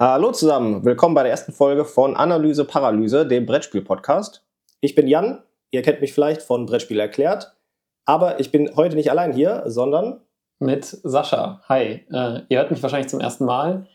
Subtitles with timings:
[0.00, 4.46] Hallo zusammen, willkommen bei der ersten Folge von Analyse Paralyse, dem Brettspiel-Podcast.
[4.80, 7.56] Ich bin Jan, ihr kennt mich vielleicht von Brettspiel erklärt,
[8.04, 10.20] aber ich bin heute nicht allein hier, sondern
[10.60, 11.62] mit Sascha.
[11.68, 13.88] Hi, äh, ihr hört mich wahrscheinlich zum ersten Mal.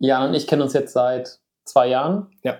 [0.00, 2.32] Jan und ich kennen uns jetzt seit zwei Jahren.
[2.42, 2.56] Ja.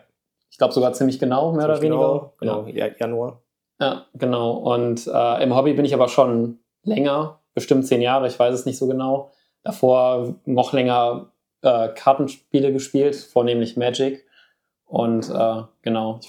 [0.52, 2.32] Ich glaube sogar ziemlich genau, mehr ziemlich oder weniger.
[2.38, 2.79] Genau, genau.
[2.79, 2.86] Ja.
[2.96, 3.42] Januar.
[3.80, 4.52] Ja, genau.
[4.52, 8.66] Und äh, im Hobby bin ich aber schon länger, bestimmt zehn Jahre, ich weiß es
[8.66, 9.32] nicht so genau.
[9.64, 11.32] Davor noch länger
[11.64, 14.24] äh, Kartenspiele gespielt, vornehmlich Magic.
[14.84, 16.20] Und äh, genau.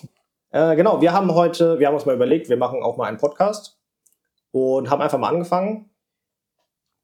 [0.52, 3.18] Äh, genau, wir haben heute, wir haben uns mal überlegt, wir machen auch mal einen
[3.18, 3.77] Podcast
[4.52, 5.90] und haben einfach mal angefangen.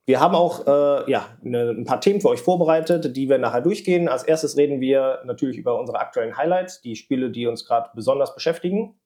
[0.05, 3.61] Wir haben auch äh, ja, ne, ein paar Themen für euch vorbereitet, die wir nachher
[3.61, 4.09] durchgehen.
[4.09, 8.33] Als erstes reden wir natürlich über unsere aktuellen Highlights, die Spiele, die uns gerade besonders
[8.33, 8.99] beschäftigen.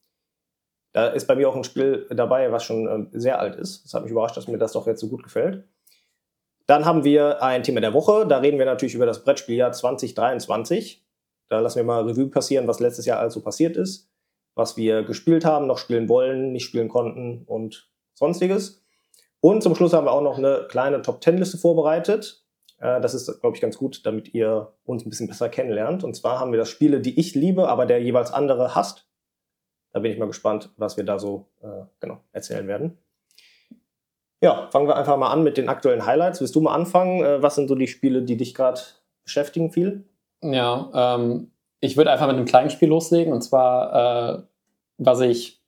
[0.94, 3.84] Da ist bei mir auch ein Spiel dabei, was schon äh, sehr alt ist.
[3.84, 5.68] Das hat mich überrascht, dass mir das doch jetzt so gut gefällt.
[6.68, 8.26] Dann haben wir ein Thema der Woche.
[8.28, 11.04] Da reden wir natürlich über das Brettspieljahr 2023.
[11.48, 14.10] Da lassen wir mal Revue passieren, was letztes Jahr also passiert ist,
[14.56, 18.84] was wir gespielt haben, noch spielen wollen, nicht spielen konnten und sonstiges.
[19.42, 22.44] Und zum Schluss haben wir auch noch eine kleine Top-10-Liste vorbereitet.
[22.80, 26.04] Äh, das ist, glaube ich, ganz gut, damit ihr uns ein bisschen besser kennenlernt.
[26.04, 29.08] Und zwar haben wir das Spiele, die ich liebe, aber der jeweils andere hasst.
[29.92, 32.98] Da bin ich mal gespannt, was wir da so äh, genau erzählen werden.
[34.46, 36.40] Ja, fangen wir einfach mal an mit den aktuellen Highlights.
[36.40, 37.24] Willst du mal anfangen?
[37.24, 38.80] Äh, was sind so die Spiele, die dich gerade
[39.24, 40.08] beschäftigen viel?
[40.44, 43.34] Ja, ähm, ich würde einfach mit einem kleinen Spiel loslegen.
[43.34, 44.44] Und zwar, äh,
[45.00, 45.64] was ich,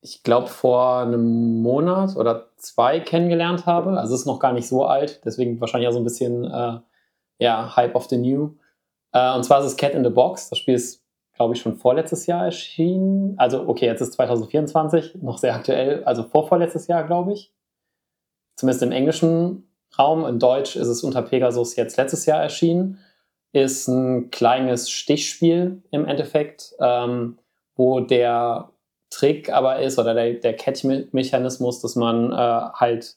[0.00, 4.00] ich glaube, vor einem Monat oder zwei kennengelernt habe.
[4.00, 6.78] Also es ist noch gar nicht so alt, deswegen wahrscheinlich auch so ein bisschen äh,
[7.38, 8.54] ja, Hype of the New.
[9.12, 10.48] Äh, und zwar ist es Cat in the Box.
[10.48, 11.02] Das Spiel ist
[11.34, 13.34] glaube ich, schon vorletztes Jahr erschienen.
[13.36, 17.52] Also, okay, jetzt ist 2024, noch sehr aktuell, also vorvorletztes Jahr, glaube ich.
[18.56, 20.24] Zumindest im englischen Raum.
[20.26, 22.98] In Deutsch ist es unter Pegasus jetzt letztes Jahr erschienen.
[23.52, 27.38] Ist ein kleines Stichspiel im Endeffekt, ähm,
[27.76, 28.70] wo der
[29.10, 33.16] Trick aber ist oder der, der Catch-Mechanismus, dass man äh, halt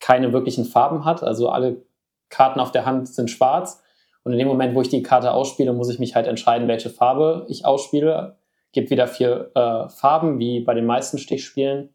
[0.00, 1.24] keine wirklichen Farben hat.
[1.24, 1.82] Also alle
[2.28, 3.82] Karten auf der Hand sind schwarz
[4.28, 6.90] und in dem Moment, wo ich die Karte ausspiele, muss ich mich halt entscheiden, welche
[6.90, 8.36] Farbe ich ausspiele.
[8.72, 11.94] Gibt wieder vier äh, Farben, wie bei den meisten Stichspielen.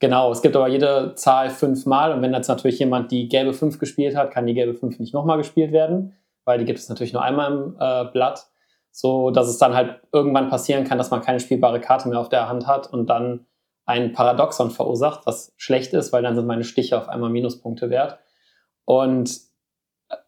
[0.00, 3.78] Genau, es gibt aber jede Zahl fünfmal und wenn jetzt natürlich jemand die gelbe fünf
[3.78, 6.14] gespielt hat, kann die gelbe fünf nicht nochmal gespielt werden,
[6.44, 8.46] weil die gibt es natürlich nur einmal im äh, Blatt,
[8.92, 12.28] so dass es dann halt irgendwann passieren kann, dass man keine spielbare Karte mehr auf
[12.28, 13.46] der Hand hat und dann
[13.86, 18.18] ein Paradoxon verursacht, was schlecht ist, weil dann sind meine Stiche auf einmal Minuspunkte wert.
[18.84, 19.30] Und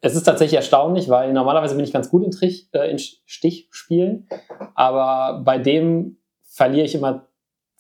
[0.01, 4.29] es ist tatsächlich erstaunlich, weil normalerweise bin ich ganz gut in, Trich, äh, in Stichspielen,
[4.75, 7.29] aber bei dem verliere ich immer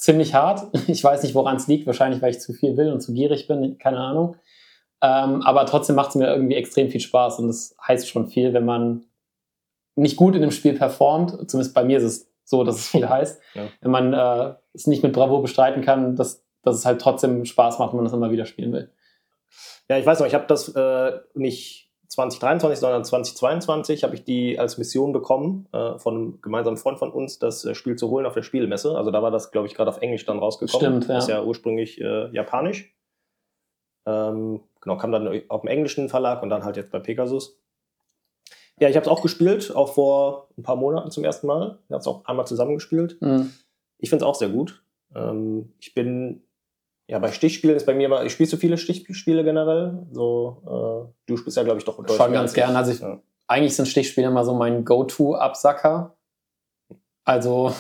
[0.00, 0.69] ziemlich hart.
[0.88, 1.87] Ich weiß nicht, woran es liegt.
[1.87, 4.37] Wahrscheinlich, weil ich zu viel will und zu gierig bin, keine Ahnung.
[5.03, 8.53] Ähm, aber trotzdem macht es mir irgendwie extrem viel Spaß und das heißt schon viel,
[8.53, 9.06] wenn man
[9.94, 11.50] nicht gut in dem Spiel performt.
[11.50, 13.41] Zumindest bei mir ist es so, dass es viel heißt.
[13.55, 13.69] Ja.
[13.81, 17.78] Wenn man äh, es nicht mit Bravo bestreiten kann, dass, dass es halt trotzdem Spaß
[17.78, 18.91] macht, wenn man das immer wieder spielen will.
[19.88, 24.59] Ja, ich weiß noch, ich habe das äh, nicht 2023, sondern 2022 habe ich die
[24.59, 28.26] als Mission bekommen äh, von einem gemeinsamen Freund von uns, das äh, Spiel zu holen
[28.26, 28.97] auf der Spielmesse.
[28.97, 31.03] Also da war das, glaube ich, gerade auf Englisch dann rausgekommen.
[31.03, 31.15] Stimmt, ja.
[31.15, 32.93] Das ist ja ursprünglich äh, japanisch.
[34.06, 37.60] Ähm, genau, kam dann auf dem englischen Verlag und dann halt jetzt bei Pegasus.
[38.81, 41.78] Ja, ich habe es auch gespielt, auch vor ein paar Monaten zum ersten Mal.
[41.87, 43.20] Wir haben es auch einmal zusammengespielt.
[43.20, 43.53] Mhm.
[43.99, 44.82] Ich finde es auch sehr gut.
[45.15, 46.43] Ähm, ich bin
[47.10, 50.06] ja, bei Stichspielen ist bei mir ich spiele so viele Stichspiele generell.
[50.12, 52.76] So, äh, du spielst ja, glaube ich, doch Schon ganz gern.
[52.76, 53.21] Also ich, ja.
[53.48, 56.16] eigentlich sind Stichspiele immer so mein Go-To-Absacker.
[57.25, 57.75] Also,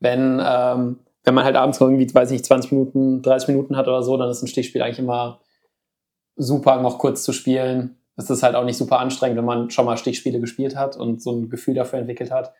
[0.00, 4.02] wenn, ähm, wenn man halt abends irgendwie, weiß nicht, 20 Minuten, 30 Minuten hat oder
[4.02, 5.40] so, dann ist ein Stichspiel eigentlich immer
[6.36, 7.96] super, noch kurz zu spielen.
[8.16, 11.22] Es ist halt auch nicht super anstrengend, wenn man schon mal Stichspiele gespielt hat und
[11.22, 12.52] so ein Gefühl dafür entwickelt hat.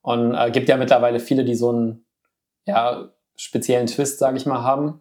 [0.00, 2.06] Und äh, gibt ja mittlerweile viele, die so einen
[2.66, 5.00] ja, speziellen Twist, sage ich mal, haben.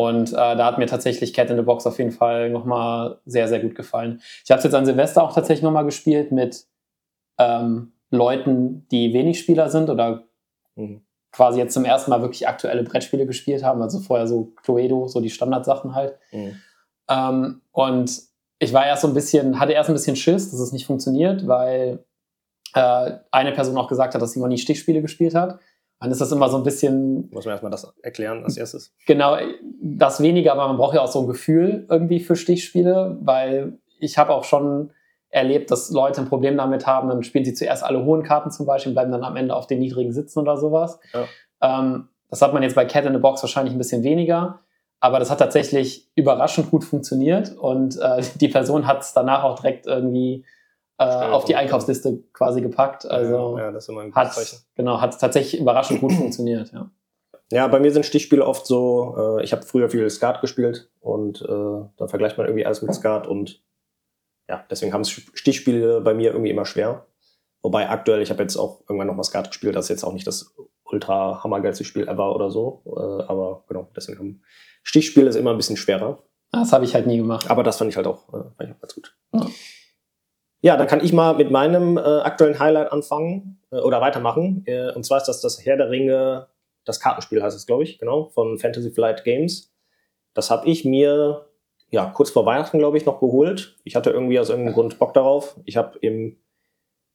[0.00, 3.48] Und äh, da hat mir tatsächlich Cat in the Box auf jeden Fall nochmal sehr,
[3.48, 4.22] sehr gut gefallen.
[4.42, 6.64] Ich habe es jetzt an Silvester auch tatsächlich nochmal gespielt mit
[7.38, 10.24] ähm, Leuten, die wenig Spieler sind oder
[10.74, 11.02] mhm.
[11.32, 13.82] quasi jetzt zum ersten Mal wirklich aktuelle Brettspiele gespielt haben.
[13.82, 16.16] Also vorher so Cluedo, so die Standardsachen halt.
[16.32, 16.56] Mhm.
[17.10, 18.22] Ähm, und
[18.58, 21.46] ich war erst so ein bisschen, hatte erst ein bisschen Schiss, dass es nicht funktioniert,
[21.46, 22.06] weil
[22.72, 25.60] äh, eine Person auch gesagt hat, dass sie noch nie Stichspiele gespielt hat.
[26.00, 27.28] Dann ist das immer so ein bisschen.
[27.30, 28.94] Muss man erstmal das erklären als erstes?
[29.06, 29.36] Genau,
[29.82, 34.16] das weniger, aber man braucht ja auch so ein Gefühl irgendwie für Stichspiele, weil ich
[34.16, 34.92] habe auch schon
[35.28, 38.66] erlebt, dass Leute ein Problem damit haben, dann spielen sie zuerst alle hohen Karten zum
[38.66, 40.98] Beispiel, bleiben dann am Ende auf den niedrigen sitzen oder sowas.
[41.12, 41.26] Ja.
[41.62, 44.60] Ähm, das hat man jetzt bei Cat in the Box wahrscheinlich ein bisschen weniger,
[44.98, 49.60] aber das hat tatsächlich überraschend gut funktioniert und äh, die Person hat es danach auch
[49.60, 50.44] direkt irgendwie
[51.00, 53.06] äh, auf die Einkaufsliste quasi gepackt.
[53.06, 54.58] Also ja, das ist immer ein hat, Zeichen.
[54.74, 56.90] genau, hat tatsächlich überraschend gut funktioniert, ja.
[57.52, 61.42] Ja, bei mir sind Stichspiele oft so, äh, ich habe früher viel Skat gespielt und
[61.42, 63.64] äh, dann vergleicht man irgendwie alles mit Skat und
[64.48, 67.06] ja, deswegen haben Stichspiele bei mir irgendwie immer schwer.
[67.62, 70.26] Wobei aktuell, ich habe jetzt auch irgendwann nochmal Skat gespielt, das ist jetzt auch nicht
[70.26, 70.54] das
[70.84, 72.82] ultra hammergeilste Spiel ever oder so.
[72.86, 74.42] Äh, aber genau, deswegen haben
[74.82, 76.22] Stichspiele ist immer ein bisschen schwerer.
[76.52, 77.50] Das habe ich halt nie gemacht.
[77.50, 79.16] Aber das fand ich halt auch, äh, fand ich auch ganz gut.
[79.32, 79.46] Ja.
[80.60, 80.76] Ja.
[80.76, 84.62] dann kann ich mal mit meinem äh, aktuellen Highlight anfangen äh, oder weitermachen.
[84.66, 86.48] Äh, und zwar ist das das Herr der Ringe,
[86.84, 89.72] das Kartenspiel heißt es, glaube ich, genau, von Fantasy Flight Games.
[90.34, 91.46] Das habe ich mir
[91.90, 93.76] ja kurz vor Weihnachten, glaube ich, noch geholt.
[93.84, 95.58] Ich hatte irgendwie aus irgendeinem Grund Bock darauf.
[95.64, 96.36] Ich habe im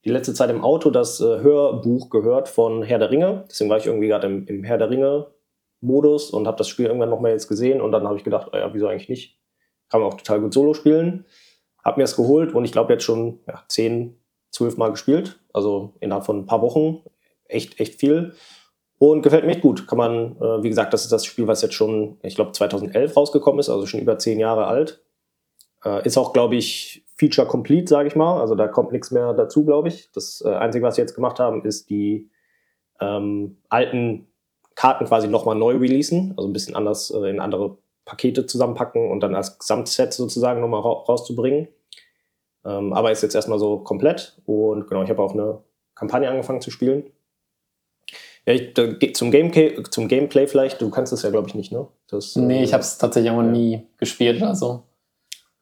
[0.06, 3.44] die letzte Zeit im Auto das äh, Hörbuch gehört von Herr der Ringe.
[3.50, 5.26] Deswegen war ich irgendwie gerade im, im, Herr der Ringe
[5.80, 8.56] Modus und habe das Spiel irgendwann nochmal jetzt gesehen und dann habe ich gedacht, oh
[8.56, 9.40] ja, wieso eigentlich nicht?
[9.88, 11.24] Kann man auch total gut Solo spielen.
[11.86, 14.18] Hab mir das geholt und ich glaube jetzt schon ja, zehn,
[14.50, 15.38] zwölf Mal gespielt.
[15.52, 17.04] Also innerhalb von ein paar Wochen.
[17.46, 18.34] Echt, echt viel.
[18.98, 19.86] Und gefällt mir echt gut.
[19.86, 23.16] Kann man, äh, wie gesagt, das ist das Spiel, was jetzt schon, ich glaube, 2011
[23.16, 25.04] rausgekommen ist, also schon über zehn Jahre alt.
[25.84, 28.40] Äh, ist auch, glaube ich, Feature complete, sage ich mal.
[28.40, 30.10] Also da kommt nichts mehr dazu, glaube ich.
[30.12, 32.30] Das äh, Einzige, was sie jetzt gemacht haben, ist die
[33.00, 34.26] ähm, alten
[34.74, 39.20] Karten quasi nochmal neu releasen, also ein bisschen anders äh, in andere Pakete zusammenpacken und
[39.20, 41.68] dann als Gesamtset sozusagen nochmal ra rauszubringen.
[42.66, 45.58] Ähm, aber ist jetzt erstmal so komplett und genau, ich habe auch eine
[45.94, 47.04] Kampagne angefangen zu spielen.
[48.46, 48.74] Ja, ich,
[49.14, 49.52] zum, Game
[49.90, 51.88] zum Gameplay vielleicht, du kannst es ja, glaube ich, nicht, ne?
[52.08, 53.42] Das, nee, äh, ich habe es tatsächlich auch ja.
[53.42, 54.84] nie gespielt, also.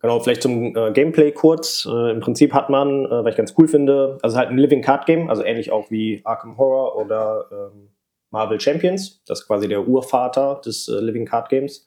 [0.01, 1.87] Genau, vielleicht zum äh, Gameplay kurz.
[1.91, 4.83] Äh, Im Prinzip hat man, äh, was ich ganz cool finde, also halt ein Living
[4.83, 7.89] Card Game, also ähnlich auch wie Arkham Horror oder ähm,
[8.31, 9.23] Marvel Champions.
[9.27, 11.87] Das ist quasi der Urvater des äh, Living Card Games.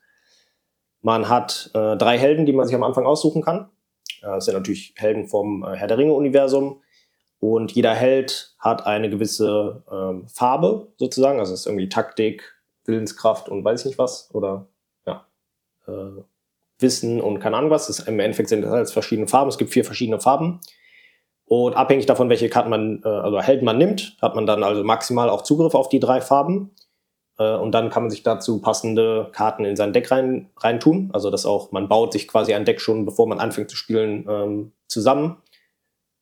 [1.02, 3.70] Man hat äh, drei Helden, die man sich am Anfang aussuchen kann.
[4.28, 6.82] Äh, das sind natürlich Helden vom Herr der Ringe-Universum.
[7.40, 11.40] Und jeder Held hat eine gewisse ähm, Farbe sozusagen.
[11.40, 14.30] Also es ist irgendwie Taktik, Willenskraft und weiß ich nicht was.
[14.34, 14.68] Oder
[15.06, 15.26] ja.
[15.88, 16.22] Äh,
[16.80, 17.88] Wissen und keine Ahnung was.
[17.88, 19.50] Das Im Endeffekt sind das alles verschiedene Farben.
[19.50, 20.60] Es gibt vier verschiedene Farben.
[21.46, 24.84] Und abhängig davon, welche Karten man, äh, also Helden man nimmt, hat man dann also
[24.84, 26.72] maximal auch Zugriff auf die drei Farben.
[27.38, 31.10] Äh, und dann kann man sich dazu passende Karten in sein Deck rein, rein tun.
[31.14, 34.26] Also das auch, man baut sich quasi ein Deck schon, bevor man anfängt zu spielen,
[34.30, 35.38] ähm, zusammen.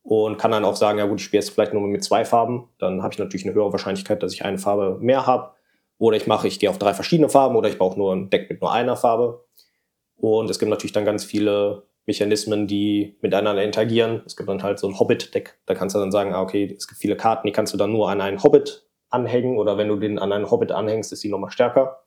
[0.02, 2.68] Und kann dann auch sagen, ja gut, ich spiele jetzt vielleicht nur mit zwei Farben.
[2.78, 5.50] Dann habe ich natürlich eine höhere Wahrscheinlichkeit, dass ich eine Farbe mehr habe.
[5.98, 8.48] Oder ich mache, ich gehe auf drei verschiedene Farben oder ich baue nur ein Deck
[8.48, 9.44] mit nur einer Farbe.
[10.14, 14.22] Und es gibt natürlich dann ganz viele Mechanismen, die miteinander interagieren.
[14.26, 15.58] Es gibt dann halt so ein Hobbit-Deck.
[15.66, 17.92] Da kannst du dann sagen, ah, okay, es gibt viele Karten, die kannst du dann
[17.92, 18.85] nur an einen Hobbit
[19.16, 22.02] anhängen oder wenn du den an einen Hobbit anhängst, ist die nochmal stärker.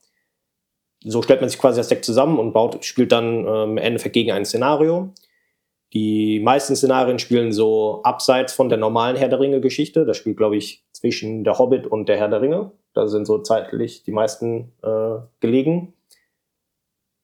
[1.02, 4.14] So stellt man sich quasi das Deck zusammen und baut, spielt dann ähm, im Endeffekt
[4.14, 5.12] gegen ein Szenario.
[5.92, 10.04] Die meisten Szenarien spielen so abseits von der normalen Herr der Ringe-Geschichte.
[10.04, 12.70] Das spielt, glaube ich, zwischen der Hobbit und der Herr der Ringe.
[12.94, 15.94] Da sind so zeitlich die meisten äh, gelegen.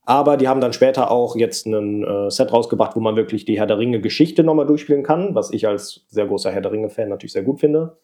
[0.08, 3.58] Aber die haben dann später auch jetzt ein äh, Set rausgebracht, wo man wirklich die
[3.58, 7.32] Herr der Ringe-Geschichte nochmal durchspielen kann, was ich als sehr großer Herr der Ringe-Fan natürlich
[7.32, 7.98] sehr gut finde.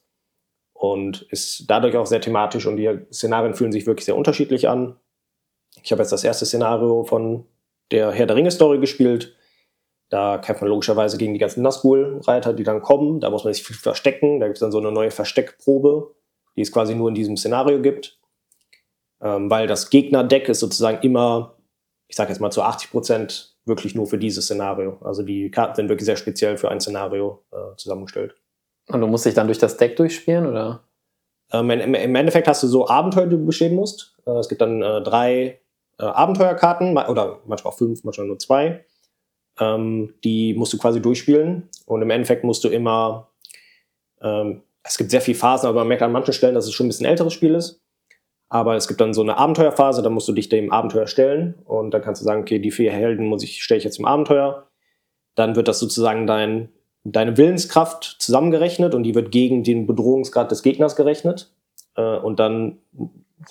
[0.82, 4.96] Und ist dadurch auch sehr thematisch und die Szenarien fühlen sich wirklich sehr unterschiedlich an.
[5.81, 7.46] Ich habe jetzt das erste Szenario von
[7.93, 9.37] der Herr der Ringe-Story gespielt.
[10.08, 13.20] Da kämpft man logischerweise gegen die ganzen Nazgul-Reiter, die dann kommen.
[13.20, 14.40] Da muss man sich viel verstecken.
[14.40, 16.16] Da gibt es dann so eine neue Versteckprobe,
[16.56, 18.18] die es quasi nur in diesem Szenario gibt.
[19.23, 21.56] Ähm, weil das Gegnerdeck ist sozusagen immer
[22.12, 24.99] ich sage jetzt mal zu 80 Prozent wirklich nur für dieses Szenario.
[25.00, 28.35] Also die Karten sind wirklich sehr speziell für ein Szenario äh, zusammengestellt.
[28.88, 30.84] Und du musst dich dann durch das Deck durchspielen, oder?
[31.52, 34.16] Ähm, im, im, Endeffekt hast du so Abenteuer, die du bestehen musst.
[34.26, 35.60] Äh, es gibt dann äh, drei
[35.98, 38.84] äh, Abenteuerkarten, oder manchmal auch fünf, manchmal nur zwei.
[39.60, 41.68] Ähm, die musst du quasi durchspielen.
[41.86, 43.30] Und im Endeffekt musst du immer,
[44.20, 46.86] ähm, es gibt sehr viele Phasen, aber man merkt an manchen Stellen, dass es schon
[46.86, 47.82] ein bisschen älteres Spiel ist.
[48.48, 51.92] Aber es gibt dann so eine Abenteuerphase, da musst du dich dem Abenteuer stellen und
[51.92, 54.68] dann kannst du sagen, okay, die vier Helden muss ich, stelle ich jetzt im Abenteuer.
[55.34, 56.68] Dann wird das sozusagen dein,
[57.04, 61.52] deine Willenskraft zusammengerechnet und die wird gegen den Bedrohungsgrad des Gegners gerechnet.
[61.97, 62.78] Äh, und dann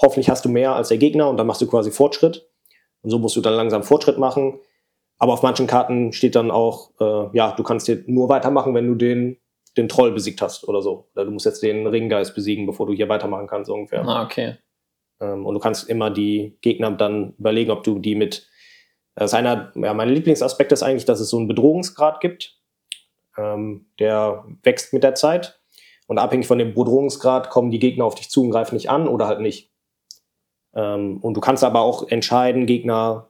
[0.02, 2.48] hoffentlich hast du mehr als der Gegner und dann machst du quasi Fortschritt.
[3.02, 4.60] Und so musst du dann langsam Fortschritt machen.
[5.18, 8.88] Aber auf manchen Karten steht dann auch, äh, ja, du kannst hier nur weitermachen, wenn
[8.88, 9.38] du den,
[9.78, 11.10] den Troll besiegt hast oder so.
[11.14, 14.04] Oder du musst jetzt den Ringgeist besiegen, bevor du hier weitermachen kannst, ungefähr.
[14.08, 14.56] Ah, okay.
[15.20, 18.48] Ähm, und du kannst immer die Gegner dann überlegen, ob du die mit.
[19.16, 22.61] Das ist einer, ja, mein Lieblingsaspekt ist eigentlich, dass es so einen Bedrohungsgrad gibt.
[23.38, 25.60] Ähm, der wächst mit der Zeit.
[26.08, 29.08] Und abhängig von dem Bedrohungsgrad kommen die Gegner auf dich zu und greifen nicht an
[29.08, 29.72] oder halt nicht.
[30.74, 33.30] Ähm, und du kannst aber auch entscheiden, Gegner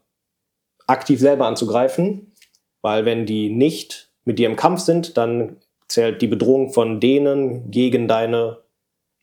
[0.87, 2.33] aktiv selber anzugreifen,
[2.81, 7.69] weil wenn die nicht mit dir im Kampf sind, dann zählt die Bedrohung von denen
[7.69, 8.59] gegen deine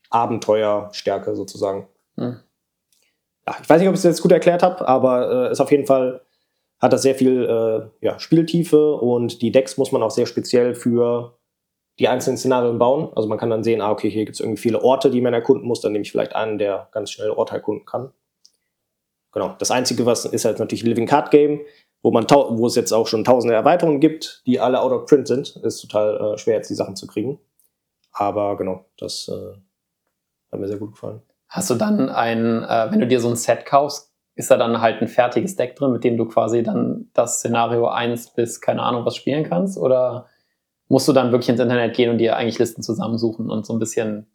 [0.09, 1.87] Abenteuerstärke sozusagen.
[2.15, 2.39] Hm.
[3.47, 5.71] Ja, ich weiß nicht, ob ich es jetzt gut erklärt habe, aber äh, ist auf
[5.71, 6.21] jeden Fall
[6.79, 10.75] hat das sehr viel äh, ja, Spieltiefe und die Decks muss man auch sehr speziell
[10.75, 11.37] für
[11.99, 13.09] die einzelnen Szenarien bauen.
[13.15, 15.33] Also man kann dann sehen, ah, okay, hier gibt es irgendwie viele Orte, die man
[15.33, 18.13] erkunden muss, dann nehme ich vielleicht einen, der ganz schnell Orte erkunden kann.
[19.31, 19.55] Genau.
[19.59, 21.61] Das Einzige, was ist halt natürlich Living Card Game,
[22.01, 25.27] wo man wo es jetzt auch schon tausende Erweiterungen gibt, die alle out of print
[25.27, 25.57] sind.
[25.57, 27.39] Ist total äh, schwer, jetzt die Sachen zu kriegen.
[28.11, 29.57] Aber genau, das äh,
[30.51, 31.21] hat mir sehr gut gefallen.
[31.49, 34.08] Hast du dann ein, äh, wenn du dir so ein Set kaufst,
[34.39, 37.87] ist da dann halt ein fertiges Deck drin, mit dem du quasi dann das Szenario
[37.87, 39.77] 1 bis keine Ahnung was spielen kannst?
[39.77, 40.27] Oder
[40.87, 43.79] musst du dann wirklich ins Internet gehen und dir eigentlich Listen zusammensuchen und so ein
[43.79, 44.27] bisschen.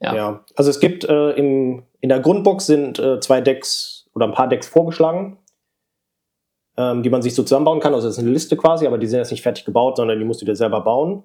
[0.00, 0.44] Ja, ja.
[0.56, 4.48] also es gibt äh, im, in der Grundbox sind äh, zwei Decks oder ein paar
[4.48, 5.38] Decks vorgeschlagen,
[6.76, 7.94] ähm, die man sich so zusammenbauen kann.
[7.94, 10.24] Also das ist eine Liste quasi, aber die sind jetzt nicht fertig gebaut, sondern die
[10.24, 11.22] musst du dir selber bauen.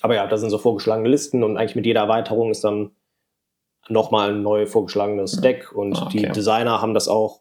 [0.00, 2.92] Aber ja, da sind so vorgeschlagene Listen und eigentlich mit jeder Erweiterung ist dann
[3.90, 6.18] nochmal ein neu vorgeschlagenes Deck und ah, okay.
[6.18, 7.40] die Designer haben das auch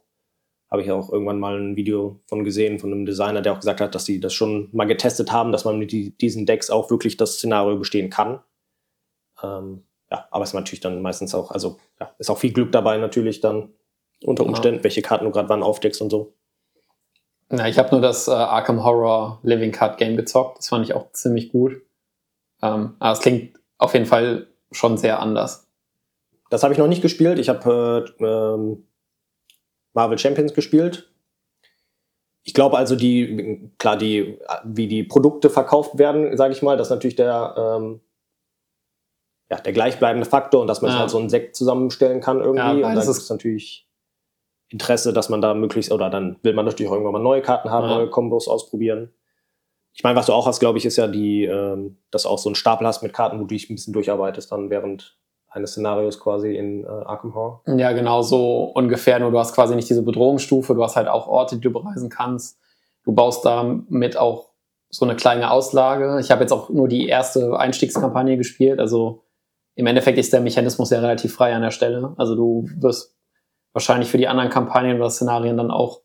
[0.69, 3.81] habe ich auch irgendwann mal ein Video von gesehen, von einem Designer, der auch gesagt
[3.81, 6.91] hat, dass sie das schon mal getestet haben, dass man mit die, diesen Decks auch
[6.91, 8.39] wirklich das Szenario bestehen kann.
[9.41, 12.71] Ähm, ja, aber es ist natürlich dann meistens auch, also ja, ist auch viel Glück
[12.71, 13.73] dabei natürlich dann
[14.23, 14.45] unter.
[14.45, 14.83] Umständen, genau.
[14.83, 16.33] welche Karten du gerade wann aufdeckst und so.
[17.51, 20.59] Ja, ich habe nur das äh, Arkham Horror Living Card Game gezockt.
[20.59, 21.81] Das fand ich auch ziemlich gut.
[22.61, 25.68] Ähm, aber es klingt auf jeden Fall schon sehr anders.
[26.49, 27.39] Das habe ich noch nicht gespielt.
[27.39, 28.87] Ich habe äh, ähm,
[29.93, 31.11] Marvel Champions gespielt.
[32.43, 36.87] Ich glaube also, die, klar, die, wie die Produkte verkauft werden, sage ich mal, das
[36.87, 38.01] ist natürlich der, ähm,
[39.51, 40.99] ja, der gleichbleibende Faktor und dass man ja.
[40.99, 42.81] halt so einen Sekt zusammenstellen kann irgendwie.
[42.81, 43.87] Ja, und dann ist es natürlich
[44.69, 47.71] Interesse, dass man da möglichst, oder dann will man natürlich auch irgendwann mal neue Karten
[47.71, 47.97] haben, ja.
[47.97, 49.11] neue Kombos ausprobieren.
[49.93, 52.37] Ich meine, was du auch hast, glaube ich, ist ja die, ähm, dass du auch
[52.37, 55.17] so einen Stapel hast mit Karten, wo du dich ein bisschen durcharbeitest, dann während
[55.49, 57.61] eines Szenarios quasi in äh, Arkham Horror.
[57.65, 59.19] Ja, genau so ungefähr.
[59.19, 62.09] Nur du hast quasi nicht diese Bedrohungsstufe, du hast halt auch Orte, die du bereisen
[62.09, 62.59] kannst.
[63.03, 64.49] Du baust damit auch
[64.89, 66.19] so eine kleine Auslage.
[66.19, 68.79] Ich habe jetzt auch nur die erste Einstiegskampagne gespielt.
[68.79, 69.23] Also
[69.75, 72.13] im Endeffekt ist der Mechanismus ja relativ frei an der Stelle.
[72.17, 73.15] Also du wirst
[73.73, 76.01] wahrscheinlich für die anderen Kampagnen oder Szenarien dann auch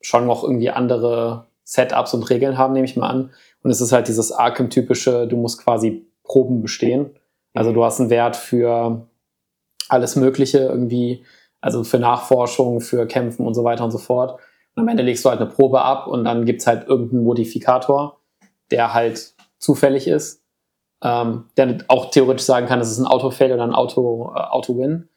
[0.00, 3.30] schon noch irgendwie andere Setups und Regeln haben, nehme ich mal an.
[3.62, 7.10] Und es ist halt dieses Arkham-typische, du musst quasi Proben bestehen.
[7.54, 9.06] Also du hast einen Wert für
[9.88, 11.24] alles Mögliche irgendwie,
[11.60, 14.40] also für Nachforschung, für Kämpfen und so weiter und so fort.
[14.74, 18.20] Und am Ende legst du halt eine Probe ab und dann gibt's halt irgendeinen Modifikator,
[18.70, 20.42] der halt zufällig ist,
[21.02, 25.08] ähm, der auch theoretisch sagen kann, es ist ein Auto-Fail oder ein Auto, äh, Auto-Win.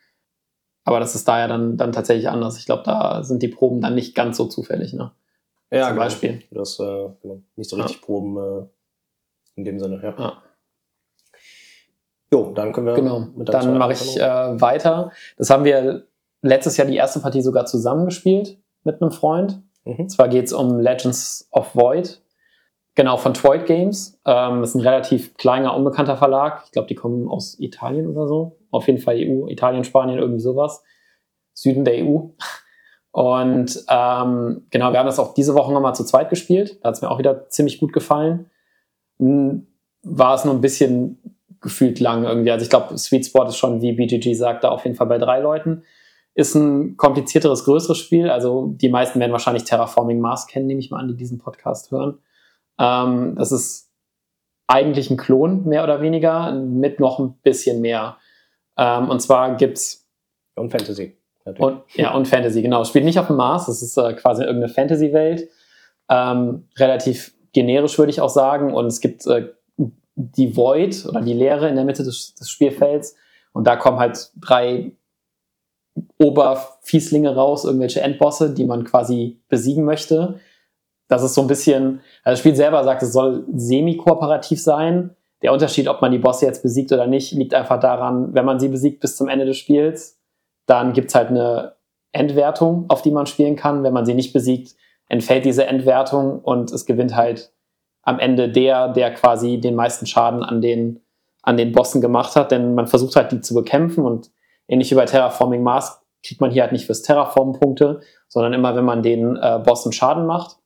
[0.86, 2.58] Aber das ist da ja dann, dann tatsächlich anders.
[2.58, 4.94] Ich glaube, da sind die Proben dann nicht ganz so zufällig.
[4.94, 5.12] Ne?
[5.72, 6.06] Ja, Zum genau.
[6.06, 6.44] Beispiel.
[6.52, 7.42] Das äh, genau.
[7.56, 8.06] nicht so richtig ja.
[8.06, 8.66] Proben äh,
[9.56, 10.02] in dem Sinne.
[10.04, 10.16] Ja.
[10.18, 10.43] ja.
[12.34, 12.96] Jo, dann können wir.
[12.96, 13.28] Genau.
[13.46, 15.12] dann mache ich äh, weiter.
[15.38, 16.08] Das haben wir
[16.42, 19.62] letztes Jahr die erste Partie sogar zusammengespielt mit einem Freund.
[19.86, 20.10] Mhm.
[20.10, 22.24] Zwar geht es um Legends of Void.
[22.96, 24.20] Genau, von Troid Games.
[24.26, 26.64] Ähm, das ist ein relativ kleiner, unbekannter Verlag.
[26.66, 28.58] Ich glaube, die kommen aus Italien oder so.
[28.72, 30.84] Auf jeden Fall EU, Italien, Spanien, irgendwie sowas.
[31.54, 32.30] Süden der EU.
[33.12, 36.80] Und ähm, genau, wir haben das auch diese Woche nochmal zu zweit gespielt.
[36.82, 38.50] Da hat es mir auch wieder ziemlich gut gefallen.
[39.20, 41.20] War es nur ein bisschen
[41.64, 42.52] gefühlt lang irgendwie.
[42.52, 45.18] Also ich glaube, Sweet Spot ist schon, wie BGG sagt, da auf jeden Fall bei
[45.18, 45.84] drei Leuten.
[46.36, 48.30] Ist ein komplizierteres, größeres Spiel.
[48.30, 51.92] Also die meisten werden wahrscheinlich Terraforming Mars kennen, nehme ich mal an, die diesen Podcast
[51.92, 52.20] hören.
[52.80, 53.92] Ähm, das ist
[54.68, 58.18] eigentlich ein Klon, mehr oder weniger, mit noch ein bisschen mehr.
[58.78, 60.08] Ähm, und zwar gibt's
[60.56, 61.18] und Fantasy.
[61.46, 62.84] Und, ja, und Fantasy, genau.
[62.86, 65.50] Spielt nicht auf dem Mars, das ist äh, quasi irgendeine Fantasy-Welt.
[66.10, 68.74] Ähm, relativ generisch, würde ich auch sagen.
[68.74, 69.50] Und es gibt äh,
[70.16, 73.16] die Void oder die Leere in der Mitte des, des Spielfelds.
[73.52, 74.92] Und da kommen halt drei
[76.18, 80.40] Oberfieslinge raus, irgendwelche Endbosse, die man quasi besiegen möchte.
[81.08, 85.16] Das ist so ein bisschen, also das Spiel selber sagt, es soll semi-kooperativ sein.
[85.42, 88.60] Der Unterschied, ob man die Bosse jetzt besiegt oder nicht, liegt einfach daran, wenn man
[88.60, 90.20] sie besiegt bis zum Ende des Spiels,
[90.66, 91.74] dann gibt's halt eine
[92.14, 93.84] Endwertung, auf die man spielen kann.
[93.84, 94.76] Wenn man sie nicht besiegt,
[95.10, 97.52] entfällt diese Endwertung und es gewinnt halt
[98.04, 101.02] am Ende der, der quasi den meisten Schaden an den,
[101.42, 104.32] an den Bossen gemacht hat, denn man versucht halt, die zu bekämpfen und
[104.68, 108.76] ähnlich wie bei Terraforming Mars kriegt man hier halt nicht fürs Terraformen Punkte, sondern immer,
[108.76, 110.58] wenn man den äh, Bossen Schaden macht.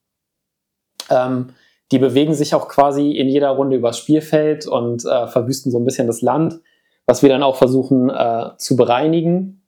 [1.09, 1.49] Ähm,
[1.91, 5.85] die bewegen sich auch quasi in jeder Runde übers Spielfeld und äh, verwüsten so ein
[5.85, 6.59] bisschen das Land,
[7.05, 9.67] was wir dann auch versuchen äh, zu bereinigen.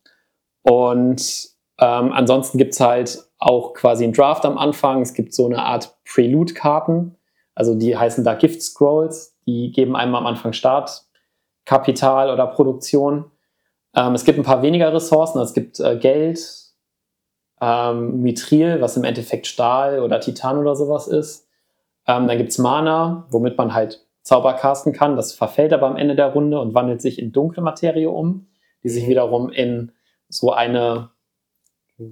[0.63, 1.49] Und
[1.79, 5.01] ähm, ansonsten gibt's halt auch quasi einen Draft am Anfang.
[5.01, 7.15] Es gibt so eine Art Prelude-Karten,
[7.59, 9.35] also die heißen da Gift Scrolls.
[9.45, 13.25] die geben einem am Anfang Startkapital oder Produktion.
[13.93, 15.41] Ähm, es gibt ein paar weniger Ressourcen.
[15.41, 16.39] Es gibt äh, Geld,
[17.59, 21.49] ähm, Mithril, was im Endeffekt Stahl oder Titan oder sowas ist.
[22.07, 25.17] Ähm, dann gibt's Mana, womit man halt Zauber casten kann.
[25.17, 28.47] Das verfällt aber am Ende der Runde und wandelt sich in dunkle Materie um,
[28.85, 29.91] die sich wiederum in
[30.29, 31.09] so eine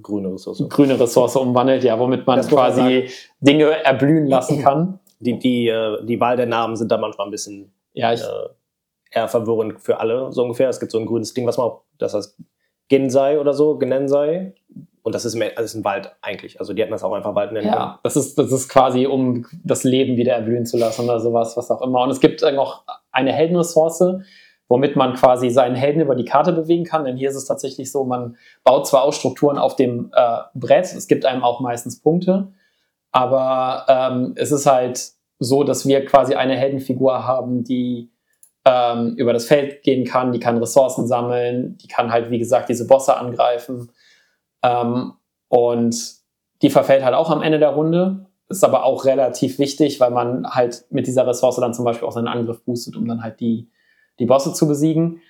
[0.02, 0.62] Grüne Ressource.
[0.68, 3.08] grüne Ressource umwandelt, ja, womit man Das quasi
[3.40, 5.00] Dinge erblühen lassen kann.
[5.20, 8.48] Die, die, äh, die Wahl der Namen sind da manchmal ein bisschen Ja, ich, äh,
[9.10, 10.68] eher verwirrend für alle, so ungefähr.
[10.68, 12.38] Es gibt so ein grünes Ding, was man auch, das heißt
[12.88, 14.54] Gensei oder so, Genensei.
[15.02, 16.60] Und das ist, mehr, das ist ein Wald eigentlich.
[16.60, 17.80] Also die hätten das auch einfach Wald nennen können.
[17.80, 21.56] ja, das ist, das ist quasi, um das Leben wieder erblühen zu lassen oder sowas,
[21.56, 22.02] was auch immer.
[22.02, 24.20] Und es gibt äh, noch eine Heldenressource,
[24.68, 27.04] womit man quasi seinen Helden über die Karte bewegen kann.
[27.04, 30.84] Denn hier ist es tatsächlich so, man baut zwar auch Strukturen auf dem äh, Brett,
[30.94, 32.52] es gibt einem auch meistens Punkte,
[33.12, 38.10] aber ähm, es ist halt so, dass wir quasi eine Heldenfigur haben, die
[38.64, 42.68] ähm, über das Feld gehen kann, die kann Ressourcen sammeln, die kann halt, wie gesagt,
[42.68, 43.90] diese Bosse angreifen.
[44.62, 45.14] Ähm,
[45.48, 45.96] und
[46.62, 48.26] die verfällt halt auch am Ende der Runde.
[48.48, 52.12] Ist aber auch relativ wichtig, weil man halt mit dieser Ressource dann zum Beispiel auch
[52.12, 53.70] seinen Angriff boostet, um dann halt die,
[54.18, 55.20] die Bosse zu besiegen.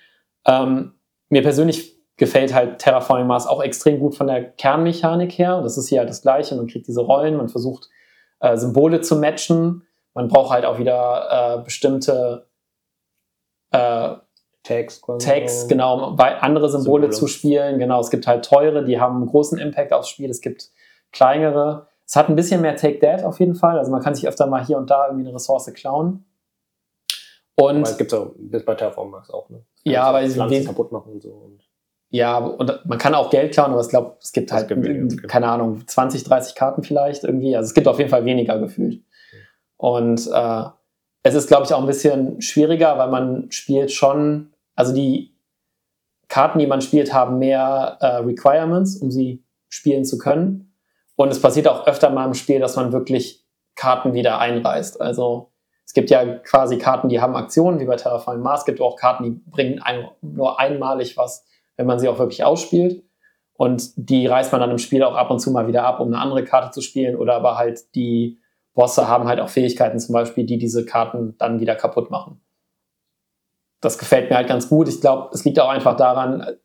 [0.45, 0.93] Ähm,
[1.29, 5.61] mir persönlich gefällt halt Terraforming Mars auch extrem gut von der Kernmechanik her.
[5.61, 6.55] Das ist hier halt das Gleiche.
[6.55, 7.89] Man kriegt diese Rollen, man versucht
[8.41, 9.87] äh, Symbole zu matchen.
[10.13, 12.47] Man braucht halt auch wieder äh, bestimmte
[13.71, 14.15] äh,
[14.63, 15.01] Tags.
[15.19, 17.09] Tags, genau, um andere Symbole, Symbole.
[17.11, 17.79] zu spielen.
[17.79, 20.29] Genau, es gibt halt teure, die haben einen großen Impact aufs Spiel.
[20.29, 20.69] Es gibt
[21.11, 21.87] kleinere.
[22.05, 23.77] Es hat ein bisschen mehr Take That auf jeden Fall.
[23.77, 26.25] Also man kann sich öfter mal hier und da irgendwie eine Ressource klauen.
[27.55, 29.63] Und Aber es gibt auch bis bei Terraform Max auch, ne?
[29.83, 31.51] Ja, Also aber wie- kaputt machen und so.
[32.11, 35.27] Ja, und man kann auch Geld klauen, aber ich glaube, es gibt halt, gibt weniger,
[35.27, 37.55] keine Ahnung, 20, 30 Karten vielleicht irgendwie.
[37.55, 39.03] Also es gibt auf jeden Fall weniger gefühlt.
[39.77, 40.63] Und äh,
[41.21, 45.35] es ist, glaube ich, auch ein bisschen schwieriger, weil man spielt schon, also die
[46.29, 50.73] Karten, die man spielt, haben mehr äh, Requirements, um sie spielen zu können.
[51.15, 54.99] Und es passiert auch öfter mal im Spiel, dass man wirklich Karten wieder einreißt.
[54.99, 55.51] Also
[55.85, 58.61] es gibt ja quasi Karten, die haben Aktionen, wie bei Terraforming Mars.
[58.61, 61.45] Es gibt auch Karten, die bringen ein, nur einmalig was,
[61.79, 63.05] wenn man sie auch wirklich ausspielt.
[63.53, 66.07] Und die reißt man dann im Spiel auch ab und zu mal wieder ab, um
[66.07, 67.15] eine andere Karte zu spielen.
[67.15, 68.37] Oder aber halt die
[68.73, 72.41] Bosse haben halt auch Fähigkeiten zum Beispiel, die diese Karten dann wieder kaputt machen.
[73.79, 74.89] Das gefällt mir halt ganz gut.
[74.89, 76.57] Ich glaube, es liegt auch einfach daran,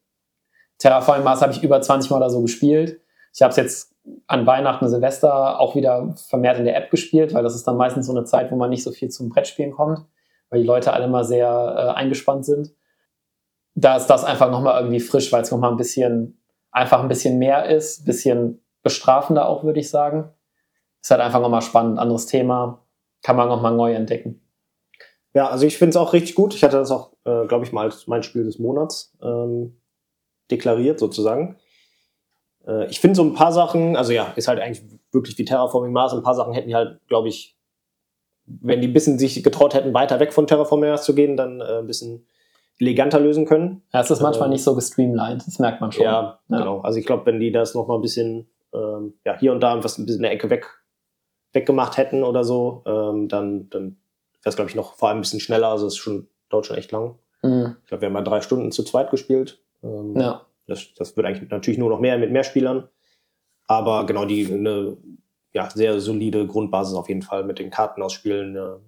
[0.79, 3.00] Terraforming Mars habe ich über 20 Mal oder so gespielt.
[3.33, 3.94] Ich habe es jetzt
[4.27, 8.07] an Weihnachten, Silvester auch wieder vermehrt in der App gespielt, weil das ist dann meistens
[8.07, 10.00] so eine Zeit, wo man nicht so viel zum Brettspielen kommt,
[10.50, 12.74] weil die Leute alle mal sehr äh, eingespannt sind.
[13.75, 17.39] Da ist das einfach nochmal irgendwie frisch, weil es nochmal ein bisschen, einfach ein bisschen
[17.39, 20.31] mehr ist, ein bisschen bestrafender auch, würde ich sagen.
[21.03, 22.87] Ist halt einfach nochmal spannend, anderes Thema,
[23.23, 24.41] kann man nochmal neu entdecken.
[25.35, 26.55] Ja, also ich finde es auch richtig gut.
[26.55, 29.81] Ich hatte das auch, äh, glaube ich, mal als mein Spiel des Monats ähm,
[30.51, 31.57] deklariert, sozusagen.
[32.67, 35.93] Äh, ich finde so ein paar Sachen, also ja, ist halt eigentlich wirklich wie Terraforming
[35.93, 36.13] Mars.
[36.15, 37.57] Ein paar Sachen hätten die halt, glaube ich,
[38.47, 41.61] wenn die ein bisschen sich getraut hätten, weiter weg von Terraforming Mars zu gehen, dann
[41.61, 42.27] äh, ein bisschen
[42.81, 43.83] eleganter lösen können.
[43.93, 46.05] Ja, es ist manchmal Äh, nicht so gestreamlined, das merkt man schon.
[46.05, 46.59] Ja, Ja.
[46.59, 46.81] genau.
[46.81, 49.83] Also ich glaube, wenn die das noch mal ein bisschen, ähm, ja, hier und da
[49.83, 50.67] was ein bisschen in der Ecke weg,
[51.53, 53.83] weggemacht hätten oder so, ähm, dann, dann
[54.43, 55.69] wäre es, glaube ich, noch vor allem ein bisschen schneller.
[55.69, 57.17] Also es ist schon, dauert schon echt lang.
[57.43, 57.77] Mhm.
[57.83, 59.61] Ich glaube, wir haben mal drei Stunden zu zweit gespielt.
[59.83, 60.43] Ähm, ja.
[60.67, 62.89] das, das wird eigentlich natürlich nur noch mehr mit mehr Spielern.
[63.67, 64.97] Aber genau, die eine
[65.53, 68.57] ja, sehr solide Grundbasis auf jeden Fall mit den Karten ausspielen.
[68.57, 68.79] Ja.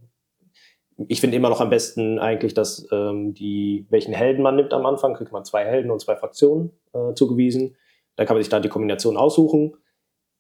[1.09, 4.87] Ich finde immer noch am besten eigentlich, dass ähm, die, welchen Helden man nimmt am
[4.87, 7.77] Anfang, kriegt man zwei Helden und zwei Fraktionen äh, zugewiesen.
[8.17, 9.77] Da kann man sich da die Kombination aussuchen.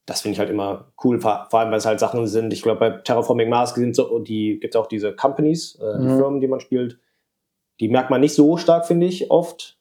[0.07, 2.53] Das finde ich halt immer cool, vor vor allem, weil es halt Sachen sind.
[2.53, 6.07] Ich glaube, bei Terraforming Mars sind so, die gibt es auch diese Companies, äh, die
[6.07, 6.17] Mhm.
[6.17, 6.99] Firmen, die man spielt.
[7.81, 9.79] Die merkt man nicht so stark, finde ich, oft.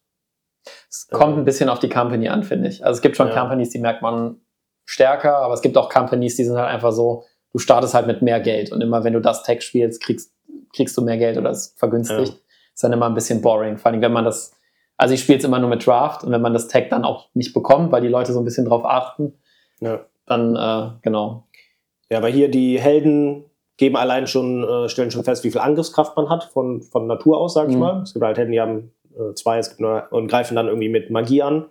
[0.90, 2.84] Es kommt ein bisschen auf die Company an, finde ich.
[2.84, 3.40] Also es gibt schon Ja.
[3.40, 4.42] Companies, die merkt man
[4.84, 8.22] stärker, aber es gibt auch Companies, die sind halt einfach so, du startest halt mit
[8.22, 10.34] mehr Geld und immer wenn du das Tag spielst, kriegst,
[10.76, 12.34] kriegst du mehr Geld oder es ist vergünstigt.
[12.34, 12.40] Ja.
[12.74, 13.78] Ist dann immer ein bisschen boring.
[13.78, 14.54] Vor allem, wenn man das,
[14.98, 17.30] also ich spiele es immer nur mit Draft und wenn man das Tag dann auch
[17.34, 19.34] nicht bekommt, weil die Leute so ein bisschen drauf achten,
[19.80, 20.02] Ja.
[20.26, 21.48] dann äh, genau.
[22.10, 23.46] Ja, weil hier die Helden
[23.78, 27.38] geben allein schon, äh, stellen schon fest, wie viel Angriffskraft man hat von, von Natur
[27.38, 27.80] aus, sag ich Mhm.
[27.80, 28.02] mal.
[28.04, 30.90] Es gibt halt Helden, die haben äh, zwei, es gibt nur, und greifen dann irgendwie
[30.90, 31.64] mit Magie an.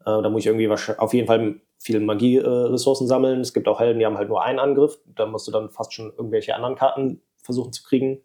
[0.00, 3.40] Äh, da muss ich irgendwie auf jeden Fall viele Magie-Ressourcen sammeln.
[3.40, 4.98] Es gibt auch Helden, die haben halt nur einen Angriff.
[5.14, 8.20] Da musst du dann fast schon irgendwelche anderen Karten versuchen zu kriegen,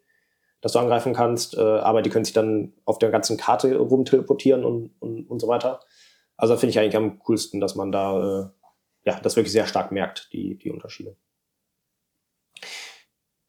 [0.63, 1.57] dass du angreifen kannst.
[1.57, 5.49] Äh, aber die können sich dann auf der ganzen Karte rumteleportieren und, und, und so
[5.49, 5.81] weiter.
[6.37, 8.45] Also finde ich eigentlich am coolsten, dass man da äh,
[9.03, 11.17] ja, das wirklich sehr stark merkt, die, die Unterschiede.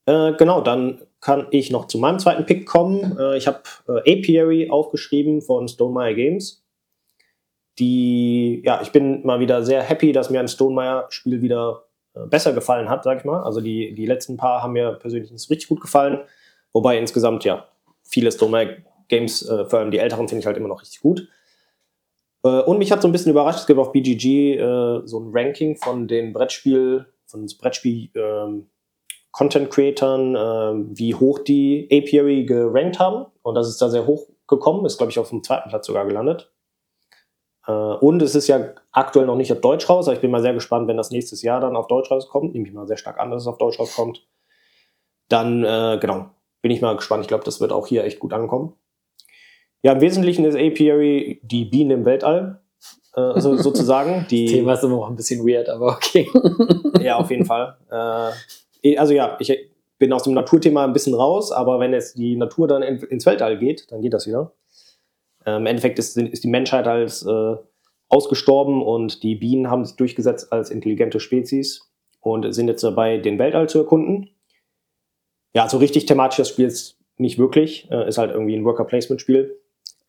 [0.06, 3.16] Äh, genau, dann kann ich noch zu meinem zweiten Pick kommen.
[3.16, 6.66] Äh, ich habe äh, Apiary aufgeschrieben von Stonemeyer Games.
[7.78, 12.52] Die, ja, ich bin mal wieder sehr happy, dass mir ein Stonemeyer-Spiel wieder äh, besser
[12.52, 13.44] gefallen hat, sag ich mal.
[13.44, 16.18] Also die, die letzten paar haben mir persönlich nicht richtig gut gefallen.
[16.74, 17.68] Wobei insgesamt, ja,
[18.02, 18.76] viele Stonemeyer
[19.08, 21.28] Games, äh, vor allem die älteren, finde ich halt immer noch richtig gut.
[22.42, 25.30] Äh, und mich hat so ein bisschen überrascht, es gibt auf BGG äh, so ein
[25.32, 28.66] Ranking von den Brettspiel, von den Brettspiel ähm,
[29.30, 33.26] Content Creatern, äh, wie hoch die Apiary gerankt haben.
[33.42, 36.06] Und das ist da sehr hoch gekommen, ist glaube ich auf dem zweiten Platz sogar
[36.06, 36.52] gelandet.
[37.66, 40.42] Äh, und es ist ja aktuell noch nicht auf Deutsch raus, aber ich bin mal
[40.42, 42.52] sehr gespannt, wenn das nächstes Jahr dann auf Deutsch rauskommt.
[42.54, 44.26] Nehme ich mal sehr stark an, dass es auf Deutsch rauskommt.
[45.28, 46.30] Dann, äh, genau,
[46.64, 47.20] bin ich mal gespannt.
[47.20, 48.72] Ich glaube, das wird auch hier echt gut ankommen.
[49.82, 52.62] Ja, im Wesentlichen ist Apiary die Bienen im Weltall,
[53.14, 54.26] äh, so, sozusagen.
[54.30, 56.26] Die, das Thema ist immer noch ein bisschen weird, aber okay.
[57.02, 57.76] ja, auf jeden Fall.
[58.82, 59.54] Äh, also ja, ich
[59.98, 63.26] bin aus dem Naturthema ein bisschen raus, aber wenn jetzt die Natur dann in, ins
[63.26, 64.54] Weltall geht, dann geht das wieder.
[65.44, 67.56] Äh, Im Endeffekt ist, ist die Menschheit als äh,
[68.08, 73.38] ausgestorben und die Bienen haben sich durchgesetzt als intelligente Spezies und sind jetzt dabei, den
[73.38, 74.30] Weltall zu erkunden.
[75.54, 79.56] Ja, so richtig thematisch das Spiel ist nicht wirklich, äh, ist halt irgendwie ein Worker-Placement-Spiel.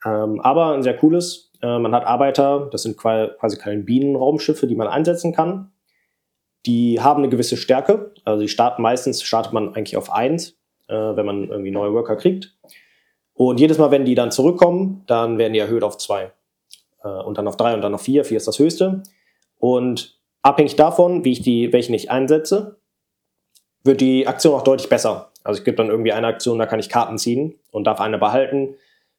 [0.04, 1.52] Ähm, aber ein sehr cooles.
[1.62, 5.72] Äh, man hat Arbeiter, das sind quasi keine Bienenraumschiffe, die man einsetzen kann.
[6.66, 8.12] Die haben eine gewisse Stärke.
[8.24, 12.16] Also die starten meistens, startet man eigentlich auf 1, äh, wenn man irgendwie neue Worker
[12.16, 12.56] kriegt.
[13.34, 16.32] Und jedes Mal, wenn die dann zurückkommen, dann werden die erhöht auf 2.
[17.04, 18.26] Äh, und dann auf 3 und dann auf 4.
[18.26, 19.04] 4 ist das höchste.
[19.60, 22.80] Und abhängig davon, wie ich die, welchen ich einsetze,
[23.84, 25.32] wird die Aktion auch deutlich besser.
[25.46, 28.18] Also es gibt dann irgendwie eine Aktion, da kann ich Karten ziehen und darf eine
[28.18, 28.76] behalten.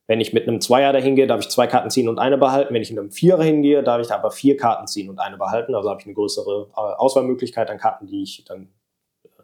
[0.09, 2.75] Wenn ich mit einem Zweier dahin gehe, darf ich zwei Karten ziehen und eine behalten.
[2.75, 5.75] Wenn ich mit einem Vierer hingehe, darf ich aber vier Karten ziehen und eine behalten.
[5.75, 8.69] Also habe ich eine größere äh, Auswahlmöglichkeit an Karten, die ich dann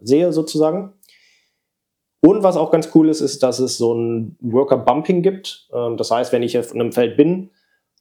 [0.00, 0.92] sehe sozusagen.
[2.20, 5.68] Und was auch ganz cool ist, ist, dass es so ein Worker-Bumping gibt.
[5.72, 7.50] Ähm, das heißt, wenn ich auf einem Feld bin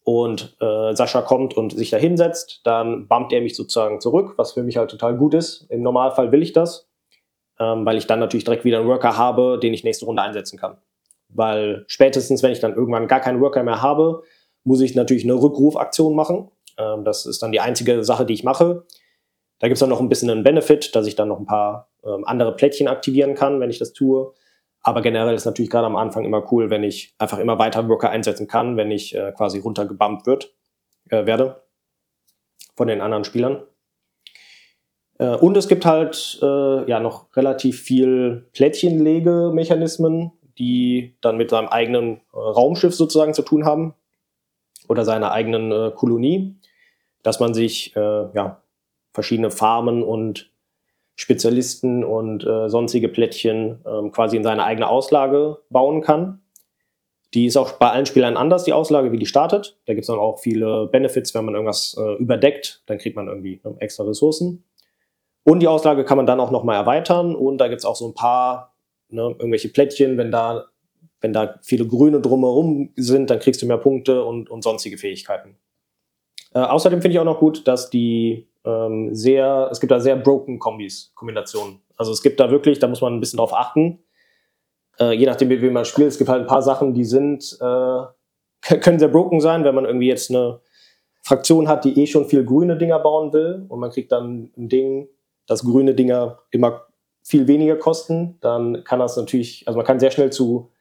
[0.03, 4.53] und äh, Sascha kommt und sich da hinsetzt, dann bumpt er mich sozusagen zurück, was
[4.53, 5.67] für mich halt total gut ist.
[5.69, 6.90] Im Normalfall will ich das,
[7.61, 10.57] ähm, weil ich dann natürlich direkt wieder einen Worker habe, den ich nächste Runde einsetzen
[10.57, 10.77] kann.
[11.29, 14.23] Weil spätestens, wenn ich dann irgendwann gar keinen Worker mehr habe,
[14.63, 16.49] muss ich natürlich eine Rückrufaktion machen.
[16.77, 18.85] Ähm, das ist dann die einzige Sache, die ich mache.
[19.59, 21.91] Da gibt es dann noch ein bisschen einen Benefit, dass ich dann noch ein paar
[22.03, 24.33] ähm, andere Plättchen aktivieren kann, wenn ich das tue.
[24.81, 28.09] Aber generell ist natürlich gerade am Anfang immer cool, wenn ich einfach immer weiter Worker
[28.09, 30.55] einsetzen kann, wenn ich äh, quasi runtergebumpt wird,
[31.09, 31.61] äh, werde
[32.75, 33.61] von den anderen Spielern.
[35.21, 41.67] Äh, und es gibt halt äh, ja noch relativ viel Plättchenlegemechanismen, die dann mit seinem
[41.67, 43.93] eigenen äh, Raumschiff sozusagen zu tun haben
[44.89, 46.55] oder seiner eigenen äh, Kolonie,
[47.23, 48.63] dass man sich ja
[49.13, 50.49] verschiedene Farmen und
[51.15, 56.41] Spezialisten und äh, sonstige Plättchen ähm, quasi in seine eigene Auslage bauen kann.
[57.35, 59.77] Die ist auch bei allen Spielern anders, die Auslage, wie die startet.
[59.85, 63.27] Da gibt es dann auch viele Benefits, wenn man irgendwas äh, überdeckt, dann kriegt man
[63.27, 64.63] irgendwie ne, extra Ressourcen.
[65.43, 68.07] Und die Auslage kann man dann auch nochmal erweitern und da gibt es auch so
[68.07, 68.75] ein paar,
[69.09, 70.65] ne, irgendwelche Plättchen, wenn da,
[71.19, 75.57] wenn da viele Grüne drumherum sind, dann kriegst du mehr Punkte und, und sonstige Fähigkeiten.
[76.53, 80.15] Äh, außerdem finde ich auch noch gut, dass die ähm, sehr, es gibt da sehr
[80.15, 81.81] broken Kombis, Kombinationen.
[81.97, 84.03] Also es gibt da wirklich, da muss man ein bisschen drauf achten.
[84.99, 88.77] Äh, je nachdem, wie man spielt, es gibt halt ein paar Sachen, die sind, äh,
[88.77, 90.59] können sehr broken sein, wenn man irgendwie jetzt eine
[91.23, 94.69] Fraktion hat, die eh schon viel grüne Dinger bauen will und man kriegt dann ein
[94.69, 95.07] Ding,
[95.47, 96.87] das grüne Dinger immer
[97.23, 100.71] viel weniger kosten, dann kann das natürlich, also man kann sehr schnell zu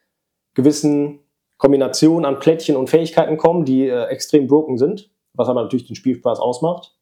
[0.55, 1.21] gewissen
[1.59, 5.97] Kombinationen an Plättchen und Fähigkeiten kommen, die äh, extrem broken sind, was aber natürlich den
[5.97, 6.97] Spielspaß ausmacht.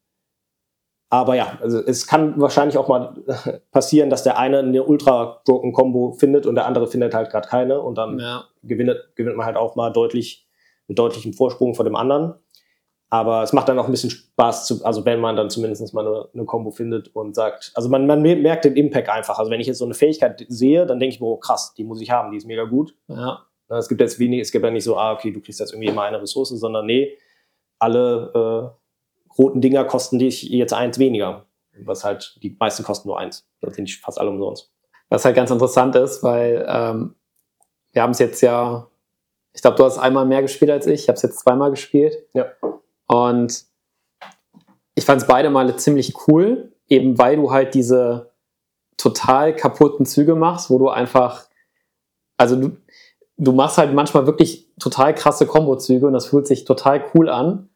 [1.11, 3.14] Aber ja, also es kann wahrscheinlich auch mal
[3.71, 7.49] passieren, dass der eine eine ultra broken Combo findet und der andere findet halt gerade
[7.49, 8.44] keine und dann ja.
[8.62, 10.47] gewinnt, gewinnt man halt auch mal deutlich
[10.87, 12.35] mit deutlichem Vorsprung vor dem anderen.
[13.11, 16.07] Aber es macht dann auch ein bisschen Spaß, zu, also wenn man dann zumindest mal
[16.07, 19.38] eine, eine Combo findet und sagt, also man, man merkt den Impact einfach.
[19.38, 21.85] Also wenn ich jetzt so eine Fähigkeit sehe, dann denke ich mir, oh krass, die
[21.85, 22.94] muss ich haben, die ist mega gut.
[23.09, 23.47] Ja.
[23.71, 25.88] Es gibt jetzt wenig, es gibt ja nicht so, ah, okay, du kriegst jetzt irgendwie
[25.88, 27.16] immer eine Ressource, sondern nee,
[27.79, 31.47] alle äh, roten Dinger kosten dich jetzt eins weniger.
[31.85, 33.47] Was halt, die meisten kosten nur eins.
[33.61, 34.73] Das sind fast alle umsonst.
[35.11, 37.14] Was halt ganz interessant ist, weil ähm,
[37.92, 38.88] wir haben es jetzt ja,
[39.53, 41.03] ich glaube, du hast einmal mehr gespielt als ich.
[41.03, 42.16] Ich habe es jetzt zweimal gespielt.
[42.35, 42.47] Ja.
[43.09, 43.64] Und
[44.94, 48.33] ich fand es beide Male ziemlich cool, eben weil du halt diese
[48.97, 51.47] total kaputten Züge machst, wo du einfach,
[52.37, 52.77] also du,
[53.37, 57.71] du machst halt manchmal wirklich total krasse Kombo-Züge und das fühlt sich total cool an.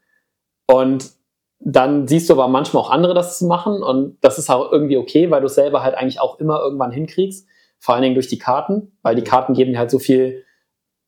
[0.67, 1.13] Und
[1.61, 4.97] dann siehst du aber manchmal auch andere das zu machen und das ist auch irgendwie
[4.97, 7.47] okay, weil du es selber halt eigentlich auch immer irgendwann hinkriegst.
[7.79, 10.45] vor allen Dingen durch die Karten, weil die Karten geben dir halt so viel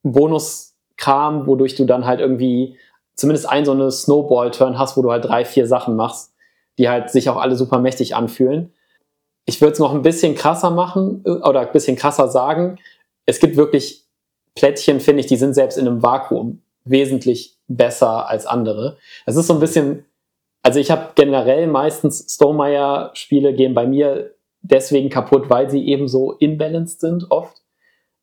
[0.02, 2.78] Bonuskram, wodurch du dann halt irgendwie
[3.14, 6.32] zumindest ein so eine Snowball-Turn hast, wo du halt drei, vier Sachen machst,
[6.78, 8.72] die halt sich auch alle super mächtig anfühlen.
[9.46, 12.78] Ich würde es noch ein bisschen krasser machen äh, oder ein bisschen krasser sagen.
[13.26, 14.04] Es gibt wirklich
[14.54, 18.98] Plättchen, finde ich, die sind selbst in einem Vakuum wesentlich besser als andere.
[19.26, 20.04] Es ist so ein bisschen,
[20.62, 26.32] also ich habe generell meistens Stonemeyer-Spiele gehen bei mir deswegen kaputt, weil sie eben so
[26.32, 27.62] imbalanced sind oft.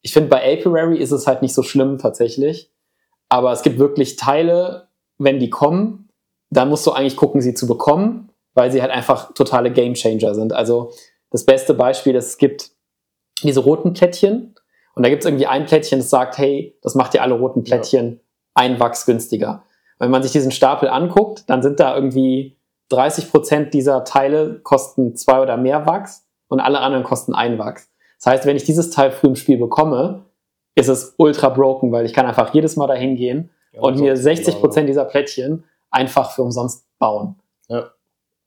[0.02, 2.72] Ich finde, bei Apiary ist es halt nicht so schlimm tatsächlich.
[3.32, 6.10] Aber es gibt wirklich Teile, wenn die kommen,
[6.50, 10.52] dann musst du eigentlich gucken, sie zu bekommen, weil sie halt einfach totale Gamechanger sind.
[10.52, 10.92] Also
[11.30, 12.72] das beste Beispiel, ist, es gibt
[13.42, 14.54] diese roten Plättchen
[14.96, 17.64] und da gibt es irgendwie ein Plättchen, das sagt, hey, das macht dir alle roten
[17.64, 18.20] Plättchen ja.
[18.56, 19.64] ein Wachs günstiger.
[19.98, 22.58] Wenn man sich diesen Stapel anguckt, dann sind da irgendwie
[22.90, 27.90] 30 Prozent dieser Teile kosten zwei oder mehr Wachs und alle anderen kosten ein Wachs.
[28.18, 30.26] Das heißt, wenn ich dieses Teil früh im Spiel bekomme,
[30.76, 34.16] ist es ultra broken, weil ich kann einfach jedes Mal dahin gehen ja, und mir
[34.16, 37.36] 60 Prozent dieser Plättchen einfach für umsonst bauen.
[37.68, 37.92] Ja.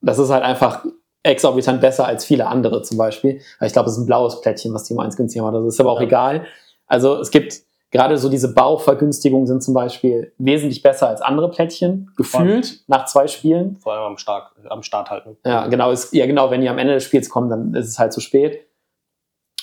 [0.01, 0.85] Das ist halt einfach
[1.23, 3.41] exorbitant besser als viele andere zum Beispiel.
[3.61, 5.55] Ich glaube, es ist ein blaues Plättchen, was die um eins günstiger macht.
[5.55, 6.07] Das ist aber auch ja.
[6.07, 6.45] egal.
[6.87, 12.11] Also es gibt gerade so diese Bauvergünstigungen sind zum Beispiel wesentlich besser als andere Plättchen,
[12.15, 13.77] gefühlt nach zwei Spielen.
[13.77, 15.37] Vor allem am Start, am Start halten.
[15.45, 15.91] Ja, genau.
[15.91, 16.51] Ist, ja, genau.
[16.51, 18.67] Wenn die am Ende des Spiels kommen, dann ist es halt zu spät.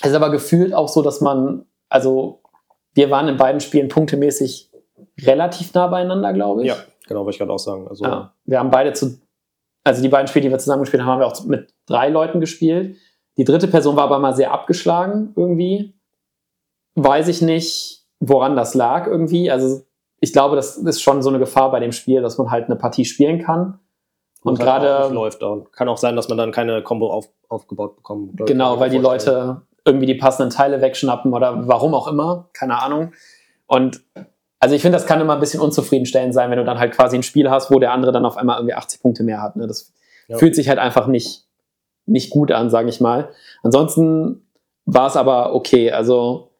[0.01, 2.42] Es ist aber gefühlt auch so, dass man, also
[2.93, 4.69] wir waren in beiden Spielen punktemäßig
[5.21, 6.67] relativ nah beieinander, glaube ich.
[6.67, 6.77] Ja,
[7.07, 7.87] genau, wollte ich gerade auch sagen.
[7.87, 9.19] Also, ja, wir haben beide zu,
[9.83, 12.39] also die beiden Spiele, die wir zusammen gespielt haben, haben wir auch mit drei Leuten
[12.39, 12.97] gespielt.
[13.37, 15.95] Die dritte Person war aber mal sehr abgeschlagen irgendwie.
[16.95, 19.49] Weiß ich nicht, woran das lag irgendwie.
[19.49, 19.81] Also
[20.19, 22.75] ich glaube, das ist schon so eine Gefahr bei dem Spiel, dass man halt eine
[22.75, 23.79] Partie spielen kann.
[24.41, 25.71] Und, und gerade läuft auch.
[25.71, 28.37] Kann auch sein, dass man dann keine Combo auf, aufgebaut bekommt.
[28.45, 33.13] Genau, weil die Leute irgendwie die passenden Teile wegschnappen oder warum auch immer, keine Ahnung.
[33.67, 34.01] Und
[34.59, 37.17] also ich finde, das kann immer ein bisschen unzufriedenstellend sein, wenn du dann halt quasi
[37.17, 39.55] ein Spiel hast, wo der andere dann auf einmal irgendwie 80 Punkte mehr hat.
[39.55, 39.67] Ne?
[39.67, 39.91] Das
[40.27, 40.37] ja.
[40.37, 41.45] fühlt sich halt einfach nicht,
[42.05, 43.29] nicht gut an, sage ich mal.
[43.61, 44.47] Ansonsten
[44.85, 45.91] war es aber okay.
[45.91, 46.51] Also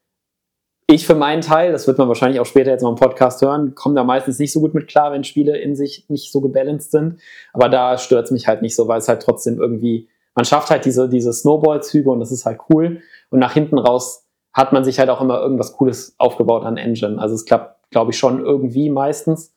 [0.88, 3.74] ich für meinen Teil, das wird man wahrscheinlich auch später jetzt mal im Podcast hören,
[3.74, 6.92] komme da meistens nicht so gut mit klar, wenn Spiele in sich nicht so gebalanced
[6.92, 7.22] sind.
[7.54, 10.70] Aber da stört es mich halt nicht so, weil es halt trotzdem irgendwie man schafft
[10.70, 13.02] halt diese, diese Snowball-Züge und das ist halt cool.
[13.34, 17.20] Und nach hinten raus hat man sich halt auch immer irgendwas Cooles aufgebaut an Engine.
[17.20, 19.56] Also es klappt, glaube ich, schon irgendwie meistens.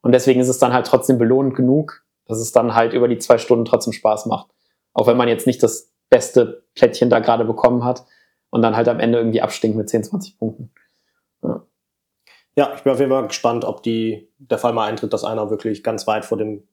[0.00, 3.18] Und deswegen ist es dann halt trotzdem belohnend genug, dass es dann halt über die
[3.18, 4.46] zwei Stunden trotzdem Spaß macht.
[4.94, 8.06] Auch wenn man jetzt nicht das beste Plättchen da gerade bekommen hat
[8.48, 10.70] und dann halt am Ende irgendwie abstinkt mit 10, 20 Punkten.
[11.42, 11.66] Ja.
[12.56, 15.50] ja, ich bin auf jeden Fall gespannt, ob die, der Fall mal eintritt, dass einer
[15.50, 16.66] wirklich ganz weit vor dem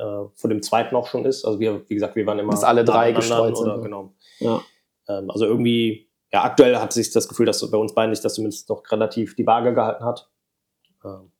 [0.00, 1.44] äh, vor dem zweiten auch schon ist.
[1.44, 2.50] Also wir, wie gesagt, wir waren immer.
[2.50, 3.68] Dass alle drei gestreut sind.
[3.68, 4.12] Oder, genau.
[4.40, 4.60] Ja.
[5.10, 8.34] Ähm, also irgendwie, ja, aktuell hat sich das Gefühl, dass bei uns beiden sich das
[8.34, 10.30] zumindest noch relativ die Waage gehalten hat.
[11.04, 11.32] Ähm,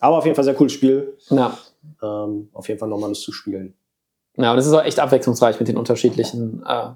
[0.00, 1.16] aber auf jeden Fall sehr cooles Spiel.
[1.30, 1.58] Ja.
[2.02, 3.76] Ähm, auf jeden Fall nochmal das zu spielen.
[4.36, 6.92] Ja, und es ist auch echt abwechslungsreich mit den unterschiedlichen äh,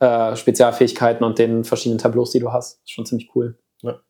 [0.00, 2.82] äh, Spezialfähigkeiten und den verschiedenen Tableaus, die du hast.
[2.82, 3.58] Ist schon ziemlich cool.
[3.82, 4.00] Ja.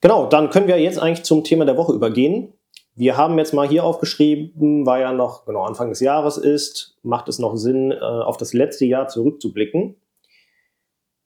[0.00, 2.52] Genau, dann können wir jetzt eigentlich zum Thema der Woche übergehen.
[2.96, 7.28] Wir haben jetzt mal hier aufgeschrieben, weil ja noch genau Anfang des Jahres ist, macht
[7.28, 9.96] es noch Sinn, äh, auf das letzte Jahr zurückzublicken.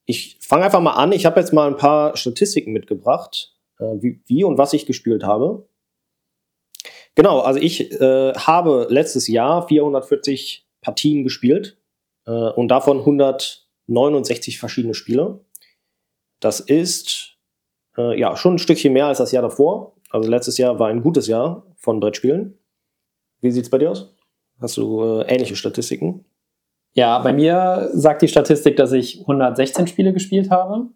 [0.07, 1.13] Ich fange einfach mal an.
[1.13, 5.69] Ich habe jetzt mal ein paar Statistiken mitgebracht, äh, wie, und was ich gespielt habe.
[7.15, 11.77] Genau, also ich äh, habe letztes Jahr 440 Partien gespielt
[12.25, 15.41] und davon 169 verschiedene Spiele.
[16.41, 17.39] Das ist
[17.97, 19.98] ja schon ein Stückchen mehr als das Jahr davor.
[20.11, 22.59] Also letztes Jahr war ein gutes Jahr von Brettspielen.
[23.41, 24.15] Wie sieht es bei dir aus?
[24.61, 26.25] Hast du äh, ähnliche Statistiken?
[26.95, 30.89] Ja, bei mir sagt die Statistik, dass ich 116 Spiele gespielt habe,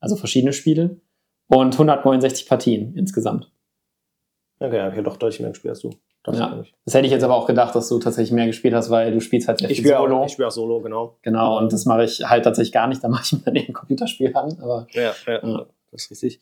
[0.00, 1.00] also verschiedene Spiele,
[1.48, 3.50] und 169 Partien insgesamt.
[4.60, 5.90] Okay, ja, doch deutlich mehr gespielt als du.
[6.22, 6.64] Das, ja.
[6.86, 9.20] das hätte ich jetzt aber auch gedacht, dass du tatsächlich mehr gespielt hast, weil du
[9.20, 10.20] spielst halt sehr ich viel Solo.
[10.20, 11.18] Auch, ich spiele auch Solo, genau.
[11.20, 13.04] Genau, und das mache ich halt tatsächlich gar nicht.
[13.04, 14.56] Da mache ich mir dann eben ein Computerspiel an.
[14.62, 16.40] Aber, ja, ja, ja, das ist richtig.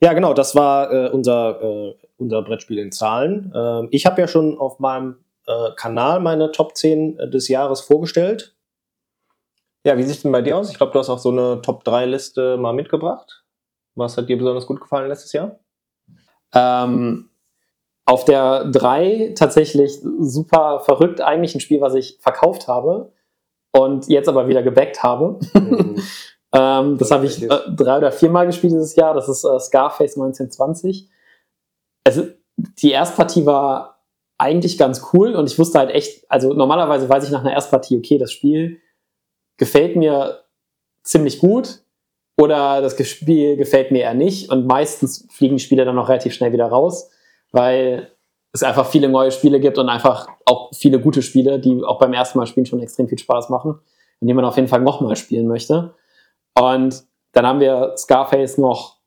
[0.00, 3.52] Ja, genau, das war äh, unser, äh, unser Brettspiel in Zahlen.
[3.54, 7.82] Ähm, ich habe ja schon auf meinem äh, Kanal meine Top 10 äh, des Jahres
[7.82, 8.56] vorgestellt.
[9.84, 10.70] Ja, wie sieht es denn bei dir aus?
[10.70, 13.44] Ich glaube, du hast auch so eine Top 3 Liste mal mitgebracht.
[13.94, 15.58] Was hat dir besonders gut gefallen letztes Jahr?
[16.54, 17.30] Ähm,
[18.06, 23.12] auf der 3 tatsächlich super verrückt, eigentlich ein Spiel, was ich verkauft habe
[23.72, 25.38] und jetzt aber wieder gebackt habe.
[25.52, 26.02] Mhm.
[26.52, 29.14] Ähm, das habe ich äh, drei oder viermal gespielt dieses Jahr.
[29.14, 31.08] Das ist äh, Scarface 1920.
[32.04, 33.98] Also, die Erstpartie war
[34.38, 37.98] eigentlich ganz cool und ich wusste halt echt, also normalerweise weiß ich nach einer Erstpartie,
[37.98, 38.80] okay, das Spiel
[39.56, 40.44] gefällt mir
[41.02, 41.80] ziemlich gut
[42.36, 44.50] oder das Spiel gefällt mir eher nicht.
[44.50, 47.10] Und meistens fliegen Spiele dann noch relativ schnell wieder raus,
[47.50, 48.12] weil
[48.52, 52.12] es einfach viele neue Spiele gibt und einfach auch viele gute Spiele, die auch beim
[52.12, 53.80] ersten Mal spielen schon extrem viel Spaß machen
[54.20, 55.94] und die man auf jeden Fall nochmal spielen möchte.
[56.58, 58.98] Und dann haben wir Scarface noch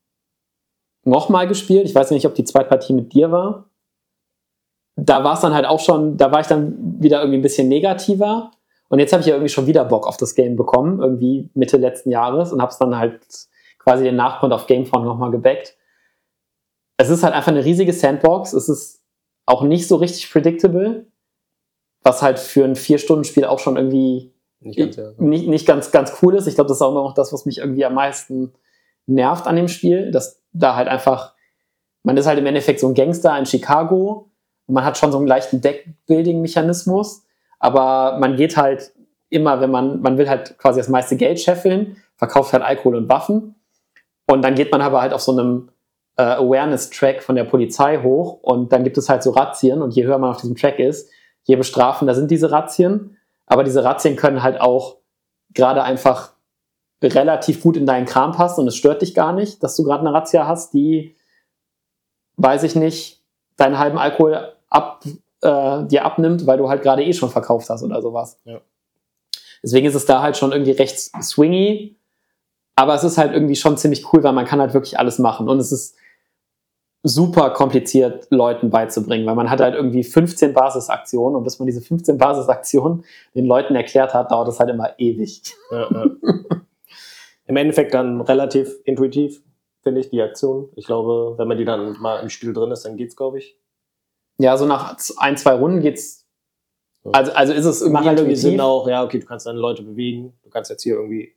[1.04, 1.86] nochmal gespielt.
[1.86, 3.70] Ich weiß nicht, ob die zweite Partie mit dir war.
[4.96, 7.68] Da war es dann halt auch schon, da war ich dann wieder irgendwie ein bisschen
[7.68, 8.52] negativer.
[8.90, 11.78] Und jetzt habe ich ja irgendwie schon wieder Bock auf das Game bekommen, irgendwie Mitte
[11.78, 13.22] letzten Jahres und habe es dann halt
[13.80, 15.78] quasi den Nachgrund auf Gamefront nochmal gebackt.
[16.98, 18.54] Es ist halt einfach eine riesige Sandbox.
[18.54, 19.02] Es ist
[19.46, 21.08] auch nicht so richtig predictable,
[22.04, 24.31] was halt für ein Vier-Stunden-Spiel auch schon irgendwie
[24.62, 25.12] nicht ganz, ja.
[25.18, 26.48] nicht, nicht ganz, ganz cool ist.
[26.48, 28.54] Ich glaube, das ist auch noch das, was mich irgendwie am meisten
[29.08, 31.34] nervt an dem Spiel, dass da halt einfach,
[32.04, 34.30] man ist halt im Endeffekt so ein Gangster in Chicago
[34.68, 37.24] und man hat schon so einen leichten Deckbuilding-Mechanismus,
[37.60, 38.92] aber man geht halt
[39.30, 43.10] immer, wenn man, man will halt quasi das meiste Geld scheffeln, verkauft halt Alkohol und
[43.10, 43.56] Waffen
[44.28, 45.70] und dann geht man aber halt auf so einem
[46.18, 50.04] äh, Awareness-Track von der Polizei hoch und dann gibt es halt so Razzien und je
[50.04, 51.10] höher man auf diesem Track ist,
[51.44, 53.18] je bestrafender sind diese Razzien,
[53.52, 54.96] aber diese Razzien können halt auch
[55.54, 56.32] gerade einfach
[57.04, 60.00] relativ gut in deinen Kram passen und es stört dich gar nicht, dass du gerade
[60.00, 61.18] eine Razzia hast, die,
[62.38, 63.22] weiß ich nicht,
[63.58, 65.04] deinen halben Alkohol ab,
[65.42, 68.40] äh, dir abnimmt, weil du halt gerade eh schon verkauft hast oder sowas.
[68.46, 68.62] Ja.
[69.62, 71.98] Deswegen ist es da halt schon irgendwie recht swingy,
[72.78, 75.50] aber es ist halt irgendwie schon ziemlich cool, weil man kann halt wirklich alles machen
[75.50, 75.98] und es ist
[77.04, 81.82] super kompliziert Leuten beizubringen, weil man hat halt irgendwie 15 Basisaktionen und bis man diese
[81.82, 85.42] 15 Basisaktionen den Leuten erklärt hat, dauert es halt immer ewig.
[85.72, 86.06] Ja, ja.
[87.48, 89.44] Im Endeffekt dann relativ intuitiv,
[89.82, 90.70] finde ich, die Aktion.
[90.76, 93.58] Ich glaube, wenn man die dann mal im Spiel drin ist, dann geht's, glaube ich.
[94.38, 96.28] Ja, so nach ein, zwei Runden geht's.
[97.12, 97.94] Also, also ist es irgendwie.
[97.94, 100.38] Macht halt irgendwie Sinn auch, ja, okay, du kannst deine Leute bewegen.
[100.44, 101.34] Du kannst jetzt hier irgendwie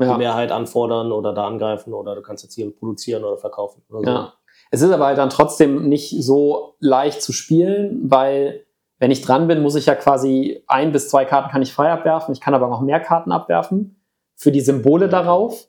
[0.00, 3.82] die Mehrheit anfordern oder da angreifen oder du kannst jetzt hier produzieren oder verkaufen.
[3.88, 4.10] Oder so.
[4.10, 4.34] Ja.
[4.70, 8.66] Es ist aber halt dann trotzdem nicht so leicht zu spielen, weil
[8.98, 11.90] wenn ich dran bin, muss ich ja quasi ein bis zwei Karten kann ich frei
[11.90, 12.32] abwerfen.
[12.32, 14.00] Ich kann aber noch mehr Karten abwerfen
[14.34, 15.68] für die Symbole darauf.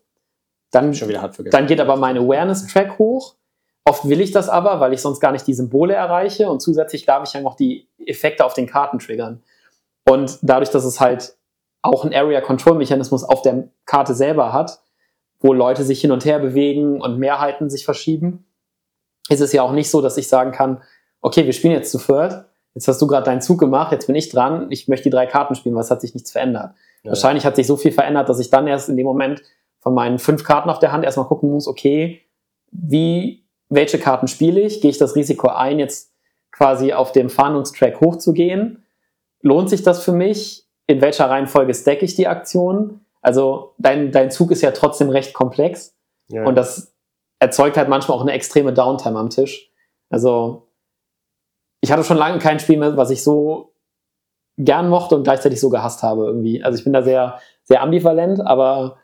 [0.72, 0.92] Dann,
[1.52, 3.36] dann geht aber mein Awareness-Track hoch.
[3.86, 7.06] Oft will ich das aber, weil ich sonst gar nicht die Symbole erreiche und zusätzlich
[7.06, 9.42] darf ich ja noch die Effekte auf den Karten triggern.
[10.08, 11.36] Und dadurch, dass es halt
[11.82, 14.82] auch einen Area-Control-Mechanismus auf der Karte selber hat,
[15.40, 18.46] wo Leute sich hin und her bewegen und Mehrheiten sich verschieben,
[19.28, 20.82] ist es ja auch nicht so, dass ich sagen kann,
[21.22, 24.16] okay, wir spielen jetzt zu viert, jetzt hast du gerade deinen Zug gemacht, jetzt bin
[24.16, 26.74] ich dran, ich möchte die drei Karten spielen, weil es hat sich nichts verändert.
[27.04, 27.12] Ja.
[27.12, 29.42] Wahrscheinlich hat sich so viel verändert, dass ich dann erst in dem Moment
[29.80, 32.22] von meinen fünf Karten auf der Hand erstmal gucken muss, okay,
[32.72, 34.82] wie, welche Karten spiele ich?
[34.82, 36.12] Gehe ich das Risiko ein, jetzt
[36.52, 38.84] quasi auf dem Fahndungstrack hochzugehen?
[39.42, 40.66] Lohnt sich das für mich?
[40.88, 43.02] In welcher Reihenfolge stacke ich die Aktion?
[43.22, 45.96] Also dein, dein Zug ist ja trotzdem recht komplex.
[46.28, 46.46] Ja.
[46.46, 46.94] Und das
[47.40, 49.72] erzeugt halt manchmal auch eine extreme Downtime am Tisch.
[50.10, 50.68] Also
[51.82, 53.74] ich hatte schon lange kein Spiel mehr, was ich so
[54.58, 56.64] gern mochte und gleichzeitig so gehasst habe irgendwie.
[56.64, 58.98] Also ich bin da sehr, sehr ambivalent, aber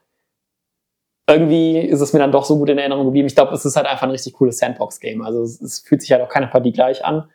[1.28, 3.28] irgendwie ist es mir dann doch so gut in Erinnerung geblieben.
[3.28, 5.22] Ich glaube, es ist halt einfach ein richtig cooles Sandbox-Game.
[5.22, 7.30] Also es, es, fühlt sich halt auch keine Partie gleich an.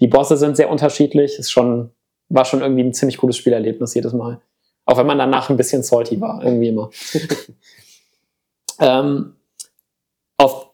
[0.00, 1.38] Die Bosse sind sehr unterschiedlich.
[1.38, 1.90] Es schon,
[2.28, 4.40] war schon irgendwie ein ziemlich cooles Spielerlebnis jedes Mal.
[4.84, 6.90] Auch wenn man danach ein bisschen salty war, irgendwie immer.
[8.80, 9.36] ähm,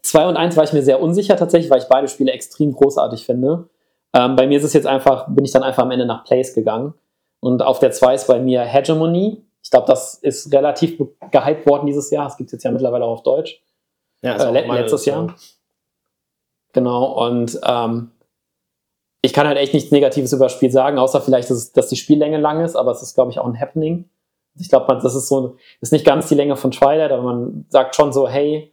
[0.08, 3.24] 2 und 1 war ich mir sehr unsicher tatsächlich, weil ich beide Spiele extrem großartig
[3.26, 3.68] finde.
[4.14, 6.54] Ähm, bei mir ist es jetzt einfach, bin ich dann einfach am Ende nach Place
[6.54, 6.94] gegangen.
[7.40, 9.44] Und auf der 2 ist bei mir Hegemony.
[9.62, 10.98] Ich glaube, das ist relativ
[11.30, 12.26] gehypt worden dieses Jahr.
[12.26, 13.62] Es gibt es jetzt ja mittlerweile auch auf Deutsch.
[14.22, 15.34] Ja, äh, letztes Jahr.
[16.72, 18.10] Genau, und ähm,
[19.20, 21.96] ich kann halt echt nichts Negatives über das Spiel sagen, außer vielleicht, dass, dass die
[21.96, 24.08] Spiellänge lang ist, aber es ist, glaube ich, auch ein Happening.
[24.58, 27.94] Ich glaube, das ist so, ist nicht ganz die Länge von Twilight, aber man sagt
[27.94, 28.72] schon so, hey,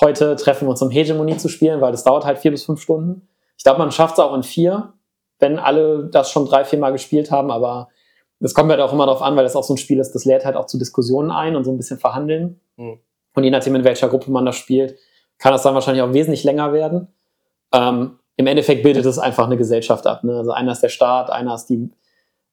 [0.00, 2.80] heute treffen wir uns, um Hegemonie zu spielen, weil das dauert halt vier bis fünf
[2.80, 3.28] Stunden.
[3.56, 4.92] Ich glaube, man schafft es auch in vier,
[5.38, 7.88] wenn alle das schon drei, vier Mal gespielt haben, aber
[8.40, 10.24] das kommt halt auch immer darauf an, weil das auch so ein Spiel ist, das
[10.24, 12.60] lädt halt auch zu Diskussionen ein und so ein bisschen verhandeln.
[12.76, 12.98] Mhm.
[13.34, 14.96] Und je nachdem, in welcher Gruppe man das spielt,
[15.38, 17.08] kann das dann wahrscheinlich auch wesentlich länger werden.
[17.72, 20.24] Ähm, Im Endeffekt bildet es einfach eine Gesellschaft ab.
[20.24, 20.36] Ne?
[20.36, 21.90] Also einer ist der Staat, einer ist, die,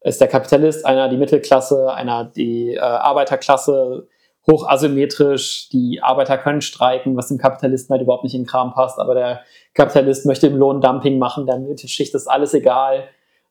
[0.02, 4.08] ist der Kapitalist, einer die Mittelklasse, einer die äh, Arbeiterklasse,
[4.50, 9.00] hochasymmetrisch, die Arbeiter können streiken, was dem Kapitalisten halt überhaupt nicht in den Kram passt,
[9.00, 9.42] aber der
[9.74, 13.04] Kapitalist möchte im Lohndumping machen, der Mittelschicht ist alles egal,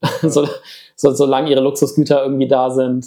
[0.22, 0.49] so,
[0.94, 3.07] so, solange ihre Luxusgüter irgendwie da sind.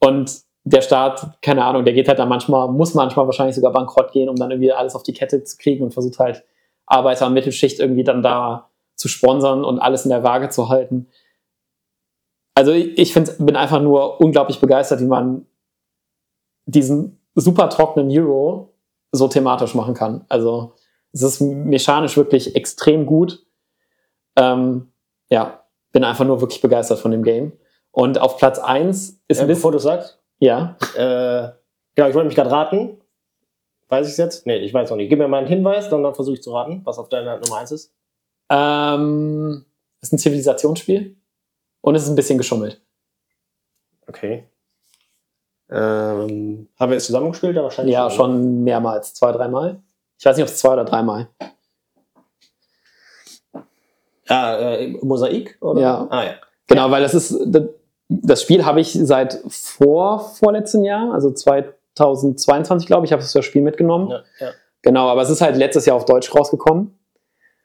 [0.00, 4.12] Und der Staat, keine Ahnung, der geht halt dann manchmal, muss manchmal wahrscheinlich sogar bankrott
[4.12, 6.44] gehen, um dann irgendwie alles auf die Kette zu kriegen und versucht halt
[6.86, 11.08] Arbeiter und Mittelschicht irgendwie dann da zu sponsern und alles in der Waage zu halten.
[12.54, 15.46] Also ich, ich find, bin einfach nur unglaublich begeistert, wie man
[16.66, 18.74] diesen super trockenen Euro
[19.12, 20.24] so thematisch machen kann.
[20.28, 20.74] Also
[21.12, 23.44] es ist mechanisch wirklich extrem gut.
[24.36, 24.92] Ähm,
[25.30, 27.52] ja, bin einfach nur wirklich begeistert von dem Game.
[27.92, 29.46] Und auf Platz 1 ist Äh, ein bisschen.
[29.48, 30.76] bevor du sagst, Ja.
[30.96, 31.50] äh,
[31.94, 33.00] genau, ich wollte mich gerade raten.
[33.88, 34.46] Weiß ich es jetzt?
[34.46, 35.08] Nee, ich weiß noch nicht.
[35.08, 37.58] Gib mir mal einen Hinweis, dann, dann versuche ich zu raten, was auf deiner Nummer
[37.58, 37.94] 1 ist.
[38.50, 39.64] Ähm,
[40.00, 41.16] ist ein Zivilisationsspiel.
[41.80, 42.80] Und es ist ein bisschen geschummelt.
[44.08, 44.48] Okay.
[45.70, 47.56] Ähm, haben wir es zusammengespielt?
[47.56, 47.92] Ja, wahrscheinlich.
[47.92, 48.10] Ja, ne?
[48.10, 49.14] schon mehrmals.
[49.14, 49.80] Zwei, dreimal.
[50.18, 51.28] Ich weiß nicht, ob es zwei oder dreimal.
[54.28, 55.58] Ja, äh, Mosaik?
[55.60, 55.80] Oder?
[55.80, 56.06] Ja.
[56.10, 56.34] Ah, ja.
[56.66, 57.36] Genau, weil das ist,
[58.08, 63.44] das Spiel habe ich seit vor, vorletzten Jahr, also 2022, glaube ich, habe ich das
[63.44, 64.10] Spiel mitgenommen.
[64.10, 64.52] Ja, ja.
[64.82, 66.98] Genau, aber es ist halt letztes Jahr auf Deutsch rausgekommen.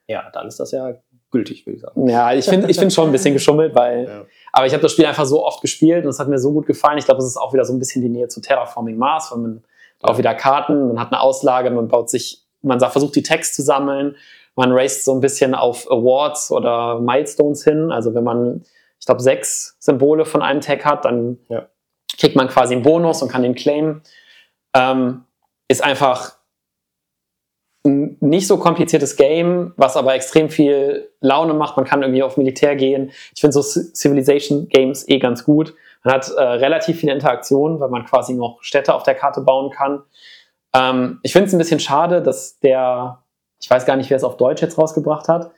[0.07, 0.95] ja, dann ist das ja
[1.31, 2.07] gültig, würde ich sagen.
[2.09, 4.25] Ja, ich finde ich find schon ein bisschen geschummelt, weil, Ja.
[4.51, 6.65] Aber ich habe das Spiel einfach so oft gespielt und es hat mir so gut
[6.65, 6.97] gefallen.
[6.97, 9.39] Ich glaube, es ist auch wieder so ein bisschen die Nähe zu Terraforming Mars, weil
[9.39, 9.63] man
[10.01, 13.61] auch wieder Karten, man hat eine Auslage, man baut sich, man versucht die Text zu
[13.61, 14.15] sammeln,
[14.55, 17.91] man raced so ein bisschen auf Awards oder Milestones hin.
[17.91, 18.63] Also wenn man,
[18.99, 21.67] ich glaube, sechs Symbole von einem Tag hat, dann Ja.
[22.17, 24.01] kriegt man quasi einen Bonus und kann den claimen.
[24.73, 25.23] Ähm,
[25.67, 26.38] ist einfach ein
[27.83, 31.77] nicht so kompliziertes Game, was aber extrem viel Laune macht.
[31.77, 33.11] Man kann irgendwie auf Militär gehen.
[33.33, 35.73] Ich finde so Civilization Games eh ganz gut.
[36.03, 39.71] Man hat äh, relativ viele Interaktionen, weil man quasi noch Städte auf der Karte bauen
[39.71, 40.03] kann.
[40.73, 43.23] Ähm, ich finde es ein bisschen schade, dass der,
[43.61, 45.51] ich weiß gar nicht, wer es auf Deutsch jetzt rausgebracht hat,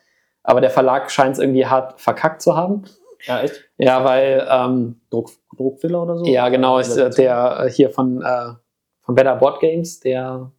[0.43, 2.83] aber der Verlag scheint es irgendwie hart verkackt zu haben.
[3.25, 3.63] Ja, echt?
[3.77, 6.25] Ja, weil, ähm, Druck, Druckfiller oder so?
[6.25, 8.53] ja, genau, ist äh, der äh, hier von, äh,
[9.01, 10.51] von Better Board Games, der,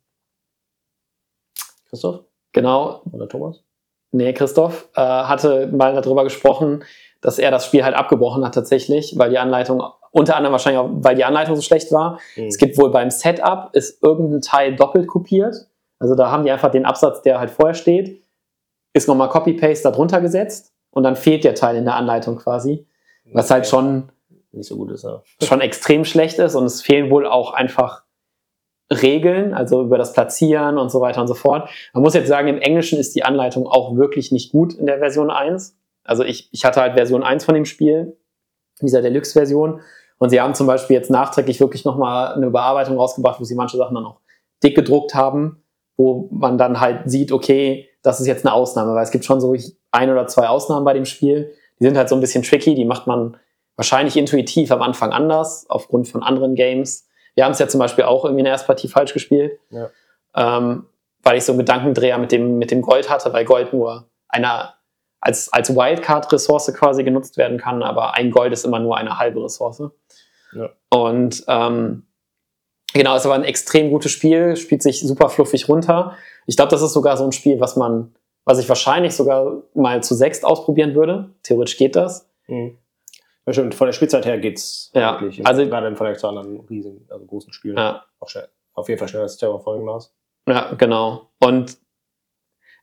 [1.93, 3.63] Christoph genau, oder Thomas?
[4.13, 6.85] Nee, Christoph äh, hatte mal darüber gesprochen,
[7.21, 10.91] dass er das Spiel halt abgebrochen hat tatsächlich, weil die Anleitung, unter anderem wahrscheinlich auch,
[10.93, 12.19] weil die Anleitung so schlecht war.
[12.35, 12.47] Hm.
[12.47, 15.69] Es gibt wohl beim Setup ist irgendein Teil doppelt kopiert.
[15.99, 18.23] Also da haben die einfach den Absatz, der halt vorher steht,
[18.95, 22.87] ist nochmal Copy-Paste darunter gesetzt und dann fehlt der Teil in der Anleitung quasi.
[23.33, 24.11] Was halt schon,
[24.51, 25.23] nicht so gut ist, ja.
[25.43, 28.03] schon extrem schlecht ist und es fehlen wohl auch einfach
[28.93, 31.69] Regeln, also über das Platzieren und so weiter und so fort.
[31.93, 34.99] Man muss jetzt sagen, im Englischen ist die Anleitung auch wirklich nicht gut in der
[34.99, 35.77] Version 1.
[36.05, 38.17] Also ich, ich hatte halt Version 1 von dem Spiel,
[38.81, 39.81] dieser Deluxe-Version.
[40.19, 43.77] Und sie haben zum Beispiel jetzt nachträglich wirklich nochmal eine Überarbeitung rausgebracht, wo sie manche
[43.77, 44.21] Sachen dann auch
[44.63, 45.63] dick gedruckt haben,
[45.97, 49.41] wo man dann halt sieht, okay, das ist jetzt eine Ausnahme, weil es gibt schon
[49.41, 49.55] so
[49.91, 51.53] ein oder zwei Ausnahmen bei dem Spiel.
[51.79, 53.37] Die sind halt so ein bisschen tricky, die macht man
[53.77, 57.09] wahrscheinlich intuitiv am Anfang anders, aufgrund von anderen Games.
[57.35, 59.89] Wir haben es ja zum Beispiel auch irgendwie in der ersten Partie falsch gespielt, Ja.
[60.35, 60.87] ähm,
[61.23, 64.75] weil ich so einen Gedankendreher mit dem, mit dem Gold hatte, weil Gold nur einer
[65.21, 69.43] als, als Wildcard-Ressource quasi genutzt werden kann, aber ein Gold ist immer nur eine halbe
[69.45, 69.83] Ressource.
[70.53, 70.71] Ja.
[70.91, 72.07] Und ähm,
[72.93, 76.17] genau, es war ein extrem gutes Spiel, spielt sich super fluffig runter.
[76.47, 78.15] Ich glaube, das ist sogar so ein Spiel, was man,
[78.45, 81.31] was ich wahrscheinlich sogar mal zu sechst ausprobieren würde.
[81.45, 82.29] Theoretisch geht das.
[82.47, 82.77] Hm.
[83.47, 85.45] Ja, stimmt, von der Spielzeit her geht's Ja, wirklich.
[85.47, 87.77] also- gerade im Vergleich zu anderen riesigen, also großen Spielen.
[87.77, 88.05] Ja.
[88.21, 88.49] Auch schnell.
[88.75, 90.15] Auf jeden Fall schneller als Terraforming Mars.
[90.49, 91.31] Ja, genau.
[91.41, 91.77] Und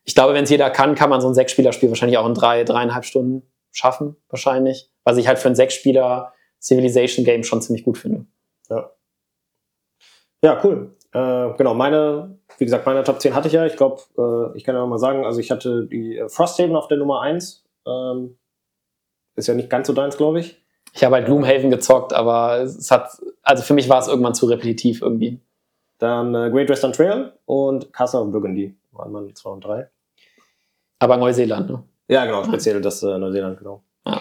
[0.04, 2.64] ich glaube, wenn es jeder kann, kann man so ein Sechsspieler-Spiel wahrscheinlich auch in drei,
[2.64, 3.42] dreieinhalb Stunden
[3.72, 4.90] schaffen, wahrscheinlich.
[5.04, 8.26] Was ich halt für ein Sechsspieler Civilization-Game schon ziemlich gut finde.
[10.42, 10.96] Ja, cool.
[11.12, 13.66] Äh, genau, meine, wie gesagt, meine Top 10 hatte ich ja.
[13.66, 16.88] Ich glaube, äh, ich kann ja mal sagen, also ich hatte die äh, Frosthaven auf
[16.88, 17.64] der Nummer 1.
[17.86, 18.38] Ähm,
[19.40, 20.60] ist ja nicht ganz so deins, glaube ich.
[20.92, 23.10] Ich habe halt Gloomhaven gezockt, aber es hat,
[23.42, 25.40] also für mich war es irgendwann zu repetitiv irgendwie.
[25.98, 29.88] Dann äh, Great Western Trail und Castle of Burgundy waren meine 2 und 3.
[30.98, 31.82] Aber Neuseeland, ne?
[32.08, 33.82] Ja, genau, speziell das äh, Neuseeland, genau.
[34.06, 34.20] Ja.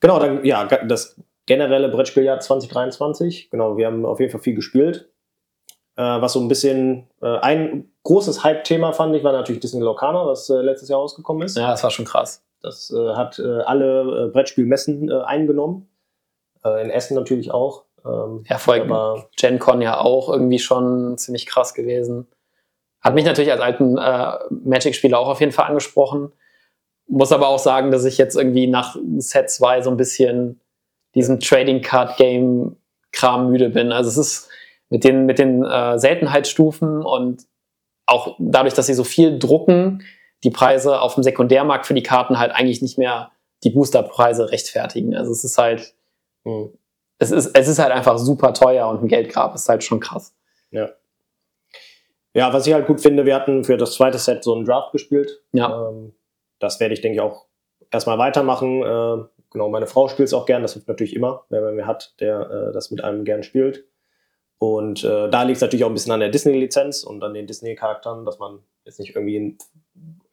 [0.00, 3.50] Genau, dann, ja, das generelle Brettspieljahr 2023.
[3.50, 5.10] Genau, wir haben auf jeden Fall viel gespielt.
[5.96, 10.26] Äh, was so ein bisschen, äh, ein großes Hype-Thema fand ich, war natürlich Disney Locana,
[10.26, 11.56] was äh, letztes Jahr rausgekommen ist.
[11.56, 12.45] Ja, das war schon krass.
[12.66, 15.88] Das äh, hat äh, alle äh, Brettspielmessen äh, eingenommen.
[16.64, 17.84] Äh, in Essen natürlich auch.
[18.04, 22.26] Ähm, Ja, vor allem Gen Con ja auch irgendwie schon ziemlich krass gewesen.
[23.00, 26.32] Hat mich natürlich als alten äh, Magic-Spieler auch auf jeden Fall angesprochen.
[27.06, 30.60] Muss aber auch sagen, dass ich jetzt irgendwie nach Set 2 so ein bisschen
[31.14, 32.76] diesen Trading Card Game
[33.12, 33.92] Kram müde bin.
[33.92, 34.48] Also es ist
[34.90, 37.44] mit den, mit den Seltenheitsstufen und
[38.06, 40.02] auch dadurch, dass sie so viel drucken,
[40.44, 43.32] die Preise auf dem Sekundärmarkt für die Karten halt eigentlich nicht mehr
[43.64, 45.14] die Boosterpreise rechtfertigen.
[45.14, 45.94] Also es ist halt,
[46.44, 46.68] mh,
[47.18, 50.34] es ist, es ist halt einfach super teuer und ein Geldgrab ist halt schon krass.
[50.70, 50.90] ja.
[52.34, 54.92] Ja, was ich halt gut finde, wir hatten für das zweite Set so einen Draft
[54.92, 55.42] gespielt.
[55.52, 55.88] Ja.
[55.88, 56.12] Ähm,
[56.58, 57.46] das werde ich, denke ich, auch
[57.90, 58.82] erstmal weitermachen.
[58.82, 61.86] Äh, genau, meine Frau spielt es auch gern, das hilft natürlich immer, wenn man mir
[61.86, 63.86] hat, der äh, das mit einem gern spielt.
[64.58, 67.46] Und äh, da liegt es natürlich auch ein bisschen an der Disney-Lizenz und an den
[67.46, 69.56] Disney-Charakteren, dass man jetzt nicht irgendwie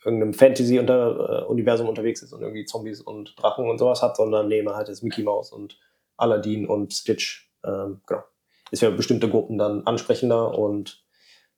[0.05, 4.61] irgendeinem Fantasy-Universum -unter, unterwegs ist und irgendwie Zombies und Drachen und sowas hat, sondern nee,
[4.61, 5.77] man hat jetzt Mickey Mouse und
[6.17, 7.51] Aladdin und Stitch.
[7.65, 8.23] Ähm, genau.
[8.71, 11.03] Ist für bestimmte Gruppen dann ansprechender und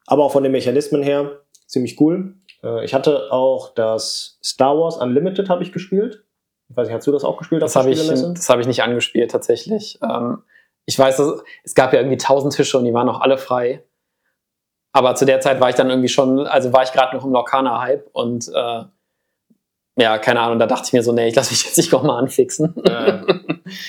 [0.06, 2.36] aber auch von den Mechanismen her ziemlich cool.
[2.64, 6.24] Äh, ich hatte auch das Star Wars Unlimited habe ich gespielt.
[6.70, 7.62] Ich weiß nicht, hast du das auch gespielt?
[7.62, 10.00] Das habe ich, hab ich nicht angespielt tatsächlich.
[10.04, 10.40] Ähm,
[10.86, 11.22] ich weiß,
[11.64, 13.84] es gab ja irgendwie tausend Tische und die waren auch alle frei.
[14.96, 17.34] Aber zu der Zeit war ich dann irgendwie schon, also war ich gerade noch im
[17.34, 18.84] Lorcaner-Hype und äh,
[19.98, 22.18] ja, keine Ahnung, da dachte ich mir so, nee, ich lasse mich jetzt nicht nochmal
[22.18, 22.74] anfixen.
[22.88, 23.26] Ja,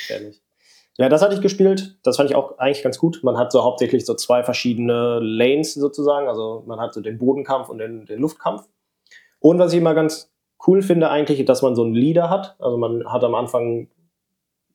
[0.08, 0.42] ehrlich.
[0.98, 1.98] Ja, das hatte ich gespielt.
[2.04, 3.20] Das fand ich auch eigentlich ganz gut.
[3.22, 6.26] Man hat so hauptsächlich so zwei verschiedene Lanes sozusagen.
[6.26, 8.66] Also man hat so den Bodenkampf und den, den Luftkampf.
[9.38, 10.32] Und was ich immer ganz
[10.66, 12.56] cool finde eigentlich, dass man so einen Leader hat.
[12.58, 13.90] Also man hat am Anfang,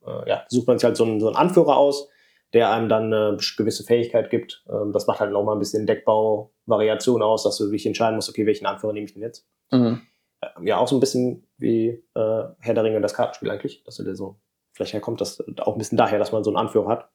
[0.05, 2.07] äh, ja, sucht man sich halt so einen, so einen Anführer aus,
[2.53, 4.63] der einem dann eine gewisse Fähigkeit gibt.
[4.69, 8.45] Ähm, das macht halt nochmal ein bisschen Deckbau-Variation aus, dass du dich entscheiden musst, okay,
[8.45, 9.47] welchen Anführer nehme ich denn jetzt?
[9.71, 10.01] Mhm.
[10.41, 13.95] Äh, ja, auch so ein bisschen wie äh, Herr der Ringe das Kartenspiel eigentlich, dass
[13.95, 14.39] du dir so,
[14.73, 17.09] vielleicht kommt das auch ein bisschen daher, dass man so einen Anführer hat.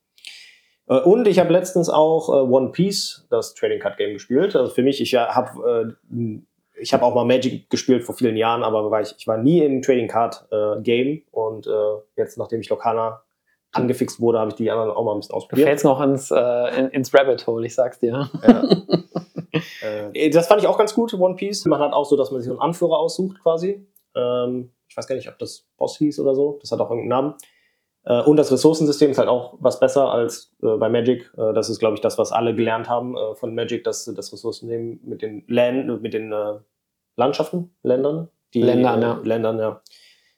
[0.88, 4.56] Äh, und ich habe letztens auch äh, One Piece, das Trading Card Game, gespielt.
[4.56, 6.40] Also für mich, ich ja, habe äh,
[6.78, 9.60] ich habe auch mal Magic gespielt vor vielen Jahren, aber war ich, ich war nie
[9.60, 11.70] im Trading Card äh, Game und äh,
[12.16, 13.22] jetzt, nachdem ich Lokana
[13.76, 15.66] angefixt wurde, habe ich die anderen auch mal ein bisschen ausprobiert.
[15.66, 18.28] Du fällst noch ins, äh, in, ins Rabbit Hole, ich sag's dir.
[18.46, 18.64] Ja.
[20.12, 21.64] äh, das fand ich auch ganz gut, One Piece.
[21.66, 23.86] Man hat auch so, dass man sich einen Anführer aussucht quasi.
[24.14, 26.58] Ähm, ich weiß gar nicht, ob das Boss hieß oder so.
[26.60, 27.34] Das hat auch irgendeinen Namen.
[28.04, 31.30] Äh, und das Ressourcensystem ist halt auch was besser als äh, bei Magic.
[31.36, 34.32] Äh, das ist, glaube ich, das, was alle gelernt haben äh, von Magic, dass das
[34.32, 36.32] Ressourcensystem mit den Land, mit den
[37.16, 39.20] Landschaften, Ländern, die Ländern, ja.
[39.24, 39.82] Ländern, ja,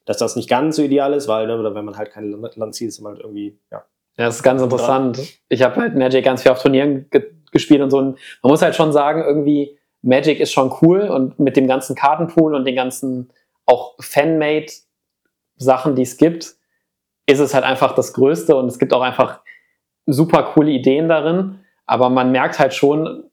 [0.08, 2.88] dass das nicht ganz so ideal ist, weil ne, wenn man halt kein Land zieht,
[2.88, 3.84] ist man halt irgendwie, ja.
[4.16, 5.20] Ja, das ist ganz interessant.
[5.48, 7.98] Ich habe halt Magic ganz viel auf Turnieren ge gespielt und so.
[7.98, 11.94] Und man muss halt schon sagen, irgendwie Magic ist schon cool und mit dem ganzen
[11.94, 13.30] Kartenpool und den ganzen
[13.64, 14.66] auch Fanmade
[15.56, 16.56] Sachen, die es gibt,
[17.26, 19.40] ist es halt einfach das Größte und es gibt auch einfach
[20.06, 21.60] super coole Ideen darin.
[21.86, 23.24] Aber man merkt halt schon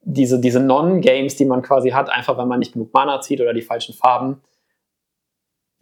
[0.00, 3.54] diese, diese Non-Games, die man quasi hat, einfach weil man nicht genug Mana zieht oder
[3.54, 4.42] die falschen Farben.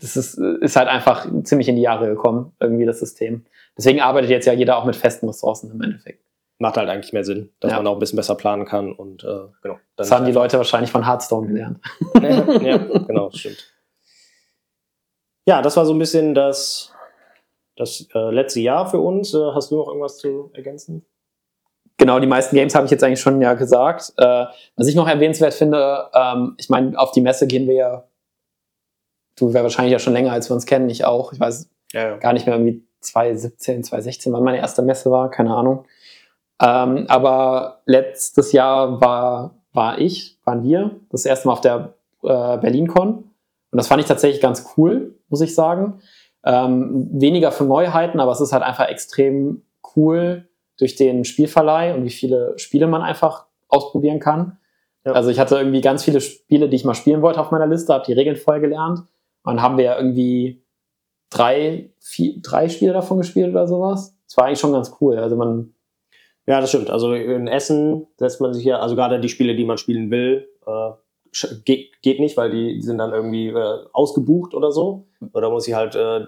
[0.00, 3.44] Das ist, ist halt einfach ziemlich in die Jahre gekommen, irgendwie das System.
[3.76, 6.24] Deswegen arbeitet jetzt ja jeder auch mit festen Ressourcen im Endeffekt.
[6.58, 7.78] Macht halt eigentlich mehr Sinn, dass ja.
[7.78, 9.78] man auch ein bisschen besser planen kann und äh, genau.
[9.96, 11.80] das haben die Leute wahrscheinlich von Hearthstone gelernt.
[12.62, 13.72] ja, genau, stimmt.
[15.46, 16.92] Ja, das war so ein bisschen das
[17.76, 19.32] das äh, letzte Jahr für uns.
[19.32, 21.06] Äh, hast du noch irgendwas zu ergänzen?
[21.96, 24.12] Genau, die meisten Games habe ich jetzt eigentlich schon ja gesagt.
[24.16, 24.46] Äh,
[24.76, 28.04] was ich noch erwähnenswert finde, ähm, ich meine, auf die Messe gehen wir ja,
[29.40, 31.32] du wärst wahrscheinlich ja schon länger, als wir uns kennen, ich auch.
[31.32, 32.16] Ich weiß ja, ja.
[32.18, 35.84] gar nicht mehr, irgendwie 2017, 2016, wann meine erste Messe war, keine Ahnung.
[36.62, 42.58] Ähm, aber letztes Jahr war, war ich, waren wir, das erste Mal auf der äh,
[42.58, 43.24] BerlinCon.
[43.72, 46.00] Und das fand ich tatsächlich ganz cool, muss ich sagen.
[46.44, 49.62] Ähm, weniger für Neuheiten, aber es ist halt einfach extrem
[49.96, 54.58] cool durch den Spielverleih und wie viele Spiele man einfach ausprobieren kann.
[55.04, 55.12] Ja.
[55.12, 57.92] Also ich hatte irgendwie ganz viele Spiele, die ich mal spielen wollte auf meiner Liste,
[57.92, 59.00] habe die Regeln voll gelernt.
[59.44, 60.64] Dann haben wir ja irgendwie
[61.30, 64.16] drei, vier, drei Spiele davon gespielt oder sowas.
[64.26, 65.18] Das war eigentlich schon ganz cool.
[65.18, 65.74] Also man.
[66.46, 66.90] Ja, das stimmt.
[66.90, 70.48] Also in Essen setzt man sich ja, also gerade die Spiele, die man spielen will,
[70.66, 70.90] äh,
[71.64, 75.06] geht, geht nicht, weil die, die sind dann irgendwie äh, ausgebucht oder so.
[75.32, 76.20] Oder muss ich halt äh,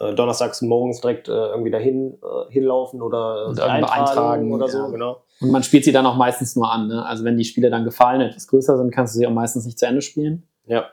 [0.00, 5.22] äh donnerstags morgens direkt äh, irgendwie dahin äh, hinlaufen oder eintragen, eintragen oder so, genau.
[5.40, 6.88] Und man spielt sie dann auch meistens nur an.
[6.88, 7.04] Ne?
[7.04, 9.78] Also wenn die Spiele dann gefallen, etwas größer sind, kannst du sie auch meistens nicht
[9.78, 10.44] zu Ende spielen.
[10.66, 10.86] Ja,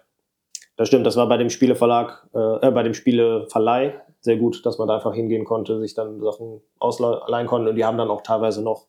[0.77, 1.05] das stimmt.
[1.05, 4.95] Das war bei dem Spieleverlag, äh, äh bei dem Spieleverleih sehr gut, dass man da
[4.95, 7.69] einfach hingehen konnte, sich dann Sachen ausleihen konnte.
[7.69, 8.87] Und die haben dann auch teilweise noch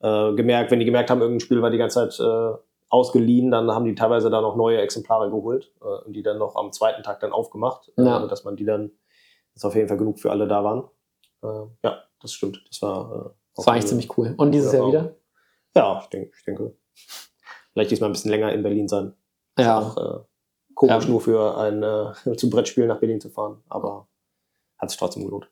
[0.00, 2.56] äh, gemerkt, wenn die gemerkt haben, irgendein Spiel war die ganze Zeit äh,
[2.88, 6.56] ausgeliehen, dann haben die teilweise da noch neue Exemplare geholt äh, und die dann noch
[6.56, 8.24] am zweiten Tag dann aufgemacht, äh, ja.
[8.24, 8.90] äh, dass man die dann,
[9.54, 10.88] dass auf jeden Fall genug für alle da waren.
[11.42, 12.62] Äh, ja, das stimmt.
[12.68, 14.34] Das war, äh, das war eigentlich ziemlich cool.
[14.36, 15.14] Und dieses Jahr wieder?
[15.76, 16.76] Ja, ich denke, ich denke.
[17.72, 19.14] Vielleicht diesmal ein bisschen länger in Berlin sein.
[19.58, 19.78] Ja.
[19.78, 20.24] Auch, äh,
[20.74, 21.10] komisch ja.
[21.10, 24.06] nur für ein äh, zum Brettspiel nach Berlin zu fahren, aber
[24.78, 25.48] hat sich trotzdem gelohnt.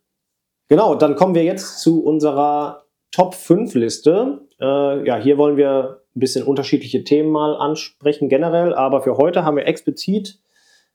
[0.68, 4.42] Genau, dann kommen wir jetzt zu unserer Top 5 Liste.
[4.60, 9.44] Äh, ja, hier wollen wir ein bisschen unterschiedliche Themen mal ansprechen generell, aber für heute
[9.44, 10.38] haben wir explizit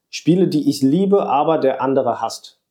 [0.09, 2.61] Spiele, die ich liebe, aber der andere hasst.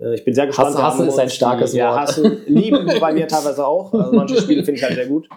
[0.00, 0.70] Äh, ich bin sehr gespannt.
[0.70, 1.78] Hassen, hassen ist ein starkes Wort.
[1.78, 3.92] Ja, hassen, lieben bei mir teilweise auch.
[3.92, 5.28] Also manche Spiele finde ich halt sehr gut.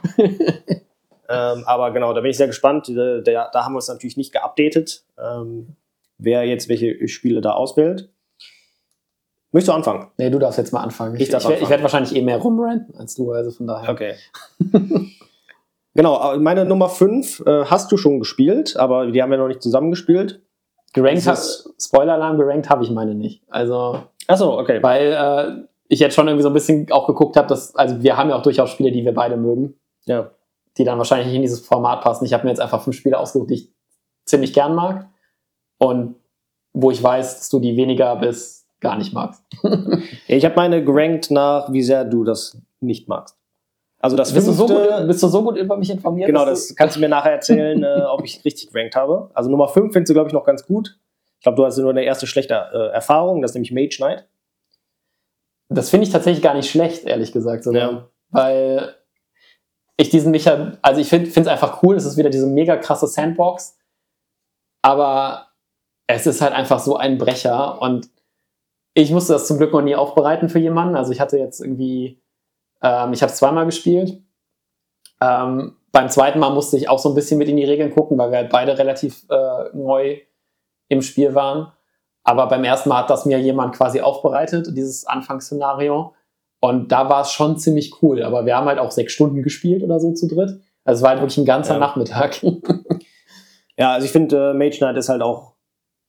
[1.30, 2.88] Ähm, aber genau, da bin ich sehr gespannt.
[2.90, 5.04] Da, da haben wir es natürlich nicht geupdatet.
[5.18, 5.76] Ähm,
[6.18, 8.10] wer jetzt welche Spiele da auswählt.
[9.52, 10.08] Möchtest du anfangen?
[10.18, 11.16] Nee, du darfst jetzt mal anfangen.
[11.16, 13.90] Ich ich, werd- ich werde wahrscheinlich eh mehr rumranten als du, also von daher.
[13.90, 14.16] Okay.
[15.94, 19.48] genau, äh, meine Nummer 5 äh, hast du schon gespielt, aber die haben wir noch
[19.48, 20.42] nicht zusammengespielt.
[20.94, 23.44] Gerankt Das Spoiler-Alarm, gerankt habe ich meine nicht.
[23.50, 24.82] Also, Achso, okay.
[24.82, 28.16] weil äh, ich jetzt schon irgendwie so ein bisschen auch geguckt habe, dass, also wir
[28.18, 30.32] haben ja auch durchaus Spiele, die wir beide mögen, Ja.
[30.78, 32.26] Die dann wahrscheinlich nicht in dieses Format passen.
[32.26, 33.72] Ich habe mir jetzt einfach fünf Spiele ausgesucht, die ich
[34.26, 35.08] ziemlich gern mag
[35.78, 36.16] und
[36.74, 39.44] wo ich weiß, dass du die weniger bis gar nicht magst.
[40.28, 43.38] Ich habe meine gerankt nach, wie sehr du das nicht magst.
[44.00, 46.28] Also das Bist du, so fünfte, gut, bist du so gut über mich informiert?
[46.28, 49.30] genau, das kannst du mir nachher erzählen, äh, ob ich richtig gerankt habe.
[49.34, 50.98] Also Nummer 5 findest du, glaube ich, noch ganz gut.
[51.40, 54.28] Ich glaube, du hast nur eine erste schlechte äh, Erfahrung, das ist nämlich Mage Knight.
[55.70, 57.64] das finde ich tatsächlich gar nicht schlecht, ehrlich gesagt.
[57.64, 57.92] Sogar.
[57.92, 58.10] Ja.
[58.30, 58.96] Weil
[59.98, 63.08] ich diesen Micha, also ich finde es einfach cool, es ist wieder diese mega krasse
[63.08, 63.78] Sandbox,
[64.82, 65.48] aber
[66.08, 68.10] es ist halt einfach so ein Brecher und
[68.94, 70.96] ich musste das zum Glück noch nie aufbereiten für jemanden.
[70.96, 72.22] Also ich hatte jetzt irgendwie,
[72.82, 74.22] ähm, ich habe es zweimal gespielt.
[75.20, 78.18] Ähm, beim zweiten Mal musste ich auch so ein bisschen mit in die Regeln gucken,
[78.18, 80.20] weil wir halt beide relativ äh, neu
[80.90, 81.72] im Spiel waren.
[82.24, 86.14] Aber beim ersten Mal hat das mir jemand quasi aufbereitet, dieses Anfangsszenario.
[86.64, 88.24] Und da war es schon ziemlich cool.
[88.24, 90.62] Aber wir haben halt auch sechs Stunden gespielt oder so zu dritt.
[90.86, 91.80] Also es war halt wirklich ein ganzer Ja.
[91.80, 92.42] Nachmittag.
[93.76, 95.56] Ja, also ich finde, äh, Mage Knight ist halt auch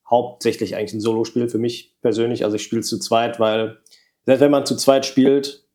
[0.09, 2.45] hauptsächlich eigentlich ein Solo-Spiel für mich persönlich.
[2.45, 3.79] Also ich spiele zu zweit, weil
[4.27, 5.67] selbst wenn man zu zweit spielt,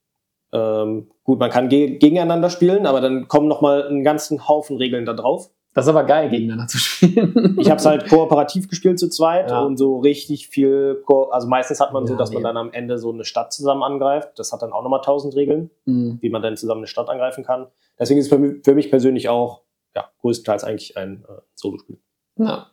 [0.54, 4.78] ähm, gut, man kann ge gegeneinander spielen, aber dann kommen noch mal einen ganzen Haufen
[4.78, 5.50] Regeln da drauf.
[5.74, 7.56] Das ist aber geil, gegeneinander zu spielen.
[7.60, 9.62] Ich habe es halt kooperativ gespielt zu zweit Ja.
[9.62, 12.48] und so richtig viel, Ko also meistens hat man so, Ja, dass man nee.
[12.48, 14.32] dann am Ende so eine Stadt zusammen angreift.
[14.38, 16.18] Das hat dann auch nochmal tausend Regeln, Mhm.
[16.22, 17.68] wie man dann zusammen eine Stadt angreifen kann.
[18.00, 19.62] Deswegen ist es für mich, persönlich auch
[19.96, 22.00] ja, größtenteils eigentlich ein äh, Solo-Spiel.
[22.38, 22.68] Ja.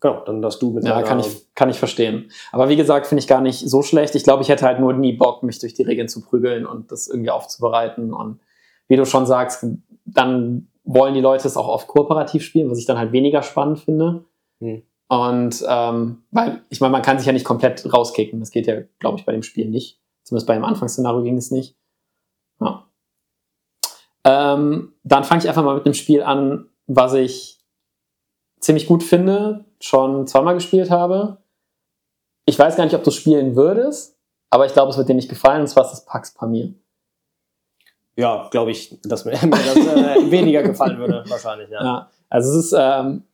[0.00, 2.30] Genau, dann darfst du mit Ja, kann ich, kann ich verstehen.
[2.50, 4.16] Aber wie gesagt, finde ich gar nicht so schlecht.
[4.16, 6.90] Ich glaube, ich hätte halt nur nie Bock, mich durch die Regeln zu prügeln und
[6.90, 8.12] das irgendwie aufzubereiten.
[8.12, 8.40] Und
[8.88, 9.64] wie du schon sagst,
[10.04, 13.80] dann wollen die Leute es auch oft kooperativ spielen, was ich dann halt weniger spannend
[13.80, 14.24] finde.
[14.60, 14.82] Hm.
[15.08, 18.40] Und ähm, weil, ich meine, man kann sich ja nicht komplett rauskicken.
[18.40, 20.00] Das geht ja, glaube ich, bei dem Spiel nicht.
[20.24, 21.76] Zumindest bei dem Anfangsszenario ging es nicht.
[22.60, 22.86] Ja.
[24.24, 27.60] Ähm, dann fange ich einfach mal mit einem Spiel an, was ich
[28.60, 31.42] ziemlich gut finde, schon zweimal gespielt habe.
[32.46, 34.18] Ich weiß gar nicht, ob du es spielen würdest,
[34.50, 36.74] aber ich glaube, es wird dir nicht gefallen, und zwar ist das Pax Pamir.
[38.16, 41.82] Ja, glaube ich, dass mir, mir das äh, weniger gefallen würde, wahrscheinlich, ja.
[41.82, 43.24] Ja, also es ist, ähm,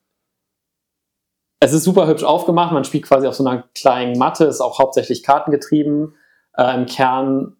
[1.60, 2.72] es ist super hübsch aufgemacht.
[2.72, 6.14] Man spielt quasi auf so einer kleinen Matte, ist auch hauptsächlich kartengetrieben.
[6.56, 7.56] Äh, Im Kern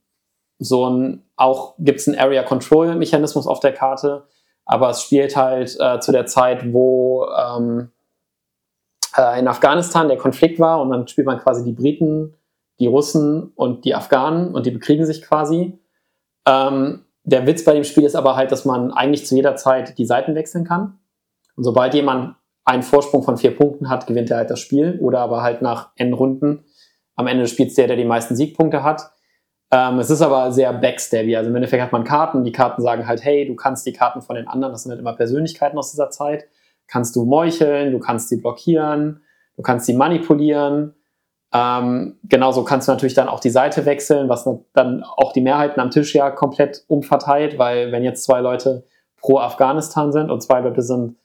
[0.58, 4.26] so ein, auch gibt es einen Area Control Mechanismus auf der Karte,
[4.64, 7.90] aber es spielt halt äh, zu der Zeit, wo ähm,
[9.16, 12.34] äh, in Afghanistan der Konflikt war und dann spielt man quasi die Briten,
[12.80, 15.78] die Russen und die Afghanen und die bekriegen sich quasi.
[16.46, 19.98] Ähm, der Witz bei dem Spiel ist aber halt, dass man eigentlich zu jeder Zeit
[19.98, 20.98] die Seiten wechseln kann.
[21.56, 24.98] Und sobald jemand einen Vorsprung von vier Punkten hat, gewinnt er halt das Spiel.
[25.00, 26.64] Oder aber halt nach N Runden.
[27.16, 29.10] Am Ende des Spiels der, der die meisten Siegpunkte hat.
[29.70, 31.36] Ähm, es ist aber sehr backstabby.
[31.36, 32.44] Also im Endeffekt hat man Karten.
[32.44, 35.00] Die Karten sagen halt, hey, du kannst die Karten von den anderen, das sind halt
[35.00, 36.46] immer Persönlichkeiten aus dieser Zeit,
[36.86, 39.22] kannst du meucheln, du kannst sie blockieren,
[39.56, 40.94] du kannst sie manipulieren.
[41.52, 45.80] Ähm, genauso kannst du natürlich dann auch die Seite wechseln, was dann auch die Mehrheiten
[45.80, 48.84] am Tisch ja komplett umverteilt, weil wenn jetzt zwei Leute
[49.16, 51.16] pro Afghanistan sind und zwei Leute sind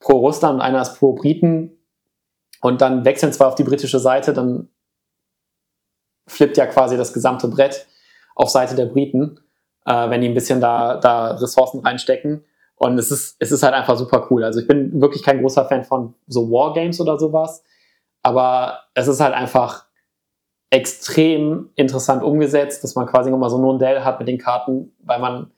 [0.00, 1.78] pro Russland und einer ist pro Briten
[2.62, 4.68] und dann wechseln zwei auf die britische Seite, dann
[6.26, 7.86] flippt ja quasi das gesamte Brett
[8.34, 9.38] auf Seite der Briten,
[9.84, 12.44] äh, wenn die ein bisschen da, da Ressourcen reinstecken.
[12.76, 14.42] Und es ist, es ist halt einfach super cool.
[14.42, 17.62] Also ich bin wirklich kein großer Fan von so Wargames oder sowas.
[18.22, 19.86] Aber es ist halt einfach
[20.70, 25.18] extrem interessant umgesetzt, dass man quasi nochmal so ein Rondell hat mit den Karten, weil
[25.18, 25.50] man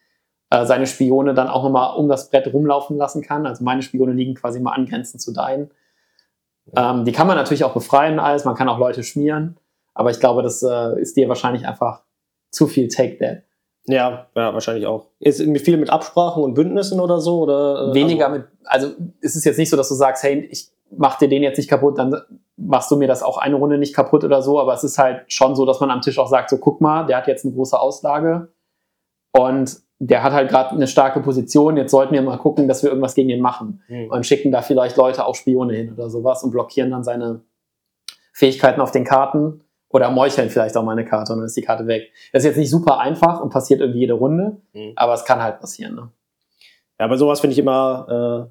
[0.51, 3.47] äh, seine Spione dann auch nochmal um das Brett rumlaufen lassen kann.
[3.47, 5.71] Also meine Spione liegen quasi mal angrenzend zu deinen.
[6.75, 8.45] Ähm, die kann man natürlich auch befreien, alles.
[8.45, 9.57] Man kann auch Leute schmieren.
[9.95, 12.03] Aber ich glaube, das äh, ist dir wahrscheinlich einfach
[12.51, 13.43] zu viel Take That.
[13.87, 15.11] Ja, ja, wahrscheinlich auch.
[15.21, 17.43] Ist irgendwie viel mit Absprachen und Bündnissen oder so?
[17.43, 18.89] Oder, äh, Weniger also, mit, also
[19.21, 21.69] es ist jetzt nicht so, dass du sagst, hey, ich mach dir den jetzt nicht
[21.71, 22.15] kaputt, dann
[22.57, 25.25] machst du mir das auch eine Runde nicht kaputt oder so, aber es ist halt
[25.33, 27.55] schon so, dass man am Tisch auch sagt, so guck mal, der hat jetzt eine
[27.55, 28.49] große Auslage
[29.33, 32.91] und der hat halt gerade eine starke Position, jetzt sollten wir mal gucken, dass wir
[32.91, 34.11] irgendwas gegen ihn machen Hm.
[34.11, 37.41] und schicken da vielleicht Leute auch Spione hin oder sowas und blockieren dann seine
[38.33, 41.63] Fähigkeiten auf den Karten oder meucheln vielleicht auch mal eine Karte und dann ist die
[41.63, 42.11] Karte weg.
[42.33, 44.93] Das ist jetzt nicht super einfach und passiert irgendwie jede Runde, Hm.
[44.97, 45.95] aber es kann halt passieren.
[45.95, 46.11] Ne?
[47.01, 48.51] Ja, bei sowas finde ich immer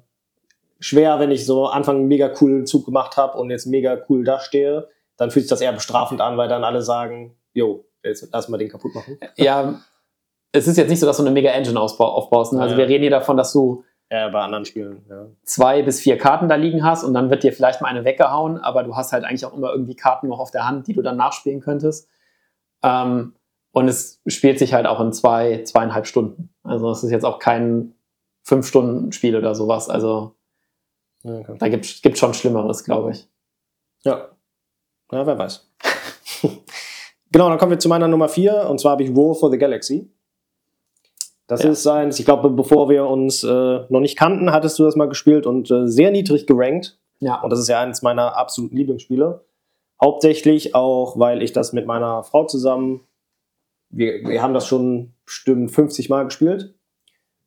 [0.84, 4.22] schwer, wenn ich so Anfang einen mega coolen Zug gemacht habe und jetzt mega cool
[4.22, 4.88] dastehe.
[5.16, 8.58] Dann fühlt sich das eher bestrafend an, weil dann alle sagen, jo, jetzt lass mal
[8.58, 9.18] den kaputt machen.
[9.36, 9.80] Ja,
[10.52, 12.52] es ist jetzt nicht so, dass du eine mega Engine aufbaust.
[12.52, 12.60] Ne?
[12.60, 12.78] Also Ja.
[12.78, 15.26] wir reden hier davon, dass du Ja, bei anderen Spielen, ja.
[15.44, 18.58] zwei bis vier Karten da liegen hast und dann wird dir vielleicht mal eine weggehauen,
[18.58, 21.00] aber du hast halt eigentlich auch immer irgendwie Karten noch auf der Hand, die du
[21.02, 22.08] dann nachspielen könntest.
[22.82, 23.34] Ähm,
[23.72, 26.50] und es spielt sich halt auch in zwei, zweieinhalb Stunden.
[26.62, 27.94] Also es ist jetzt auch kein
[28.42, 29.88] Fünf-Stunden-Spiel oder sowas.
[29.88, 30.34] Also
[31.24, 31.56] okay.
[31.58, 33.28] da gibt es schon Schlimmeres, glaube ich.
[34.04, 34.28] ja.
[35.12, 35.70] ja, wer weiß.
[37.32, 39.58] genau, dann kommen wir zu meiner Nummer 4 und zwar habe ich War for the
[39.58, 40.10] Galaxy.
[41.46, 41.70] Das Ja.
[41.70, 43.48] ist eins, ich glaube, bevor wir uns äh,
[43.88, 46.98] noch nicht kannten, hattest du das mal gespielt und äh, sehr niedrig gerankt.
[47.20, 49.44] Ja, Und das ist ja eines meiner absoluten Lieblingsspiele.
[50.02, 53.00] Hauptsächlich auch, weil ich das mit meiner Frau zusammen,
[53.90, 56.74] wir, wir haben das schon bestimmt 50 Mal gespielt.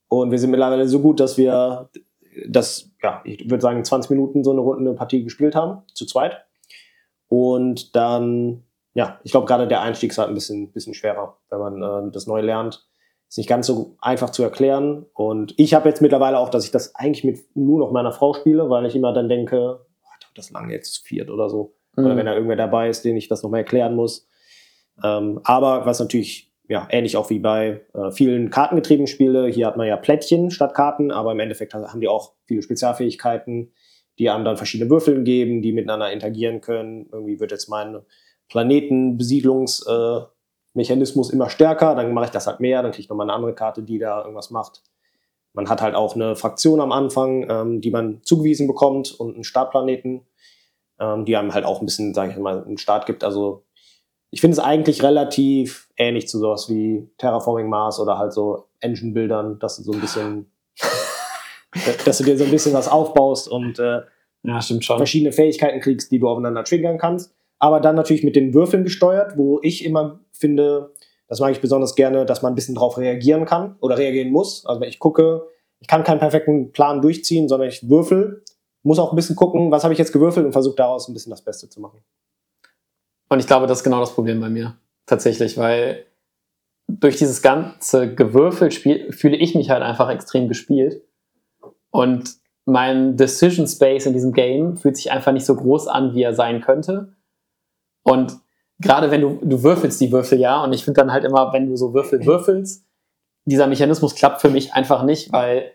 [0.08, 1.90] Und wir sind mittlerweile so gut, dass wir
[2.48, 6.46] das, ja, ich würde sagen, 20 Minuten so eine Runde Partie gespielt haben, zu zweit.
[7.28, 8.64] Und dann,
[8.94, 12.12] ja, ich glaube, gerade der Einstieg ist halt ein bisschen, bisschen schwerer, wenn man äh,
[12.12, 12.88] das neu lernt.
[13.30, 15.06] Ist nicht ganz so einfach zu erklären.
[15.14, 18.34] Und ich habe jetzt mittlerweile auch, dass ich das eigentlich mit nur noch meiner Frau
[18.34, 21.76] spiele, weil ich immer dann denke, oh, dauert das lange jetzt zu viert oder so.
[21.98, 22.18] Oder Mhm.
[22.18, 24.30] wenn da irgendwer dabei ist, den ich das nochmal erklären muss.
[25.04, 29.78] Ähm, aber was natürlich ja, ähnlich auch wie bei äh, vielen kartengetriebenen Spiele, hier hat
[29.78, 33.72] man ja Plättchen statt Karten, aber im Endeffekt haben die auch viele Spezialfähigkeiten,
[34.20, 37.08] die einem dann verschiedene Würfel geben, die miteinander interagieren können.
[37.12, 38.02] Irgendwie wird jetzt mein
[38.50, 43.34] Planetenbesiedlungsmechanismus äh, immer stärker, dann mache ich das halt mehr, dann kriege ich nochmal eine
[43.34, 44.84] andere Karte, die da irgendwas macht.
[45.54, 49.46] Man hat halt auch eine Fraktion am Anfang, ähm, die man zugewiesen bekommt und einen
[49.46, 50.28] Startplaneten,
[51.00, 53.24] ähm, die einem halt auch ein bisschen, sage ich mal, einen Start gibt.
[53.24, 53.64] Also
[54.30, 59.60] ich finde es eigentlich relativ ähnlich zu sowas wie Terraforming Mars oder halt so Engine-Bildern,
[59.60, 60.52] dass du so ein bisschen,
[62.06, 64.02] dass du dir so ein bisschen was aufbaust und äh,
[64.44, 64.98] ja, stimmt schon.
[64.98, 67.34] verschiedene Fähigkeiten kriegst, die du aufeinander triggern kannst.
[67.60, 70.94] Aber dann natürlich mit den Würfeln gesteuert, wo ich immer finde,
[71.28, 74.66] das mag ich besonders gerne, dass man ein bisschen drauf reagieren kann oder reagieren muss.
[74.66, 75.48] Also wenn ich gucke,
[75.80, 78.44] ich kann keinen perfekten Plan durchziehen, sondern ich würfel,
[78.84, 81.32] muss auch ein bisschen gucken, was habe ich jetzt gewürfelt und versuche daraus ein bisschen
[81.32, 82.00] das Beste zu machen.
[83.30, 84.76] Und ich glaube, das ist genau das Problem bei mir.
[85.06, 86.06] Tatsächlich, weil
[86.88, 91.02] durch dieses ganze Gewürfel spiel, fühle ich mich halt einfach extrem gespielt.
[91.92, 96.24] Und mein Decision Space in diesem Game fühlt sich einfach nicht so groß an, wie
[96.24, 97.14] er sein könnte.
[98.04, 98.40] Und
[98.80, 101.70] gerade wenn du, du würfelst die Würfel ja, und ich finde dann halt immer, wenn
[101.70, 102.86] du so Würfel würfelst,
[103.46, 105.72] dieser Mechanismus klappt für mich einfach nicht, weil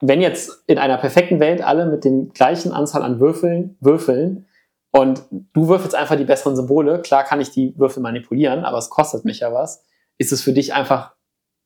[0.00, 4.46] wenn jetzt in einer perfekten Welt alle mit den gleichen Anzahl an Würfeln würfeln
[4.92, 8.90] und du würfelst einfach die besseren Symbole, klar kann ich die Würfel manipulieren, aber es
[8.90, 9.84] kostet mich ja was,
[10.18, 11.14] ist es für dich einfach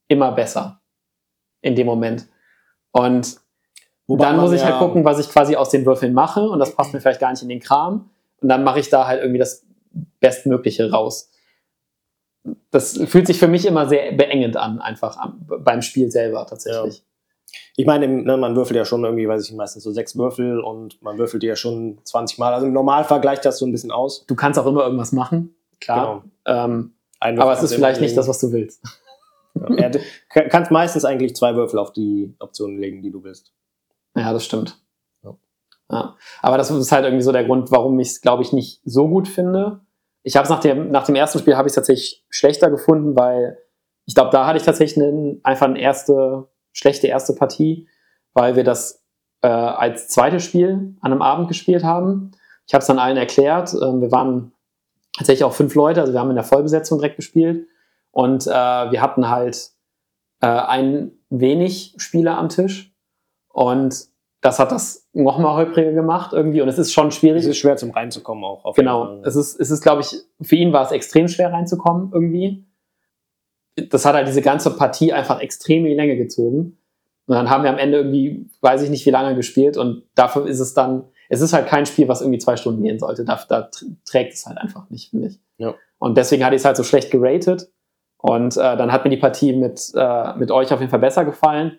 [0.09, 0.81] immer besser
[1.61, 2.29] in dem Moment.
[2.93, 3.39] Und
[4.07, 6.61] dann man muss ich ja- halt gucken, was ich quasi aus den Würfeln mache und
[6.61, 8.11] das passt mir vielleicht gar nicht in den Kram
[8.41, 9.67] und dann mache ich da halt irgendwie das
[10.21, 11.31] Bestmögliche raus.
[12.71, 17.05] Das fühlt sich für mich immer sehr beengend an, einfach am, beim Spiel selber tatsächlich.
[17.77, 20.61] Ich meine, ne, man würfelt ja schon irgendwie, weiß ich nicht, meistens so sechs Würfel
[20.61, 22.53] und man würfelt die ja schon 20 Mal.
[22.55, 24.25] Also im Normalfall gleicht das so ein bisschen aus.
[24.27, 26.25] Du kannst auch immer irgendwas machen, klar.
[26.47, 28.83] Ähm, Ein aber es ist vielleicht nicht das, was du willst.
[29.79, 33.53] Ja, du ka- kannst meistens eigentlich zwei Würfel auf die Optionen legen, die du willst.
[34.15, 34.79] Ja, das stimmt.
[35.25, 35.35] Ja.
[35.91, 36.17] Ja.
[36.43, 39.09] Aber das ist halt irgendwie so der Grund, warum ich es, glaube ich, nicht so
[39.09, 39.81] gut finde.
[40.23, 43.59] Ich habe es nach dem, nach dem ersten Spiel habe ich tatsächlich schlechter gefunden, weil
[44.05, 47.89] ich glaube, da hatte ich tatsächlich einen, einfach eine erste, schlechte erste Partie,
[48.35, 49.03] weil wir das
[49.43, 52.33] äh, als zweites Spiel an einem Abend gespielt haben.
[52.67, 53.73] Ich habe es dann allen erklärt.
[53.75, 54.53] Ähm, wir waren
[55.17, 57.67] tatsächlich auch fünf Leute, also wir haben in der Vollbesetzung direkt gespielt.
[58.11, 59.71] Und äh, wir hatten halt
[60.41, 62.93] äh, ein wenig Spieler am Tisch.
[63.49, 64.07] Und
[64.43, 66.61] das hat das nochmal holpriger gemacht irgendwie.
[66.61, 67.43] Und es ist schon schwierig.
[67.43, 68.65] Es ist schwer zum reinzukommen auch.
[68.65, 69.05] auf Genau.
[69.05, 69.29] jeden Fall.
[69.29, 72.65] Es ist, es ist glaube ich, für ihn war es extrem schwer reinzukommen irgendwie.
[73.77, 76.79] Das hat halt diese ganze Partie einfach extrem in die Länge gezogen.
[77.27, 79.77] Und dann haben wir am Ende irgendwie, weiß ich nicht, wie lange gespielt.
[79.77, 82.99] Und dafür ist es dann, es ist halt kein Spiel, was irgendwie zwei Stunden gehen
[82.99, 83.25] sollte.
[83.25, 85.41] Da, da tr- trägt es halt einfach nicht, finde ich.
[85.59, 85.75] Ja.
[85.99, 87.71] Und deswegen hatte ich es halt so schlecht geratet.
[88.19, 91.25] Und äh, dann hat mir die Partie mit, äh, mit euch auf jeden Fall besser
[91.25, 91.79] gefallen.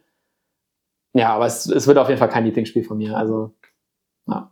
[1.13, 3.17] Ja, aber es, es wird auf jeden Fall kein Lieblingsspiel von mir.
[3.17, 3.55] Also,
[4.27, 4.51] ja.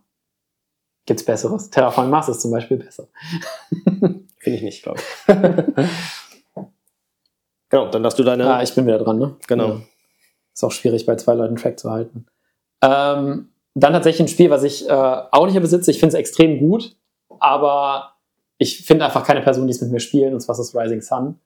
[1.04, 1.70] Gibt's Besseres?
[1.70, 3.06] Terraforming Mars ist zum Beispiel besser.
[4.38, 5.34] Finde ich nicht, glaube ich.
[7.80, 8.46] genau, dann darfst du deine.
[8.52, 9.36] Ah, ich bin wieder dran, ne?
[9.46, 9.68] Genau.
[9.68, 9.80] Ja.
[10.54, 12.26] Ist auch schwierig, bei zwei Leuten Track zu halten.
[12.82, 15.90] Ähm, dann tatsächlich ein Spiel, was ich äh, auch nicht besitze.
[15.90, 16.96] Ich finde es extrem gut,
[17.40, 18.14] aber
[18.58, 21.02] ich finde einfach keine Person, die es mit mir spielen, und zwar ist das Rising
[21.02, 21.38] Sun.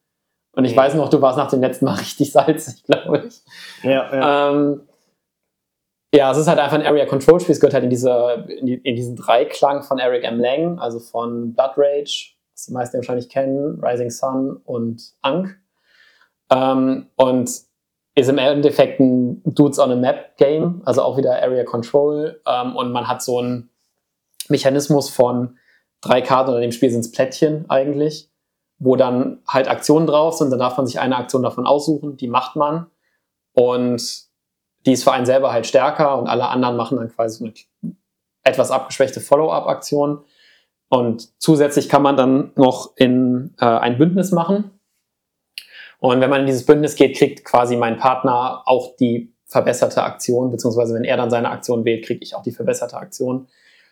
[0.53, 0.77] Und ich Mhm.
[0.79, 3.41] weiß noch, du warst nach dem letzten Mal richtig salzig, glaube ich.
[3.83, 4.51] ja, ja.
[4.51, 4.83] Ähm,
[6.15, 7.53] Ja, es ist halt einfach ein Area Control Spiel.
[7.53, 10.41] Es gehört halt in, diese, in, die, in diesen Dreiklang von Eric M.
[10.41, 15.55] Lang, also von Blood Rage, was die meisten wahrscheinlich kennen, Rising Sun und Ankh.
[16.51, 17.51] Ähm, und
[18.17, 22.41] ist im Endeffekt ein Dudes on a Map Game, also auch wieder Area Control.
[22.47, 23.71] Ähm, und man hat so einen
[24.49, 25.59] Mechanismus von
[26.01, 28.31] drei Karten, oder dem Spiel sind es Plättchen eigentlich,
[28.79, 30.51] wo dann halt Aktionen drauf sind.
[30.51, 32.87] Dann darf man sich eine Aktion davon aussuchen, die macht man.
[33.53, 34.29] Und
[34.87, 37.95] die ist für einen selber halt stärker und alle anderen machen dann quasi so eine
[38.43, 40.25] etwas abgeschwächte Follow-up-Aktion.
[40.89, 44.80] Und zusätzlich kann man dann noch in äh, ein Bündnis machen.
[46.01, 50.51] Und wenn man in dieses Bündnis geht, kriegt quasi mein Partner auch die verbesserte Aktion,
[50.51, 53.49] beziehungsweise wenn er dann seine Aktion wählt, kriege ich auch die verbesserte Aktion.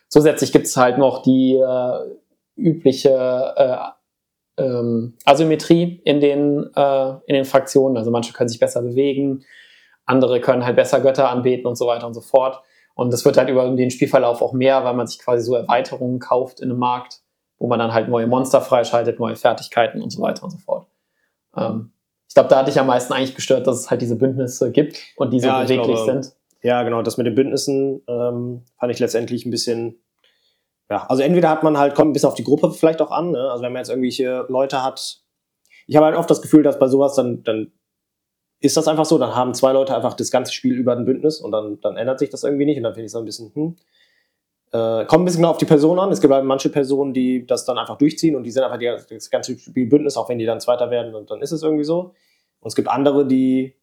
[0.07, 2.15] Zusätzlich gibt es halt noch die äh,
[2.55, 7.97] übliche äh, ähm, Asymmetrie in den, äh, in den Fraktionen.
[7.97, 9.45] Also manche können sich besser bewegen,
[10.05, 12.63] andere können halt besser Götter anbeten und so weiter und so fort.
[12.95, 16.19] Und das wird halt über den Spielverlauf auch mehr, weil man sich quasi so Erweiterungen
[16.19, 17.21] kauft in einem Markt,
[17.59, 20.87] wo man dann halt neue Monster freischaltet, neue Fertigkeiten und so weiter und so fort.
[21.55, 21.91] Ähm,
[22.29, 24.97] ich glaube, da hatte ich am meisten eigentlich gestört, dass es halt diese Bündnisse gibt
[25.17, 26.35] und die so ja, beweglich glaube, sind.
[26.61, 29.99] Ja, genau, das mit den Bündnissen ähm, fand ich letztendlich ein bisschen.
[30.91, 33.31] Ja, also entweder hat man halt, kommt ein bisschen auf die Gruppe vielleicht auch an,
[33.31, 33.49] ne?
[33.51, 35.21] Also wenn man jetzt irgendwelche Leute hat.
[35.87, 37.71] Ich habe halt oft das Gefühl, dass bei sowas dann, dann
[38.59, 41.41] ist das einfach so, dann haben zwei Leute einfach das ganze Spiel über ein Bündnis
[41.41, 43.25] und dann, dann ändert sich das irgendwie nicht und dann finde ich es so ein
[43.25, 43.75] bisschen, hm.
[44.71, 46.11] Äh, kommt ein bisschen genau auf die Person an.
[46.11, 48.85] Es gibt halt manche Personen, die das dann einfach durchziehen und die sind einfach die,
[48.85, 51.83] das ganze Spiel Bündnis, auch wenn die dann Zweiter werden und dann ist es irgendwie
[51.83, 52.13] so.
[52.59, 53.75] Und es gibt andere, die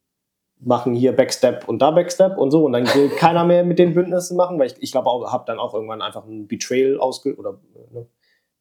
[0.58, 3.94] machen hier Backstep und da Backstep und so und dann will keiner mehr mit den
[3.94, 7.34] Bündnissen machen, weil ich, ich glaube, habe dann auch irgendwann einfach ein Betrayal ausge...
[7.36, 7.58] oder
[7.92, 8.06] ne?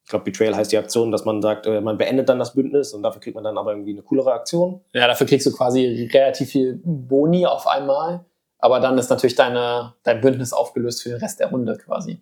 [0.06, 2.94] ich glaube, Betrayal heißt die Aktion, dass man sagt, äh, man beendet dann das Bündnis
[2.94, 4.82] und dafür kriegt man dann aber irgendwie eine coolere Aktion.
[4.94, 8.24] Ja, dafür kriegst du quasi relativ viel Boni auf einmal,
[8.58, 12.22] aber dann ist natürlich deine, dein Bündnis aufgelöst für den Rest der Runde quasi.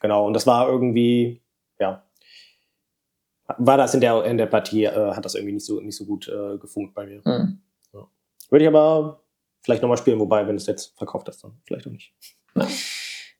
[0.00, 1.42] Genau, und das war irgendwie,
[1.78, 2.02] ja,
[3.56, 6.04] war das in der, in der Partie, äh, hat das irgendwie nicht so, nicht so
[6.04, 7.22] gut äh, gefunkt bei mir.
[7.24, 7.60] Mhm.
[7.92, 8.06] Ja.
[8.50, 9.22] Würde ich aber
[9.62, 12.14] vielleicht nochmal spielen, wobei, wenn du es jetzt verkauft hast, dann vielleicht auch nicht.
[12.54, 12.66] Ja.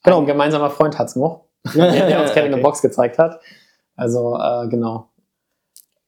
[0.04, 0.20] Genau.
[0.20, 2.62] Ein gemeinsamer Freund hat es noch, der uns keine okay.
[2.62, 3.40] Box gezeigt hat.
[3.96, 5.10] Also äh, genau.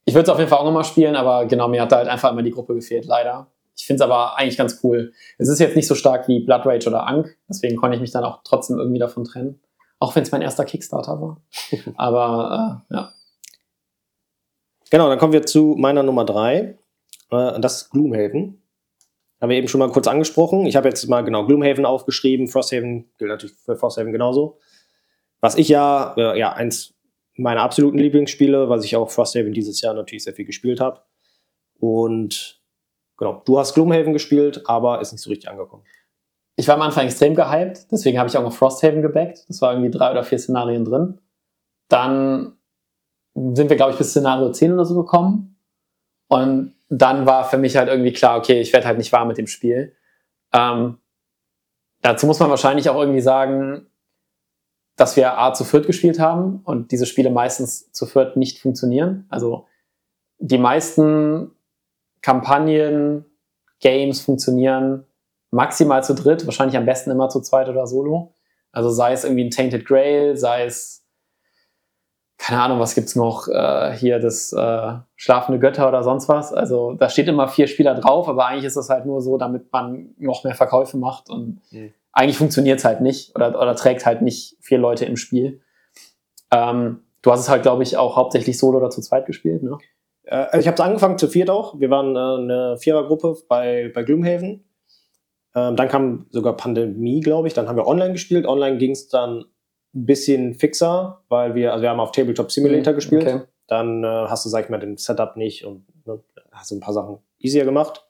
[0.04, 2.08] Ich würde es auf jeden Fall auch nochmal spielen, aber genau, mir hat da halt
[2.08, 3.48] einfach immer die Gruppe gefehlt, leider.
[3.80, 5.12] Ich finde es aber eigentlich ganz cool.
[5.38, 8.10] Es ist jetzt nicht so stark wie Blood Rage oder Ankh, deswegen konnte ich mich
[8.10, 9.60] dann auch trotzdem irgendwie davon trennen.
[9.98, 11.40] Auch wenn es mein erster Kickstarter war.
[11.96, 13.12] aber äh, ja.
[14.90, 16.78] Genau, dann kommen wir zu meiner Nummer drei.
[17.30, 18.62] Äh, das ist Gloomhaven.
[19.40, 20.66] Haben wir eben schon mal kurz angesprochen.
[20.66, 22.48] Ich habe jetzt mal genau Gloomhaven aufgeschrieben.
[22.48, 24.58] Frosthaven gilt natürlich für Frosthaven genauso.
[25.40, 26.94] Was ich ja, äh, ja, eins
[27.36, 31.00] meine absoluten Lieblingsspiele, was ich auch Frosthaven dieses Jahr natürlich sehr viel gespielt habe.
[31.78, 32.59] Und
[33.20, 35.84] genau, du hast Gloomhaven gespielt, aber ist nicht so richtig angekommen.
[36.56, 39.48] Ich war am Anfang extrem gehypt, deswegen habe ich auch noch Frosthaven gebackt.
[39.48, 41.20] Das war irgendwie drei oder vier Szenarien drin.
[41.88, 42.58] Dann
[43.34, 45.56] sind wir, glaube ich, bis Szenario 10 oder so gekommen.
[46.28, 49.38] Und dann war für mich halt irgendwie klar, okay, ich werde halt nicht warm mit
[49.38, 49.94] dem Spiel.
[50.52, 50.98] Ähm,
[52.02, 53.86] dazu muss man wahrscheinlich auch irgendwie sagen,
[54.96, 59.26] dass wir A zu viert gespielt haben und diese Spiele meistens zu viert nicht funktionieren.
[59.30, 59.66] Also
[60.38, 61.52] die meisten
[62.22, 63.24] Kampagnen,
[63.80, 65.06] Games funktionieren
[65.50, 68.34] maximal zu dritt, wahrscheinlich am besten immer zu zweit oder solo.
[68.72, 71.04] Also sei es irgendwie ein Tainted Grail, sei es,
[72.38, 76.52] keine Ahnung, was gibt's noch, äh, hier das äh, schlafende Götter oder sonst was.
[76.52, 79.72] Also da steht immer vier Spieler drauf, aber eigentlich ist das halt nur so, damit
[79.72, 84.06] man noch mehr Verkäufe macht und mhm eigentlich funktioniert es halt nicht oder, oder trägt
[84.06, 85.60] halt nicht vier Leute im Spiel.
[86.50, 89.78] Ähm, du hast es halt, glaube ich, auch hauptsächlich solo oder zu zweit gespielt, ne?
[90.30, 91.78] Äh, ich habe es angefangen zu viert auch.
[91.78, 94.64] Wir waren äh, eine Vierergruppe bei, bei Gloomhaven.
[95.54, 97.54] Ähm, dann kam sogar Pandemie, glaube ich.
[97.54, 98.46] Dann haben wir online gespielt.
[98.46, 99.44] Online ging es dann
[99.94, 103.26] ein bisschen fixer, weil wir, also wir haben auf Tabletop Simulator mhm, gespielt.
[103.26, 103.40] Okay.
[103.66, 106.20] Dann äh, hast du, sag ich mal, den Setup nicht und ne,
[106.52, 108.06] hast ein paar Sachen easier gemacht.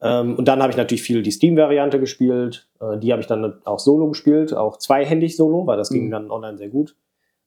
[0.00, 2.68] Ähm, und dann habe ich natürlich viel die Steam-Variante gespielt.
[2.80, 5.94] Äh, die habe ich dann auch solo gespielt, auch zweihändig solo, weil das mhm.
[5.94, 6.96] ging dann online sehr gut.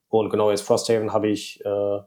[0.10, 2.00] Und genau jetzt Frosthaven habe ich äh,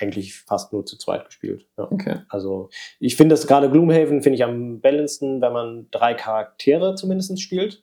[0.00, 1.66] eigentlich fast nur zu zweit gespielt.
[1.76, 1.90] Ja.
[1.90, 2.20] Okay.
[2.28, 2.70] Also
[3.00, 7.82] ich finde das gerade Gloomhaven finde ich am balanceden, wenn man drei Charaktere zumindest spielt.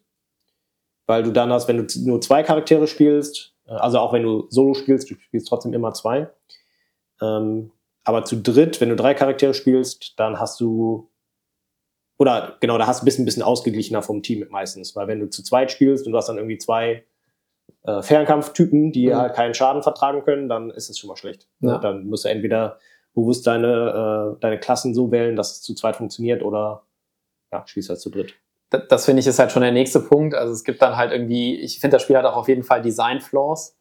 [1.07, 4.47] Weil du dann hast, wenn du nur zwei Charaktere spielst, äh, also auch wenn du
[4.49, 6.29] solo spielst, du spielst trotzdem immer zwei.
[7.21, 7.71] Ähm,
[8.03, 11.09] aber zu dritt, wenn du drei Charaktere spielst, dann hast du
[12.17, 15.19] oder genau, da hast du ein bisschen, ein bisschen ausgeglichener vom Team meistens, weil wenn
[15.19, 17.03] du zu zweit spielst und du hast dann irgendwie zwei
[17.85, 19.15] äh, Fernkampftypen, die mhm.
[19.15, 21.47] halt keinen Schaden vertragen können, dann ist es schon mal schlecht.
[21.59, 21.77] Ja.
[21.77, 22.79] Dann musst du entweder
[23.13, 26.83] bewusst deine, äh, deine Klassen so wählen, dass es zu zweit funktioniert oder
[27.51, 28.33] ja, spielst halt zu dritt.
[28.69, 30.35] das, das finde ich ist halt schon der nächste Punkt.
[30.35, 32.81] Also es gibt dann halt irgendwie, ich finde, das Spiel hat auch auf jeden Fall
[32.81, 33.77] Design-Flaws.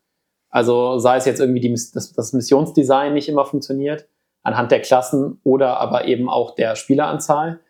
[0.50, 4.06] Also sei es jetzt irgendwie die, das, das Missionsdesign nicht immer funktioniert,
[4.42, 7.60] anhand der Klassen oder aber eben auch der Spieleranzahl.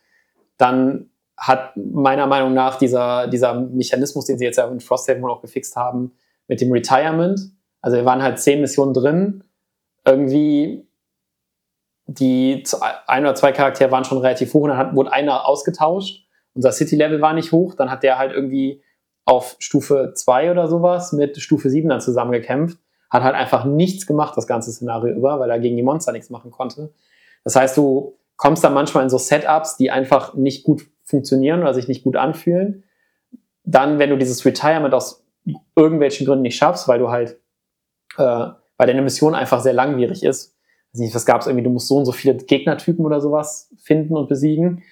[0.58, 5.40] Dann hat meiner Meinung nach dieser, dieser Mechanismus, den sie jetzt ja in Frosthaven auch
[5.40, 6.12] gefixt haben,
[6.48, 7.40] mit dem Retirement.
[7.80, 9.44] Also wir waren halt zehn Missionen drin.
[10.04, 10.86] Irgendwie
[12.06, 12.62] die
[13.06, 16.26] ein oder zwei Charaktere waren schon relativ hoch und dann wurde einer ausgetauscht.
[16.54, 17.74] Unser City-Level war nicht hoch.
[17.74, 18.82] Dann hat der halt irgendwie
[19.24, 22.78] auf Stufe 2 oder sowas mit Stufe 7 dann zusammengekämpft.
[23.10, 26.30] Hat halt einfach nichts gemacht, das ganze Szenario über, weil er gegen die Monster nichts
[26.30, 26.92] machen konnte.
[27.42, 31.74] Das heißt, du kommst dann manchmal in so Setups, die einfach nicht gut funktionieren oder
[31.74, 32.84] sich nicht gut anfühlen.
[33.64, 35.23] Dann, wenn du dieses Retirement aus
[35.76, 37.40] irgendwelchen Gründen nicht schaffst, weil du halt,
[38.16, 38.22] äh,
[38.76, 40.56] weil deine Mission einfach sehr langwierig ist.
[40.92, 43.70] Also nicht, was gab es irgendwie, du musst so und so viele Gegnertypen oder sowas
[43.82, 44.82] finden und besiegen.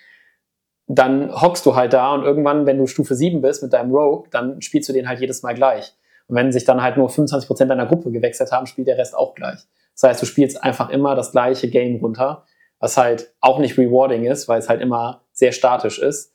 [0.89, 4.29] Dann hockst du halt da und irgendwann, wenn du Stufe 7 bist mit deinem Rogue,
[4.31, 5.97] dann spielst du den halt jedes Mal gleich.
[6.27, 9.35] Und wenn sich dann halt nur 25% deiner Gruppe gewechselt haben, spielt der Rest auch
[9.35, 9.61] gleich.
[9.95, 12.45] Das heißt, du spielst einfach immer das gleiche Game runter,
[12.79, 16.35] was halt auch nicht rewarding ist, weil es halt immer sehr statisch ist.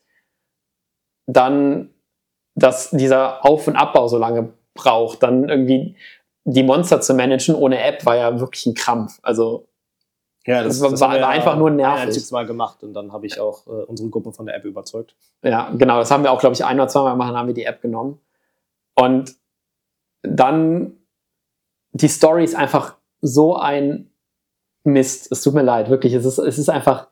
[1.26, 1.90] Dann,
[2.58, 5.96] dass dieser Auf- und Abbau so lange braucht, dann irgendwie
[6.44, 9.18] die Monster zu managen ohne App war ja wirklich ein Krampf.
[9.22, 9.66] Also
[10.46, 12.00] Ja, das, Das das war- wir einfach nur nervig.
[12.00, 14.64] Ein einziges Mal gemacht und dann habe ich auch äh, unsere Gruppe von der App
[14.64, 15.14] überzeugt.
[15.42, 17.54] Ja, genau, das haben wir auch, glaube ich, ein oder zweimal gemacht, dann haben wir
[17.54, 18.18] die App genommen.
[18.94, 19.34] Und
[20.22, 20.96] dann
[21.92, 24.10] die Story ist einfach so ein
[24.84, 25.30] Mist.
[25.32, 26.14] Es tut mir leid, wirklich.
[26.14, 27.08] Es ist, es ist einfach,